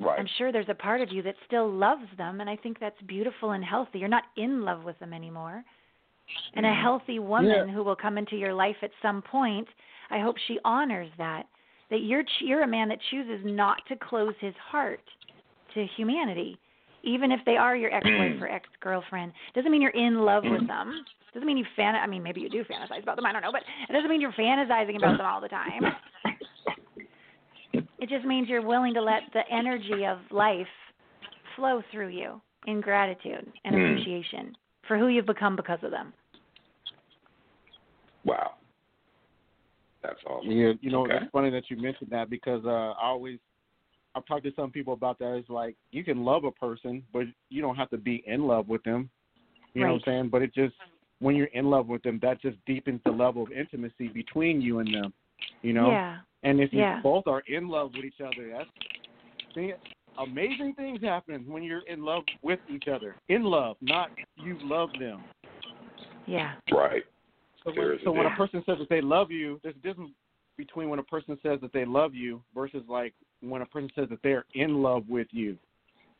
Right. 0.00 0.18
I'm 0.18 0.28
sure 0.38 0.52
there's 0.52 0.68
a 0.68 0.74
part 0.74 1.00
of 1.00 1.12
you 1.12 1.22
that 1.22 1.36
still 1.46 1.70
loves 1.70 2.06
them 2.18 2.40
and 2.40 2.50
I 2.50 2.56
think 2.56 2.78
that's 2.78 3.00
beautiful 3.02 3.52
and 3.52 3.64
healthy. 3.64 3.98
You're 3.98 4.08
not 4.08 4.24
in 4.36 4.62
love 4.62 4.84
with 4.84 4.98
them 4.98 5.12
anymore. 5.12 5.64
And 6.54 6.66
a 6.66 6.70
Mhm. 6.70 6.82
healthy 6.82 7.18
woman 7.18 7.68
Yeah. 7.68 7.74
who 7.74 7.82
will 7.82 7.96
come 7.96 8.18
into 8.18 8.36
your 8.36 8.54
life 8.54 8.76
at 8.82 8.90
some 9.02 9.22
point, 9.22 9.68
I 10.10 10.18
hope 10.20 10.36
she 10.38 10.58
honors 10.64 11.10
that. 11.18 11.46
That 11.90 12.00
you're 12.00 12.24
you're 12.40 12.62
a 12.62 12.66
man 12.66 12.88
that 12.88 13.00
chooses 13.10 13.44
not 13.44 13.84
to 13.86 13.96
close 13.96 14.34
his 14.40 14.54
heart 14.56 15.02
to 15.74 15.86
humanity, 15.86 16.58
even 17.02 17.30
if 17.30 17.44
they 17.44 17.56
are 17.56 17.76
your 17.76 17.92
ex-wife 17.94 18.40
or 18.40 18.48
ex-girlfriend. 18.48 19.32
Doesn't 19.54 19.70
mean 19.70 19.82
you're 19.82 19.90
in 19.90 20.24
love 20.24 20.44
with 20.44 20.66
them. 20.66 21.04
Doesn't 21.32 21.46
mean 21.46 21.56
you 21.58 21.66
fan. 21.76 21.94
I 21.94 22.06
mean, 22.06 22.22
maybe 22.22 22.40
you 22.40 22.48
do 22.48 22.64
fantasize 22.64 23.02
about 23.02 23.16
them. 23.16 23.26
I 23.26 23.32
don't 23.32 23.42
know, 23.42 23.52
but 23.52 23.62
it 23.88 23.92
doesn't 23.92 24.08
mean 24.08 24.20
you're 24.20 24.32
fantasizing 24.32 24.96
about 24.96 25.18
them 25.18 25.26
all 25.26 25.40
the 25.40 25.48
time. 25.48 25.82
It 28.00 28.08
just 28.08 28.24
means 28.24 28.48
you're 28.48 28.66
willing 28.66 28.94
to 28.94 29.02
let 29.02 29.22
the 29.32 29.42
energy 29.50 30.04
of 30.06 30.18
life 30.30 30.66
flow 31.56 31.82
through 31.90 32.08
you 32.08 32.40
in 32.66 32.80
gratitude 32.80 33.50
and 33.64 33.76
Mm. 33.76 33.84
appreciation 33.84 34.56
for 34.86 34.98
who 34.98 35.08
you've 35.08 35.26
become 35.26 35.56
because 35.56 35.82
of 35.82 35.90
them. 35.90 36.12
Wow. 38.24 38.54
That's 40.02 40.22
awesome. 40.24 40.50
Yeah, 40.50 40.72
you 40.80 40.90
know, 40.90 41.04
Okay. 41.04 41.16
it's 41.16 41.30
funny 41.30 41.50
that 41.50 41.70
you 41.70 41.76
mentioned 41.76 42.10
that 42.10 42.28
because 42.28 42.64
uh, 42.66 42.92
I 42.92 43.06
always 43.06 43.38
I've 44.14 44.24
talked 44.26 44.44
to 44.44 44.52
some 44.54 44.70
people 44.70 44.92
about 44.92 45.18
that. 45.18 45.34
It's 45.34 45.48
like 45.48 45.76
you 45.90 46.04
can 46.04 46.24
love 46.24 46.44
a 46.44 46.52
person, 46.52 47.02
but 47.12 47.26
you 47.48 47.62
don't 47.62 47.74
have 47.76 47.90
to 47.90 47.98
be 47.98 48.22
in 48.26 48.46
love 48.46 48.68
with 48.68 48.82
them. 48.84 49.10
You 49.74 49.82
know 49.82 49.94
what 49.94 49.94
I'm 49.94 50.02
saying? 50.04 50.28
But 50.28 50.42
it 50.42 50.54
just 50.54 50.74
when 51.18 51.34
you're 51.34 51.46
in 51.48 51.66
love 51.70 51.88
with 51.88 52.02
them, 52.02 52.18
that 52.22 52.40
just 52.40 52.56
deepens 52.66 53.00
the 53.04 53.10
level 53.10 53.42
of 53.42 53.50
intimacy 53.50 54.08
between 54.08 54.60
you 54.60 54.78
and 54.78 54.94
them. 54.94 55.12
You 55.62 55.72
know? 55.72 55.90
Yeah. 55.90 56.18
And 56.42 56.60
if 56.60 56.72
you 56.72 56.80
Yeah. 56.80 57.00
both 57.02 57.26
are 57.26 57.42
in 57.46 57.68
love 57.68 57.92
with 57.94 58.04
each 58.04 58.20
other, 58.20 58.48
that's 58.50 58.70
see, 59.54 59.72
amazing 60.18 60.74
things 60.74 61.00
happen 61.02 61.44
when 61.48 61.62
you're 61.62 61.86
in 61.88 62.04
love 62.04 62.24
with 62.42 62.60
each 62.68 62.88
other. 62.88 63.16
In 63.28 63.44
love, 63.44 63.76
not 63.80 64.10
you 64.36 64.58
love 64.62 64.90
them. 64.98 65.22
Yeah. 66.26 66.54
Right. 66.70 67.04
So 67.64 67.72
There 67.72 67.86
when, 67.88 67.94
is 67.96 68.00
a 68.02 68.04
so 68.04 68.12
when 68.12 68.26
a 68.26 68.36
person 68.36 68.62
says 68.66 68.78
that 68.78 68.88
they 68.90 69.00
love 69.00 69.30
you, 69.30 69.58
there's 69.62 69.76
a 69.76 69.78
difference 69.78 70.12
between 70.56 70.88
when 70.88 70.98
a 70.98 71.04
person 71.04 71.38
says 71.42 71.60
that 71.62 71.72
they 71.72 71.84
love 71.84 72.14
you 72.14 72.42
versus 72.54 72.82
like 72.88 73.14
when 73.40 73.62
a 73.62 73.66
person 73.66 73.90
says 73.94 74.08
that 74.10 74.22
they're 74.22 74.44
in 74.54 74.82
love 74.82 75.08
with 75.08 75.28
you. 75.30 75.58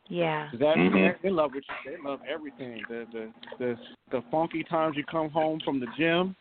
Yeah. 0.08 0.50
that 0.52 0.76
Mhm. 0.76 0.92
they're 0.92 1.18
in 1.22 1.36
love 1.36 1.54
with 1.54 1.64
you, 1.68 1.90
they 1.90 1.96
love 2.02 2.20
everything. 2.26 2.82
The 2.88 3.06
the 3.12 3.32
the 3.58 3.78
the 4.10 4.22
funky 4.30 4.62
times 4.64 4.96
you 4.96 5.04
come 5.04 5.30
home 5.30 5.60
from 5.60 5.80
the 5.80 5.86
gym. 5.88 6.36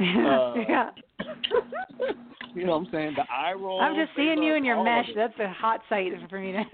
Uh, 0.00 0.54
yeah. 0.68 0.90
You 2.52 2.64
know 2.66 2.72
what 2.78 2.86
I'm 2.88 2.92
saying? 2.92 3.14
The 3.16 3.22
eye 3.32 3.52
roll. 3.52 3.80
I'm 3.80 3.94
just 3.94 4.10
seeing 4.16 4.42
you 4.42 4.54
in 4.56 4.64
your 4.64 4.82
mesh. 4.82 5.06
That's 5.14 5.38
a 5.38 5.48
hot 5.52 5.82
sight 5.88 6.10
for 6.28 6.40
me 6.40 6.50
to. 6.52 6.64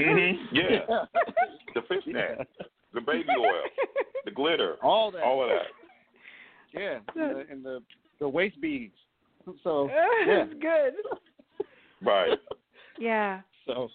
Mhm. 0.00 0.34
Yeah. 0.52 0.86
The 1.74 1.82
fish 1.88 2.04
net, 2.06 2.46
the 2.94 3.00
baby 3.00 3.24
oil, 3.36 3.50
the 4.24 4.30
glitter, 4.30 4.76
All 4.84 5.10
that. 5.10 5.22
all 5.24 5.42
of 5.42 5.48
that. 5.50 6.80
Yeah. 6.80 6.98
And 7.20 7.36
the, 7.36 7.44
and 7.50 7.64
the 7.64 7.82
the 8.20 8.28
waist 8.28 8.60
beads. 8.60 8.94
So 9.64 9.88
yeah. 10.26 10.44
That's 10.44 10.54
good. 10.60 10.92
Right. 12.02 12.38
Yeah. 13.00 13.40
So 13.66 13.88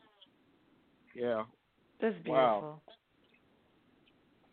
yeah. 1.15 1.43
That's 2.01 2.15
Wow. 2.27 2.59
beautiful. 2.59 2.81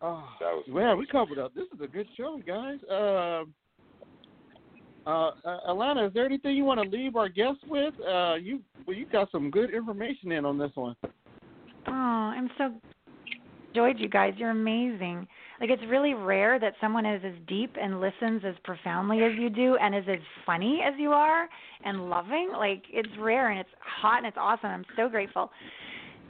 Oh, 0.00 0.28
That 0.38 0.52
was 0.52 0.64
man, 0.68 0.96
we 0.96 1.06
covered 1.06 1.38
up. 1.38 1.54
This 1.54 1.66
is 1.74 1.80
a 1.82 1.88
good 1.88 2.06
show, 2.16 2.40
guys. 2.46 2.78
Uh, 2.84 3.44
uh, 5.08 5.30
uh, 5.44 5.58
Allana, 5.68 6.06
is 6.06 6.12
there 6.12 6.26
anything 6.26 6.54
you 6.54 6.64
want 6.64 6.80
to 6.82 6.88
leave 6.96 7.16
our 7.16 7.30
guests 7.30 7.62
with? 7.66 7.94
Uh, 8.00 8.34
you 8.34 8.60
well, 8.86 8.94
you 8.94 9.06
got 9.06 9.30
some 9.32 9.50
good 9.50 9.72
information 9.74 10.32
in 10.32 10.44
on 10.44 10.58
this 10.58 10.70
one. 10.74 10.94
Oh, 11.86 11.90
I'm 11.90 12.50
so 12.58 12.74
enjoyed 13.70 13.98
you 13.98 14.08
guys. 14.08 14.34
You're 14.36 14.50
amazing. 14.50 15.26
Like 15.60 15.70
it's 15.70 15.82
really 15.88 16.12
rare 16.12 16.60
that 16.60 16.74
someone 16.78 17.06
is 17.06 17.22
as 17.24 17.32
deep 17.46 17.74
and 17.80 18.00
listens 18.00 18.42
as 18.46 18.54
profoundly 18.64 19.22
as 19.24 19.32
you 19.38 19.48
do 19.48 19.76
and 19.80 19.94
is 19.94 20.04
as 20.08 20.20
funny 20.44 20.80
as 20.86 20.92
you 20.98 21.10
are 21.12 21.48
and 21.84 22.10
loving. 22.10 22.50
Like 22.52 22.82
it's 22.90 23.08
rare 23.18 23.50
and 23.50 23.58
it's 23.58 23.70
hot 23.80 24.18
and 24.18 24.26
it's 24.26 24.36
awesome. 24.38 24.70
I'm 24.70 24.84
so 24.94 25.08
grateful. 25.08 25.50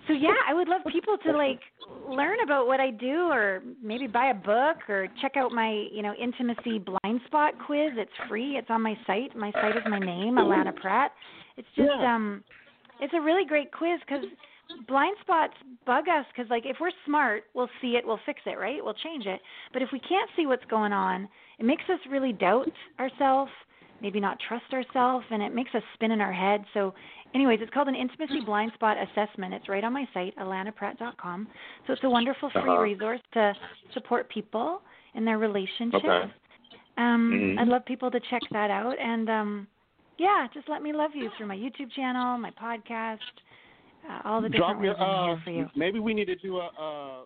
So 0.09 0.15
yeah, 0.15 0.35
I 0.49 0.55
would 0.55 0.69
love 0.69 0.81
people 0.91 1.17
to 1.19 1.33
like 1.37 1.61
learn 2.09 2.39
about 2.43 2.67
what 2.67 2.81
I 2.81 2.91
do 2.91 3.29
or 3.31 3.63
maybe 3.83 4.07
buy 4.07 4.31
a 4.31 4.35
book 4.35 4.89
or 4.89 5.07
check 5.21 5.37
out 5.37 5.53
my, 5.53 5.87
you 5.93 6.03
know, 6.03 6.15
intimacy 6.15 6.79
blind 6.81 7.21
spot 7.27 7.55
quiz. 7.67 7.93
It's 7.97 8.11
free. 8.29 8.57
It's 8.57 8.69
on 8.71 8.83
my 8.83 8.97
site. 9.07 9.37
My 9.37 9.53
site 9.53 9.77
is 9.77 9.83
my 9.89 9.99
name, 9.99 10.37
Allana 10.37 10.75
Pratt. 10.75 11.13
It's 11.57 11.69
just 11.77 11.91
Yeah. 12.01 12.15
um 12.17 12.43
it's 13.01 13.13
a 13.15 13.21
really 13.21 13.45
great 13.45 13.71
quiz 13.71 14.01
cuz 14.09 14.25
blind 14.87 15.17
spots 15.21 15.55
bug 15.87 16.09
us 16.09 16.25
because 16.35 16.49
like 16.51 16.65
if 16.67 16.77
we're 16.81 16.91
smart 17.05 17.45
we'll 17.55 17.71
see 17.81 17.97
it 17.97 18.07
we'll 18.07 18.21
fix 18.27 18.41
it 18.47 18.59
right 18.59 18.85
we'll 18.85 18.95
change 18.95 19.27
it 19.27 19.41
but 19.73 19.83
if 19.83 19.91
we 19.93 19.99
can't 20.01 20.31
see 20.37 20.47
what's 20.47 20.65
going 20.67 20.93
on 20.93 21.29
it 21.59 21.65
makes 21.65 21.89
us 21.89 21.99
really 22.09 22.33
doubt 22.33 22.71
ourselves 23.01 23.51
maybe 24.01 24.21
not 24.21 24.39
trust 24.47 24.73
ourselves 24.73 25.25
and 25.31 25.43
it 25.43 25.55
makes 25.55 25.75
us 25.75 25.83
spin 25.95 26.11
in 26.13 26.21
our 26.21 26.33
head 26.33 26.65
so 26.75 26.95
anyways 27.35 27.61
it's 27.61 27.73
called 27.73 27.89
an 27.89 27.95
intimacy 27.95 28.41
blind 28.45 28.73
spot 28.75 28.97
assessment 28.99 29.53
it's 29.55 29.69
right 29.69 29.85
on 29.85 29.93
my 29.93 30.07
site 30.15 30.35
allanapratt.com 30.37 31.47
so 31.87 31.93
it's 31.93 32.05
a 32.05 32.09
wonderful 32.11 32.51
free 32.51 32.63
Uh-huh. 32.63 32.81
resource 32.83 33.21
to 33.33 33.55
support 33.93 34.29
people 34.29 34.81
in 35.15 35.25
their 35.25 35.39
relationships 35.39 36.05
Okay. 36.05 36.33
um 36.97 37.31
Mhm. 37.33 37.59
i'd 37.61 37.69
love 37.69 37.85
people 37.85 38.11
to 38.11 38.21
check 38.31 38.43
that 38.53 38.71
out 38.71 38.99
and 38.99 39.29
um 39.31 39.67
yeah 40.19 40.47
just 40.55 40.69
let 40.69 40.83
me 40.83 40.93
love 40.93 41.15
you 41.15 41.31
through 41.37 41.47
my 41.47 41.57
youtube 41.57 41.91
channel 41.93 42.39
my 42.39 42.51
podcast 42.53 43.19
uh, 44.09 44.21
all 44.25 44.41
the 44.41 44.49
different 44.49 44.79
Drop 44.79 44.83
your. 44.85 44.93
ways 44.95 45.03
I'm 45.03 45.11
Uh, 45.11 45.27
here 45.27 45.41
for 45.45 45.51
you. 45.51 45.71
maybe 45.77 45.99
we 45.99 46.15
need 46.15 46.27
to 46.27 46.37
do 46.37 46.59
a, 46.59 46.69
a, 46.79 47.25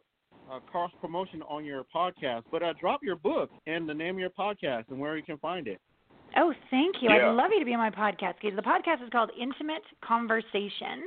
a 0.56 0.60
cross 0.62 0.90
promotion 1.00 1.42
on 1.42 1.64
your 1.64 1.84
podcast, 1.94 2.42
but 2.50 2.62
uh, 2.62 2.72
drop 2.80 3.04
your 3.04 3.14
book 3.14 3.50
and 3.66 3.86
the 3.88 3.94
name 3.94 4.14
of 4.16 4.20
your 4.20 4.30
podcast 4.30 4.84
and 4.88 4.98
where 4.98 5.16
you 5.16 5.22
can 5.22 5.36
find 5.38 5.68
it. 5.68 5.80
Oh, 6.36 6.52
thank 6.70 6.96
you. 7.00 7.08
Yeah. 7.10 7.28
I'd 7.28 7.32
love 7.34 7.50
you 7.52 7.58
to 7.58 7.64
be 7.64 7.74
on 7.74 7.80
my 7.80 7.90
podcast. 7.90 8.34
The 8.42 8.62
podcast 8.62 9.02
is 9.02 9.10
called 9.10 9.30
Intimate 9.40 9.82
Conversations. 10.02 11.04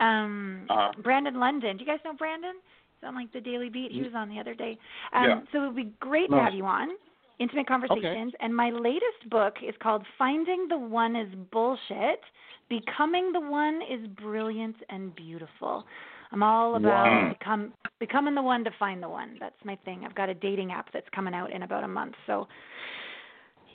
Um, 0.00 0.66
Uh-huh. 0.70 0.92
Brandon 1.02 1.38
London. 1.38 1.76
Do 1.76 1.84
you 1.84 1.90
guys 1.90 2.00
know 2.04 2.12
Brandon? 2.14 2.54
He's 3.00 3.06
on 3.08 3.14
like 3.14 3.32
the 3.32 3.40
Daily 3.40 3.68
Beat. 3.68 3.92
He 3.92 4.02
was 4.02 4.14
on 4.14 4.28
the 4.28 4.38
other 4.38 4.54
day. 4.54 4.78
Um, 5.12 5.24
Yeah. 5.24 5.40
So 5.52 5.62
it 5.62 5.66
would 5.68 5.76
be 5.76 5.92
great 6.00 6.30
No. 6.30 6.38
to 6.38 6.44
have 6.44 6.54
you 6.54 6.64
on. 6.66 6.90
Intimate 7.38 7.66
Conversations. 7.68 8.34
And 8.40 8.54
my 8.54 8.70
latest 8.70 9.28
book 9.30 9.62
is 9.62 9.76
called 9.78 10.04
Finding 10.18 10.66
the 10.68 10.78
One 10.78 11.14
is 11.14 11.32
Bullshit. 11.52 12.20
Becoming 12.68 13.32
the 13.32 13.40
One 13.40 13.80
is 13.82 14.06
Brilliant 14.08 14.76
and 14.90 15.14
Beautiful. 15.14 15.86
I'm 16.32 16.42
all 16.42 16.74
about 16.74 17.06
Wow. 17.06 17.28
become 17.30 17.72
becoming 18.00 18.34
the 18.34 18.42
one 18.42 18.62
to 18.64 18.70
find 18.72 19.02
the 19.02 19.08
one. 19.08 19.38
That's 19.40 19.64
my 19.64 19.76
thing. 19.76 20.04
I've 20.04 20.14
got 20.14 20.28
a 20.28 20.34
dating 20.34 20.72
app 20.72 20.90
that's 20.92 21.08
coming 21.10 21.32
out 21.32 21.50
in 21.50 21.62
about 21.62 21.84
a 21.84 21.88
month. 21.88 22.14
So 22.26 22.46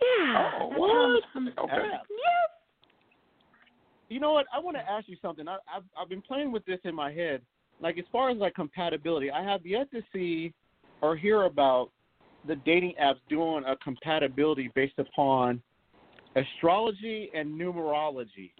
yeah. 0.03 0.51
Oh, 0.61 0.69
that's 0.69 0.79
what? 0.79 0.91
how 0.91 1.39
I'm- 1.39 1.53
Okay. 1.57 1.75
Yeah. 1.89 1.97
Yes. 2.09 2.49
You 4.09 4.19
know 4.19 4.33
what? 4.33 4.45
I 4.53 4.59
want 4.59 4.77
to 4.77 4.89
ask 4.89 5.07
you 5.07 5.17
something. 5.21 5.47
I, 5.47 5.55
I've 5.73 5.83
I've 5.97 6.09
been 6.09 6.21
playing 6.21 6.51
with 6.51 6.65
this 6.65 6.79
in 6.83 6.93
my 6.93 7.11
head. 7.11 7.41
Like 7.79 7.97
as 7.97 8.05
far 8.11 8.29
as 8.29 8.37
like 8.37 8.53
compatibility, 8.53 9.31
I 9.31 9.43
have 9.43 9.65
yet 9.65 9.89
to 9.91 10.01
see 10.13 10.53
or 11.01 11.15
hear 11.15 11.43
about 11.43 11.89
the 12.47 12.55
dating 12.57 12.93
apps 13.01 13.19
doing 13.29 13.63
a 13.65 13.75
compatibility 13.77 14.69
based 14.75 14.99
upon 14.99 15.61
astrology 16.35 17.29
and 17.33 17.59
numerology, 17.59 18.51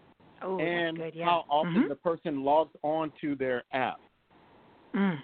Oh, 0.42 0.60
and 0.60 0.98
good. 0.98 1.16
Yeah. 1.16 1.26
how 1.26 1.46
often 1.50 1.84
Mhm. 1.84 1.88
the 1.90 1.96
person 1.96 2.44
logs 2.44 2.76
on 2.82 3.12
to 3.22 3.36
their 3.36 3.64
app. 3.74 4.00
Mm. 4.94 5.22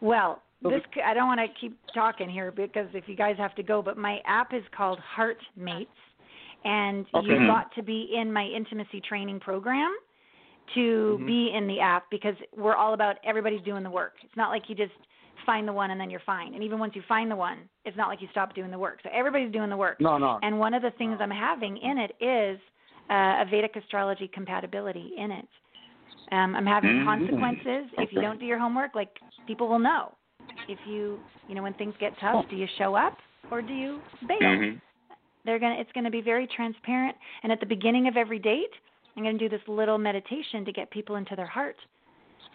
Well, 0.00 0.36
So 0.36 0.49
this 0.62 0.82
I 1.04 1.14
don't 1.14 1.26
want 1.26 1.40
to 1.40 1.46
keep 1.60 1.78
talking 1.94 2.28
here 2.28 2.50
because 2.52 2.88
if 2.92 3.04
you 3.08 3.16
guys 3.16 3.36
have 3.38 3.54
to 3.54 3.62
go, 3.62 3.82
but 3.82 3.96
my 3.96 4.20
app 4.26 4.52
is 4.52 4.62
called 4.76 4.98
Heartmates, 4.98 5.90
and 6.64 7.06
Okay. 7.14 7.26
you've 7.26 7.38
Mhm. 7.38 7.46
got 7.46 7.74
to 7.74 7.82
be 7.82 8.14
in 8.14 8.32
my 8.32 8.44
intimacy 8.44 9.00
training 9.00 9.40
program 9.40 9.96
to 10.74 11.18
Mhm. 11.18 11.26
be 11.26 11.50
in 11.52 11.66
the 11.66 11.80
app 11.80 12.10
because 12.10 12.36
we're 12.54 12.76
all 12.76 12.94
about 12.94 13.18
everybody's 13.24 13.62
doing 13.62 13.82
the 13.82 13.90
work. 13.90 14.22
It's 14.22 14.36
not 14.36 14.50
like 14.50 14.68
you 14.68 14.74
just 14.74 14.92
find 15.46 15.66
the 15.66 15.72
one 15.72 15.90
and 15.90 16.00
then 16.00 16.10
you're 16.10 16.20
fine. 16.20 16.54
And 16.54 16.62
even 16.62 16.78
once 16.78 16.94
you 16.94 17.02
find 17.08 17.30
the 17.30 17.36
one, 17.36 17.68
it's 17.84 17.96
not 17.96 18.08
like 18.08 18.20
you 18.20 18.28
stop 18.30 18.54
doing 18.54 18.70
the 18.70 18.78
work. 18.78 19.00
So 19.02 19.08
everybody's 19.12 19.50
doing 19.52 19.70
the 19.70 19.76
work. 19.76 20.00
No, 20.00 20.18
no. 20.18 20.38
And 20.42 20.58
one 20.58 20.74
of 20.74 20.82
the 20.82 20.90
things 20.92 21.18
I'm 21.20 21.30
having 21.30 21.78
in 21.78 21.98
it 21.98 22.12
is 22.20 22.60
uh, 23.10 23.42
a 23.42 23.46
Vedic 23.50 23.74
astrology 23.76 24.28
compatibility 24.28 25.12
in 25.16 25.30
it. 25.32 25.48
Um, 26.32 26.54
I'm 26.54 26.66
having 26.66 26.90
Mm. 26.90 27.04
consequences 27.04 27.90
if 27.94 28.12
you 28.12 28.20
don't 28.20 28.38
do 28.38 28.46
your 28.46 28.58
homework. 28.58 28.94
Like 28.94 29.18
people 29.46 29.66
will 29.66 29.78
know 29.80 30.14
if 30.68 30.78
you, 30.86 31.18
you 31.48 31.54
know, 31.54 31.62
when 31.62 31.74
things 31.74 31.94
get 31.98 32.12
tough, 32.20 32.44
do 32.50 32.56
you 32.56 32.66
show 32.78 32.94
up 32.94 33.16
or 33.50 33.62
do 33.62 33.72
you 33.72 34.00
bail? 34.26 34.40
Mhm. 34.40 34.80
They're 35.44 35.58
gonna. 35.58 35.76
It's 35.76 35.90
gonna 35.92 36.10
be 36.10 36.20
very 36.20 36.46
transparent. 36.46 37.16
And 37.42 37.50
at 37.50 37.60
the 37.60 37.66
beginning 37.66 38.08
of 38.08 38.16
every 38.16 38.38
date, 38.38 38.72
I'm 39.16 39.24
gonna 39.24 39.38
do 39.38 39.48
this 39.48 39.66
little 39.66 39.98
meditation 39.98 40.64
to 40.64 40.72
get 40.72 40.90
people 40.90 41.16
into 41.16 41.34
their 41.34 41.46
heart, 41.46 41.76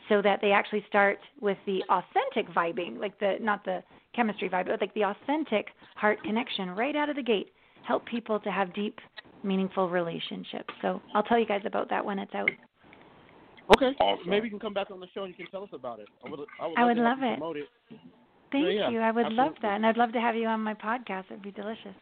so 0.07 0.21
that 0.21 0.39
they 0.41 0.51
actually 0.51 0.83
start 0.87 1.19
with 1.41 1.57
the 1.65 1.83
authentic 1.89 2.47
vibing, 2.53 2.99
like 2.99 3.17
the 3.19 3.37
not 3.41 3.63
the 3.65 3.83
chemistry 4.13 4.49
vibe, 4.49 4.67
but 4.67 4.79
like 4.79 4.93
the 4.93 5.03
authentic 5.03 5.67
heart 5.95 6.21
connection 6.23 6.75
right 6.75 6.95
out 6.95 7.09
of 7.09 7.15
the 7.15 7.23
gate. 7.23 7.51
Help 7.83 8.05
people 8.05 8.39
to 8.39 8.51
have 8.51 8.73
deep, 8.73 8.99
meaningful 9.43 9.89
relationships. 9.89 10.73
So 10.81 11.01
I'll 11.13 11.23
tell 11.23 11.37
you 11.37 11.45
guys 11.45 11.61
about 11.65 11.89
that 11.89 12.03
when 12.03 12.17
it's 12.19 12.33
out. 12.33 12.49
Okay. 13.73 13.91
Awesome. 13.99 14.29
Maybe 14.29 14.45
you 14.45 14.51
can 14.51 14.59
come 14.59 14.73
back 14.73 14.91
on 14.91 14.99
the 14.99 15.07
show 15.13 15.23
and 15.23 15.29
you 15.33 15.35
can 15.35 15.47
tell 15.51 15.63
us 15.63 15.69
about 15.73 15.99
it. 15.99 16.07
I 16.25 16.29
would. 16.29 16.39
I 16.61 16.67
would, 16.67 16.77
I 16.77 16.85
would 16.85 16.97
love 16.97 17.17
it. 17.23 17.37
Promote 17.39 17.57
it. 17.57 17.67
Thank 18.51 18.67
yeah, 18.73 18.89
you. 18.89 18.99
I 18.99 19.11
would 19.11 19.33
love 19.33 19.53
that, 19.63 19.73
and 19.75 19.85
I'd 19.85 19.97
love 19.97 20.11
to 20.13 20.21
have 20.21 20.35
you 20.35 20.47
on 20.47 20.61
my 20.61 20.73
podcast. 20.75 21.25
It'd 21.29 21.41
be 21.41 21.51
delicious. 21.51 21.95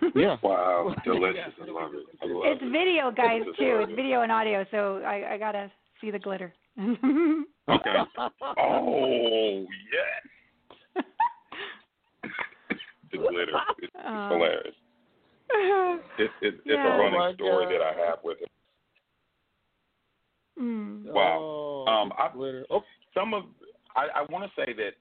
Yeah. 0.14 0.36
Wow, 0.42 0.94
delicious. 1.04 1.52
I 1.60 1.70
love 1.70 1.90
it. 1.94 2.06
I 2.22 2.26
love 2.26 2.42
It's 2.44 2.62
it. 2.62 2.70
video, 2.70 3.10
guys, 3.10 3.40
Delicious. 3.42 3.56
too. 3.58 3.78
It's 3.82 3.92
video 3.96 4.22
and 4.22 4.30
audio, 4.32 4.64
so 4.70 5.00
I, 5.04 5.34
I 5.34 5.38
gotta 5.38 5.70
see 6.00 6.10
the 6.10 6.18
glitter. 6.18 6.52
Okay. 7.68 7.96
Oh 8.58 9.66
yes, 9.90 11.04
the 13.10 13.18
glitter. 13.18 13.42
It's, 13.42 13.82
it's 13.82 13.92
Oh. 14.06 14.28
hilarious. 14.28 14.74
It's 15.50 16.32
it's, 16.42 16.56
it's 16.58 16.60
Yeah. 16.66 16.94
a 16.94 16.98
running 16.98 17.20
Oh, 17.20 17.34
story 17.34 17.64
God. 17.66 17.72
that 17.74 17.82
I 17.82 18.06
have 18.06 18.18
with 18.22 18.38
it. 18.40 18.50
Mm. 20.60 21.04
Wow. 21.04 21.38
Oh, 21.40 21.84
Um, 21.86 22.12
I, 22.18 22.30
glitter. 22.32 22.66
Oh, 22.70 22.82
some 23.14 23.34
of 23.34 23.44
I, 23.94 24.20
I 24.20 24.22
want 24.30 24.44
to 24.44 24.64
say 24.64 24.72
that 24.74 24.92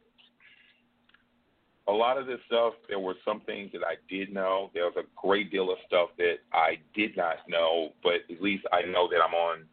a 1.88 1.92
lot 1.92 2.18
of 2.18 2.26
this 2.26 2.40
stuff, 2.48 2.74
there 2.88 3.00
were 3.00 3.16
some 3.24 3.42
things 3.42 3.72
that 3.74 3.84
I 3.84 3.96
did 4.10 4.34
know. 4.34 4.72
There 4.74 4.86
was 4.86 4.96
a 4.98 5.06
great 5.16 5.52
deal 5.52 5.72
of 5.72 5.78
stuff 5.86 6.10
that 6.18 6.38
I 6.52 6.80
did 6.96 7.16
not 7.16 7.38
know, 7.48 7.90
but 8.02 8.26
at 8.32 8.42
least 8.42 8.66
I 8.72 8.82
know 8.82 9.08
that 9.12 9.20
I'm 9.22 9.36
on 9.36 9.66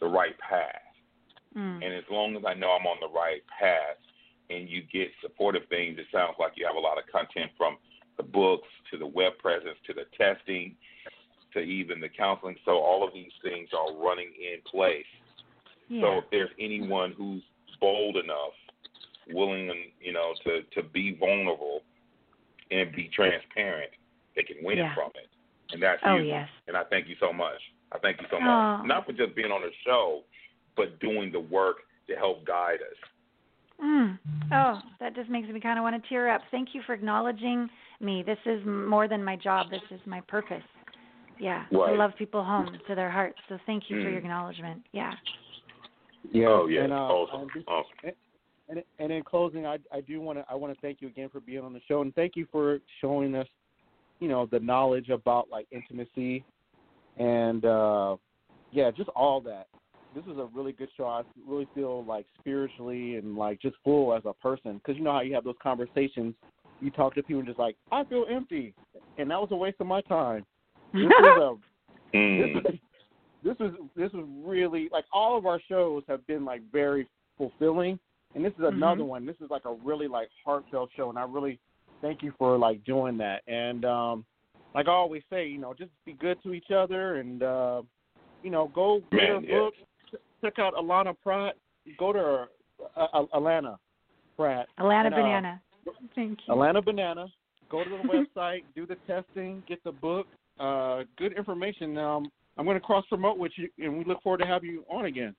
the 0.00 0.06
right 0.06 0.38
path. 0.38 0.82
Mm. 1.56 1.84
And 1.84 1.94
as 1.94 2.04
long 2.10 2.36
as 2.36 2.44
I 2.46 2.54
know 2.54 2.70
I'm 2.70 2.86
on 2.86 2.98
the 3.00 3.12
right 3.12 3.42
path 3.58 3.98
and 4.50 4.68
you 4.68 4.82
get 4.92 5.08
supportive 5.20 5.62
things, 5.68 5.98
it 5.98 6.06
sounds 6.12 6.34
like 6.38 6.52
you 6.54 6.66
have 6.66 6.76
a 6.76 6.80
lot 6.80 6.98
of 6.98 7.04
content 7.10 7.50
from 7.56 7.76
the 8.16 8.22
books 8.22 8.68
to 8.92 8.98
the 8.98 9.06
web 9.06 9.32
presence 9.38 9.78
to 9.86 9.94
the 9.94 10.04
testing 10.16 10.76
to 11.54 11.60
even 11.60 12.00
the 12.00 12.08
counseling. 12.08 12.56
So 12.64 12.78
all 12.78 13.06
of 13.06 13.12
these 13.14 13.32
things 13.42 13.70
are 13.72 13.96
running 13.96 14.30
in 14.38 14.60
place. 14.70 15.06
Yeah. 15.88 16.02
So 16.02 16.18
if 16.18 16.24
there's 16.30 16.50
anyone 16.60 17.12
who's 17.16 17.42
bold 17.80 18.16
enough, 18.16 18.54
willing, 19.32 19.70
you 20.00 20.12
know, 20.12 20.32
to 20.44 20.62
to 20.80 20.88
be 20.88 21.16
vulnerable 21.18 21.80
and 22.70 22.94
be 22.94 23.10
transparent, 23.14 23.90
they 24.36 24.42
can 24.42 24.56
win 24.62 24.78
Yeah. 24.78 24.94
from 24.94 25.10
it. 25.14 25.28
And 25.72 25.82
that's 25.82 26.00
oh 26.04 26.16
you. 26.16 26.24
yes. 26.24 26.48
And 26.66 26.76
I 26.76 26.84
thank 26.84 27.08
you 27.08 27.16
so 27.20 27.32
much. 27.32 27.60
I 27.92 27.98
thank 27.98 28.20
you 28.20 28.26
so 28.30 28.38
much. 28.40 28.48
Aw. 28.48 28.82
Not 28.84 29.06
for 29.06 29.12
just 29.12 29.34
being 29.34 29.50
on 29.50 29.62
the 29.62 29.70
show, 29.84 30.22
but 30.76 30.98
doing 31.00 31.32
the 31.32 31.40
work 31.40 31.78
to 32.08 32.14
help 32.16 32.44
guide 32.46 32.80
us. 32.80 32.96
Mm. 33.82 34.18
Oh, 34.52 34.80
that 35.00 35.14
just 35.14 35.30
makes 35.30 35.48
me 35.48 35.60
kind 35.60 35.78
of 35.78 35.82
want 35.84 36.02
to 36.02 36.08
tear 36.08 36.28
up. 36.30 36.42
Thank 36.50 36.74
you 36.74 36.82
for 36.84 36.94
acknowledging 36.94 37.68
me. 38.00 38.22
This 38.24 38.38
is 38.44 38.64
more 38.66 39.06
than 39.08 39.22
my 39.22 39.36
job. 39.36 39.70
This 39.70 39.82
is 39.90 40.00
my 40.04 40.20
purpose. 40.22 40.64
Yeah, 41.38 41.64
to 41.70 41.78
Right. 41.78 41.96
love 41.96 42.16
people 42.18 42.42
home 42.42 42.76
to 42.88 42.94
their 42.96 43.10
hearts. 43.10 43.38
So 43.48 43.58
thank 43.66 43.88
you 43.88 44.00
for 44.02 44.08
Mm. 44.08 44.10
your 44.10 44.18
acknowledgement. 44.18 44.84
Yeah. 44.92 45.14
Yeah. 46.32 46.46
Oh 46.48 46.66
yeah, 46.66 46.84
And, 46.84 46.92
uh, 46.92 46.96
awesome, 46.96 47.40
and 47.42 47.50
just- 47.54 47.68
awesome. 47.68 48.12
And 48.70 48.82
and 48.98 49.10
in 49.10 49.22
closing, 49.22 49.64
I 49.64 49.78
I 49.92 50.02
do 50.02 50.20
want 50.20 50.38
to 50.38 50.44
I 50.50 50.54
want 50.54 50.74
to 50.74 50.80
thank 50.82 51.00
you 51.00 51.08
again 51.08 51.30
for 51.30 51.40
being 51.40 51.60
on 51.60 51.72
the 51.72 51.80
show 51.88 52.02
and 52.02 52.14
thank 52.14 52.36
you 52.36 52.46
for 52.52 52.80
showing 53.00 53.34
us, 53.34 53.46
you 54.20 54.28
know, 54.28 54.44
the 54.44 54.60
knowledge 54.60 55.08
about 55.08 55.48
like 55.50 55.66
intimacy, 55.70 56.44
and 57.18 57.64
uh 57.64 58.16
yeah, 58.70 58.90
just 58.90 59.08
all 59.10 59.40
that. 59.42 59.68
This 60.14 60.24
is 60.24 60.36
a 60.38 60.48
really 60.54 60.72
good 60.72 60.88
show. 60.96 61.06
I 61.06 61.22
really 61.46 61.66
feel 61.74 62.04
like 62.04 62.26
spiritually 62.38 63.16
and 63.16 63.36
like 63.36 63.60
just 63.62 63.76
full 63.82 64.14
as 64.14 64.22
a 64.26 64.34
person 64.34 64.74
because 64.78 64.96
you 64.98 65.02
know 65.04 65.12
how 65.12 65.20
you 65.22 65.34
have 65.34 65.44
those 65.44 65.54
conversations. 65.62 66.34
You 66.80 66.90
talk 66.90 67.14
to 67.14 67.22
people 67.22 67.38
and 67.38 67.46
just 67.48 67.58
like 67.58 67.76
I 67.90 68.04
feel 68.04 68.26
empty, 68.30 68.74
and 69.16 69.30
that 69.30 69.40
was 69.40 69.48
a 69.50 69.56
waste 69.56 69.76
of 69.80 69.86
my 69.86 70.02
time. 70.02 70.44
This 70.92 71.04
is 71.04 71.10
a 71.26 71.54
Mm. 72.14 72.62
this 72.62 72.72
is 72.74 72.80
this 73.44 73.56
is 73.60 73.72
this 73.96 74.10
is 74.12 74.20
really 74.44 74.88
like 74.92 75.04
all 75.12 75.36
of 75.38 75.46
our 75.46 75.60
shows 75.68 76.02
have 76.08 76.26
been 76.26 76.44
like 76.44 76.62
very 76.72 77.06
fulfilling 77.36 77.98
and 78.34 78.44
this 78.44 78.52
is 78.58 78.64
another 78.64 79.02
Mhm. 79.02 79.06
one 79.08 79.26
this 79.26 79.36
is 79.40 79.50
like 79.50 79.64
a 79.64 79.72
really 79.84 80.08
like 80.08 80.28
heartfelt 80.44 80.90
show 80.96 81.08
and 81.08 81.18
i 81.18 81.22
really 81.24 81.58
thank 82.00 82.22
you 82.22 82.32
for 82.38 82.58
like 82.58 82.82
doing 82.84 83.16
that 83.18 83.42
and 83.46 83.84
um 83.84 84.24
like 84.74 84.88
i 84.88 84.90
always 84.92 85.22
say 85.30 85.46
you 85.46 85.58
know 85.58 85.72
just 85.72 85.90
be 86.04 86.12
good 86.14 86.42
to 86.42 86.52
each 86.52 86.70
other 86.70 87.16
and 87.16 87.42
uh 87.42 87.82
you 88.42 88.50
know 88.50 88.70
go 88.74 89.00
get 89.12 89.28
her 89.28 89.40
Man, 89.40 89.44
yeah. 89.48 89.58
book 89.58 89.74
check 90.42 90.58
out 90.58 90.74
allana 90.74 91.14
pratt 91.22 91.54
go 91.98 92.12
to 92.12 92.18
her, 92.18 92.46
uh, 92.96 93.06
uh, 93.12 93.24
allana 93.34 93.78
pratt 94.36 94.66
Allana 94.78 95.06
And, 95.06 95.14
uh, 95.14 95.16
Banana. 95.16 95.62
Thank 96.14 96.38
you. 96.46 96.54
Allana 96.54 96.84
Banana. 96.84 97.26
Go 97.70 97.82
to 97.82 97.90
the 97.90 97.96
website, 98.36 98.62
do 98.76 98.86
the 98.86 98.96
testing, 99.06 99.62
get 99.66 99.82
the 99.84 99.90
book. 99.92 100.26
Uh, 100.60 101.04
good 101.16 101.32
information. 101.32 101.96
Um, 101.98 102.30
I'm 102.58 102.64
going 102.64 102.74
to 102.76 102.80
cross 102.80 103.04
promote 103.08 103.38
with 103.38 103.52
you, 103.56 103.68
and 103.78 103.96
we 103.96 104.04
look 104.04 104.22
forward 104.22 104.38
to 104.38 104.46
have 104.46 104.64
you 104.64 104.84
on 104.90 105.04
again, 105.04 105.34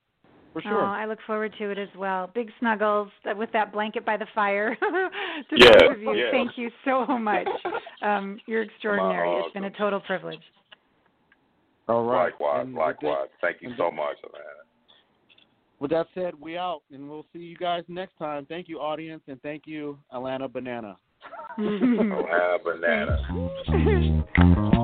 for 0.53 0.61
sure. 0.61 0.81
Oh, 0.81 0.85
I 0.85 1.05
look 1.05 1.19
forward 1.27 1.53
to 1.59 1.69
it 1.69 1.77
as 1.77 1.89
well. 1.97 2.29
Big 2.33 2.49
snuggles 2.59 3.09
with 3.35 3.51
that 3.51 3.73
blanket 3.73 4.05
by 4.05 4.15
the 4.17 4.25
fire. 4.33 4.75
to 5.49 5.55
Yes, 5.57 5.73
both 5.81 5.91
of 5.97 6.01
you, 6.01 6.13
yes. 6.15 6.27
thank 6.31 6.51
you 6.57 6.71
so 6.85 7.05
much. 7.05 7.47
Um, 8.01 8.39
you're 8.45 8.61
extraordinary. 8.61 9.29
It's 9.41 9.53
been 9.53 9.65
a 9.65 9.71
total 9.71 9.99
privilege. 9.99 10.39
All 11.89 12.05
right. 12.05 12.31
Likewise, 12.31 12.61
And 12.61 12.69
with 12.69 12.75
that- 12.79 12.85
likewise. 12.85 13.27
Thank 13.41 13.57
you 13.61 13.71
so 13.77 13.91
much, 13.91 14.15
man. 14.31 14.41
With 15.81 15.91
that 15.91 16.07
said, 16.15 16.33
we 16.39 16.57
out, 16.57 16.81
and 16.93 17.09
we'll 17.09 17.25
see 17.33 17.39
you 17.39 17.57
guys 17.57 17.83
next 17.89 18.17
time. 18.17 18.45
Thank 18.45 18.69
you, 18.69 18.79
audience, 18.79 19.21
and 19.27 19.41
thank 19.41 19.63
you, 19.65 19.99
Allana 20.13 20.49
Banana. 20.49 20.97
Oh, 21.57 22.25
have 22.31 22.61
a 22.65 22.79
banana. 22.79 24.75